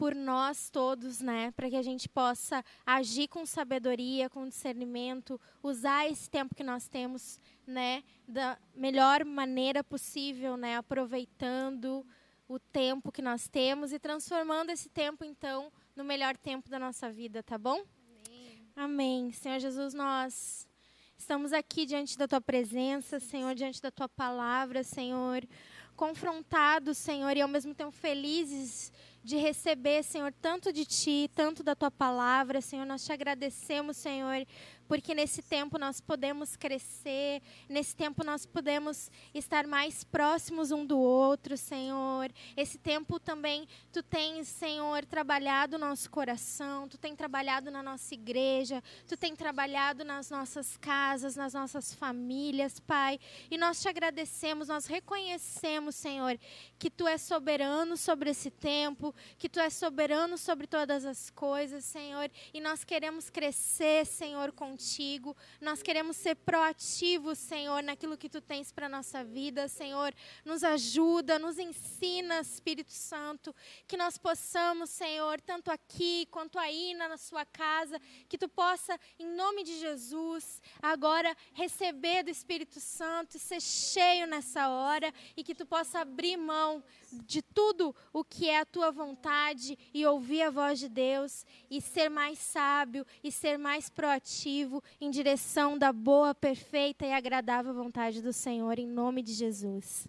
por 0.00 0.14
nós 0.14 0.70
todos, 0.70 1.20
né, 1.20 1.50
para 1.50 1.68
que 1.68 1.76
a 1.76 1.82
gente 1.82 2.08
possa 2.08 2.64
agir 2.86 3.28
com 3.28 3.44
sabedoria, 3.44 4.30
com 4.30 4.48
discernimento, 4.48 5.38
usar 5.62 6.08
esse 6.08 6.30
tempo 6.30 6.54
que 6.54 6.64
nós 6.64 6.88
temos, 6.88 7.38
né, 7.66 8.02
da 8.26 8.58
melhor 8.74 9.26
maneira 9.26 9.84
possível, 9.84 10.56
né, 10.56 10.78
aproveitando 10.78 12.02
o 12.48 12.58
tempo 12.58 13.12
que 13.12 13.20
nós 13.20 13.46
temos 13.46 13.92
e 13.92 13.98
transformando 13.98 14.70
esse 14.70 14.88
tempo 14.88 15.22
então 15.22 15.70
no 15.94 16.02
melhor 16.02 16.34
tempo 16.34 16.70
da 16.70 16.78
nossa 16.78 17.12
vida, 17.12 17.42
tá 17.42 17.58
bom? 17.58 17.84
Amém. 18.24 18.72
Amém. 18.74 19.32
Senhor 19.32 19.58
Jesus, 19.58 19.92
nós 19.92 20.66
estamos 21.14 21.52
aqui 21.52 21.84
diante 21.84 22.16
da 22.16 22.26
tua 22.26 22.40
presença, 22.40 23.20
Senhor, 23.20 23.54
diante 23.54 23.82
da 23.82 23.90
tua 23.90 24.08
palavra, 24.08 24.82
Senhor, 24.82 25.46
confrontados, 25.94 26.96
Senhor, 26.96 27.36
e 27.36 27.42
ao 27.42 27.48
mesmo 27.48 27.74
tempo 27.74 27.90
felizes 27.90 28.90
de 29.22 29.36
receber, 29.36 30.02
Senhor, 30.02 30.32
tanto 30.40 30.72
de 30.72 30.84
ti, 30.84 31.30
tanto 31.34 31.62
da 31.62 31.74
tua 31.74 31.90
palavra, 31.90 32.60
Senhor. 32.60 32.86
Nós 32.86 33.04
te 33.04 33.12
agradecemos, 33.12 33.96
Senhor, 33.96 34.46
porque 34.90 35.14
nesse 35.14 35.40
tempo 35.40 35.78
nós 35.78 36.00
podemos 36.00 36.56
crescer, 36.56 37.40
nesse 37.68 37.94
tempo 37.94 38.24
nós 38.24 38.44
podemos 38.44 39.08
estar 39.32 39.64
mais 39.64 40.02
próximos 40.02 40.72
um 40.72 40.84
do 40.84 40.98
outro, 40.98 41.56
Senhor. 41.56 42.28
Esse 42.56 42.76
tempo 42.76 43.20
também 43.20 43.68
tu 43.92 44.02
tens, 44.02 44.48
Senhor, 44.48 45.04
trabalhado 45.04 45.78
no 45.78 45.86
nosso 45.86 46.10
coração, 46.10 46.88
tu 46.88 46.98
tem 46.98 47.14
trabalhado 47.14 47.70
na 47.70 47.84
nossa 47.84 48.12
igreja, 48.14 48.82
tu 49.06 49.16
tem 49.16 49.36
trabalhado 49.36 50.04
nas 50.04 50.28
nossas 50.28 50.76
casas, 50.76 51.36
nas 51.36 51.54
nossas 51.54 51.94
famílias, 51.94 52.80
Pai. 52.80 53.20
E 53.48 53.56
nós 53.56 53.80
te 53.80 53.88
agradecemos, 53.88 54.66
nós 54.66 54.86
reconhecemos, 54.86 55.94
Senhor, 55.94 56.36
que 56.80 56.90
tu 56.90 57.06
és 57.06 57.22
soberano 57.22 57.96
sobre 57.96 58.30
esse 58.30 58.50
tempo, 58.50 59.14
que 59.38 59.48
tu 59.48 59.60
és 59.60 59.72
soberano 59.72 60.36
sobre 60.36 60.66
todas 60.66 61.04
as 61.04 61.30
coisas, 61.30 61.84
Senhor, 61.84 62.28
e 62.52 62.60
nós 62.60 62.82
queremos 62.82 63.30
crescer, 63.30 64.04
Senhor, 64.04 64.50
contigo 64.50 64.79
contigo. 64.80 65.36
Nós 65.60 65.82
queremos 65.82 66.16
ser 66.16 66.34
proativos, 66.36 67.38
Senhor, 67.38 67.82
naquilo 67.82 68.16
que 68.16 68.30
tu 68.30 68.40
tens 68.40 68.72
para 68.72 68.88
nossa 68.88 69.22
vida. 69.22 69.68
Senhor, 69.68 70.14
nos 70.42 70.64
ajuda, 70.64 71.38
nos 71.38 71.58
ensina, 71.58 72.40
Espírito 72.40 72.92
Santo, 72.92 73.54
que 73.86 73.96
nós 73.98 74.16
possamos, 74.16 74.88
Senhor, 74.88 75.38
tanto 75.42 75.70
aqui 75.70 76.26
quanto 76.30 76.58
aí 76.58 76.94
na 76.94 77.18
sua 77.18 77.44
casa, 77.44 78.00
que 78.26 78.38
tu 78.38 78.48
possa, 78.48 78.98
em 79.18 79.26
nome 79.26 79.64
de 79.64 79.78
Jesus, 79.78 80.62
agora 80.80 81.36
receber 81.52 82.22
do 82.22 82.30
Espírito 82.30 82.80
Santo 82.80 83.36
e 83.36 83.40
ser 83.40 83.60
cheio 83.60 84.26
nessa 84.26 84.70
hora 84.70 85.12
e 85.36 85.44
que 85.44 85.54
tu 85.54 85.66
possa 85.66 86.00
abrir 86.00 86.38
mão 86.38 86.82
de 87.12 87.42
tudo 87.42 87.94
o 88.12 88.24
que 88.24 88.48
é 88.48 88.60
a 88.60 88.64
tua 88.64 88.90
vontade 88.90 89.76
e 89.92 90.06
ouvir 90.06 90.42
a 90.42 90.50
voz 90.50 90.78
de 90.78 90.88
Deus 90.88 91.44
e 91.70 91.80
ser 91.80 92.08
mais 92.08 92.38
sábio 92.38 93.04
e 93.22 93.30
ser 93.30 93.58
mais 93.58 93.90
proativo 93.90 94.69
em 95.00 95.10
direção 95.10 95.76
da 95.76 95.92
boa, 95.92 96.34
perfeita 96.34 97.04
e 97.06 97.12
agradável 97.12 97.74
vontade 97.74 98.22
do 98.22 98.32
Senhor, 98.32 98.78
em 98.78 98.86
nome 98.86 99.22
de 99.22 99.32
Jesus. 99.32 100.06